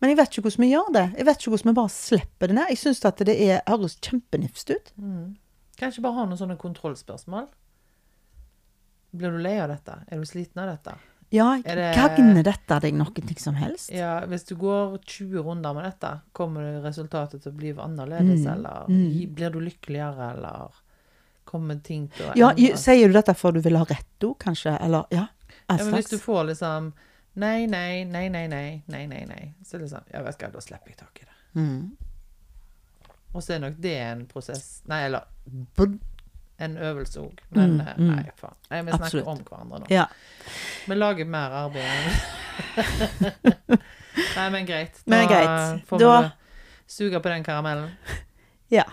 Men 0.00 0.10
jeg 0.10 0.16
vet 0.18 0.28
ikke 0.30 0.42
hvordan 0.46 0.62
vi 0.62 0.70
gjør 0.72 0.92
det. 0.94 1.06
Jeg 1.18 1.26
vet 1.26 1.38
ikke 1.40 1.50
hvordan 1.50 1.70
vi 1.72 1.74
bare 1.80 1.88
slipper 1.90 2.46
det 2.46 2.54
ned. 2.54 2.68
Jeg 2.70 2.78
syns 2.78 3.04
at 3.04 3.16
det 3.26 3.34
er, 3.48 3.62
høres 3.66 3.96
kjempenifst 4.00 4.70
ut. 4.70 4.92
mm. 4.98 5.36
Kanskje 5.78 6.02
bare 6.02 6.14
ha 6.14 6.24
noen 6.26 6.38
sånne 6.38 6.56
kontrollspørsmål. 6.58 7.46
Blir 9.18 9.30
du 9.30 9.38
lei 9.42 9.56
av 9.62 9.68
dette? 9.72 9.94
Er 10.10 10.18
du 10.20 10.26
sliten 10.26 10.58
av 10.62 10.68
dette? 10.72 10.94
Ja, 11.30 11.60
Er 11.64 11.76
det- 11.76 11.94
gagner 11.94 12.42
dette 12.42 12.80
deg 12.80 12.94
noe 12.94 13.10
ting 13.12 13.36
som 13.38 13.54
helst? 13.54 13.90
Ja, 13.90 14.20
Hvis 14.26 14.44
du 14.46 14.54
går 14.56 14.98
20 15.04 15.42
runder 15.44 15.74
med 15.74 15.84
dette, 15.84 16.20
kommer 16.32 16.80
resultatet 16.82 17.42
til 17.42 17.52
å 17.52 17.56
bli 17.56 17.72
annerledes, 17.74 18.40
Mm, 18.44 18.52
eller 18.54 18.86
mm. 18.88 19.34
blir 19.34 19.50
du 19.50 19.60
lykkeligere, 19.60 20.32
eller 20.36 20.70
kommer 21.44 21.82
ting 21.82 22.08
til 22.08 22.26
å 22.26 22.32
endre? 22.34 22.54
Ja, 22.58 22.76
sier 22.76 23.06
du 23.08 23.12
dette 23.12 23.34
for 23.36 23.52
du 23.52 23.60
vil 23.60 23.76
ha 23.76 23.84
rett 23.84 24.20
òg, 24.20 24.38
kanskje? 24.38 24.80
Eller 24.80 25.04
ja, 25.10 25.26
Ja, 25.68 25.76
men 25.84 25.94
hvis 25.94 26.10
du 26.10 26.18
får 26.18 26.44
liksom 26.52 26.92
Nei, 27.38 27.66
nei, 27.66 28.04
nei, 28.04 28.28
nei, 28.28 28.46
nei, 28.48 28.82
nei, 28.88 29.06
nei, 29.06 29.24
nei. 29.28 29.54
Så 29.64 29.78
liksom, 29.78 30.00
ja, 30.12 30.22
vet 30.26 30.38
du 30.40 30.44
hva, 30.46 30.52
da 30.52 30.60
slipper 30.64 30.88
jeg 30.90 30.96
tak 30.98 31.18
i 31.20 31.24
det. 31.26 31.34
Mm. 31.60 31.96
Og 33.34 33.42
så 33.44 33.52
er 33.54 33.58
nok 33.62 33.76
det 33.78 33.92
en 34.02 34.24
prosess 34.26 34.82
Nei, 34.90 35.04
eller 35.06 35.22
en 36.58 36.76
øvelse 36.76 37.20
òg. 37.20 37.38
Men 37.54 37.76
Mm, 37.76 37.80
eh, 37.80 37.94
mm. 37.98 38.08
nei, 38.16 38.24
faen. 38.36 38.54
Nei, 38.70 38.80
vi 38.82 38.90
snakker 38.90 39.04
Absolutt. 39.04 39.26
om 39.28 39.38
hverandre 39.44 39.78
nå. 39.84 39.86
Ja. 39.90 40.06
Vi 40.88 40.94
lager 40.98 41.24
mer 41.30 41.50
arbeid 41.50 42.10
Nei, 44.36 44.50
men 44.50 44.66
greit. 44.66 45.02
Men 45.06 45.28
greit. 45.28 45.86
får 45.86 45.98
Da- 45.98 46.20
vi 46.22 46.30
suge 46.86 47.20
på 47.20 47.28
den 47.28 47.44
karamellen. 47.44 47.90
ja. 48.68 48.84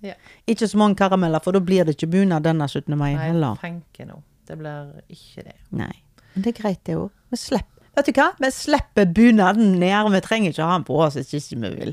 Ja. 0.00 0.14
Ikke 0.46 0.66
så 0.68 0.76
mange 0.78 0.96
karameller, 0.96 1.38
for 1.44 1.52
da 1.52 1.60
blir 1.60 1.84
det 1.84 1.94
ikke 1.96 2.10
bunad 2.10 2.42
denne 2.42 2.66
17. 2.68 2.96
mai 2.98 3.14
Nei, 3.14 3.28
heller. 3.28 3.54
tenker 3.60 4.06
nå. 4.06 4.22
Det 4.46 4.56
blir 4.58 5.02
ikke 5.08 5.44
det. 5.44 5.54
Nei. 5.70 6.01
Men 6.34 6.42
det 6.46 6.52
er 6.54 6.62
greit, 6.62 6.80
det 6.88 6.96
òg. 6.96 7.10
Vi 7.32 7.36
slipper 7.40 7.68
Vet 7.92 8.06
du 8.08 8.12
hva? 8.16 8.30
Vi 8.40 8.48
slipper 8.56 9.04
bunaden 9.12 9.74
ned. 9.80 10.06
Vi 10.14 10.20
trenger 10.24 10.54
ikke 10.54 10.64
ha 10.64 10.78
den 10.78 10.84
på 10.88 10.96
oss 11.04 11.18
hvis 11.18 11.34
ikke 11.36 11.58
vi 11.60 11.70
vil. 11.76 11.90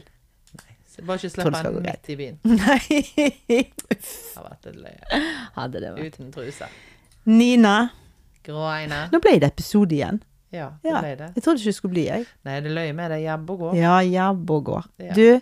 Så 0.87 1.03
bare 1.07 1.19
ikke 1.19 1.29
skal 1.33 1.51
den 1.51 1.81
midt 1.83 2.07
i 2.11 2.15
byen. 2.15 2.37
Nei. 2.59 3.65
Løye. 4.79 5.19
Hadde 5.57 5.81
det 5.83 5.91
vært. 5.95 6.15
Uten 6.15 6.31
truse. 6.35 6.69
Nina. 7.27 7.73
Gråeina. 8.47 9.01
Nå 9.11 9.19
ble 9.23 9.35
det 9.43 9.51
episode 9.51 9.95
igjen. 9.95 10.21
Ja, 10.55 10.69
det 10.81 10.89
Ja. 10.89 11.01
ble 11.03 11.11
det. 11.19 11.29
Jeg 11.35 11.43
trodde 11.43 11.59
ikke 11.59 11.69
det 11.69 11.75
skulle 11.75 11.93
bli, 11.97 12.05
jeg. 12.07 12.25
Nei, 12.47 12.55
det 12.65 12.71
løy 12.73 12.93
med 12.95 13.11
det 13.11 13.19
jabb 13.25 13.51
og 13.53 13.59
gå. 13.59 13.73
Ja, 13.77 13.99
jabb 14.01 14.49
og 14.55 14.63
går. 14.71 14.87
Ja. 15.03 15.13
Du, 15.13 15.41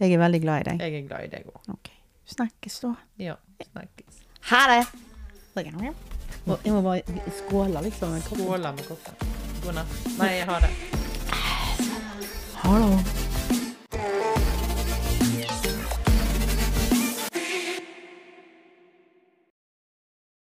jeg 0.00 0.12
er 0.14 0.18
veldig 0.22 0.40
glad 0.46 0.60
i 0.62 0.70
deg. 0.70 0.80
Jeg 0.86 1.02
er 1.02 1.08
glad 1.10 1.26
i 1.26 1.34
deg 1.34 1.50
òg. 1.52 1.60
Ok. 1.74 1.92
Snakkes 2.32 2.80
da. 2.86 2.94
Ja, 3.18 3.36
snakkes. 3.72 4.24
Ha 4.54 4.64
det! 4.72 6.11
Og 6.46 6.58
Jeg 6.64 6.72
må 6.72 6.80
bare 6.82 7.02
skåle, 7.38 7.82
liksom. 7.82 8.16
Skåle 8.26 8.72
med 8.72 8.86
kaffen. 8.88 9.14
God 9.64 9.74
natt. 9.78 9.98
Nei, 10.18 10.32
ha 10.48 10.58
det. 10.64 10.72
Ha 12.62 12.78
det. 12.78 13.31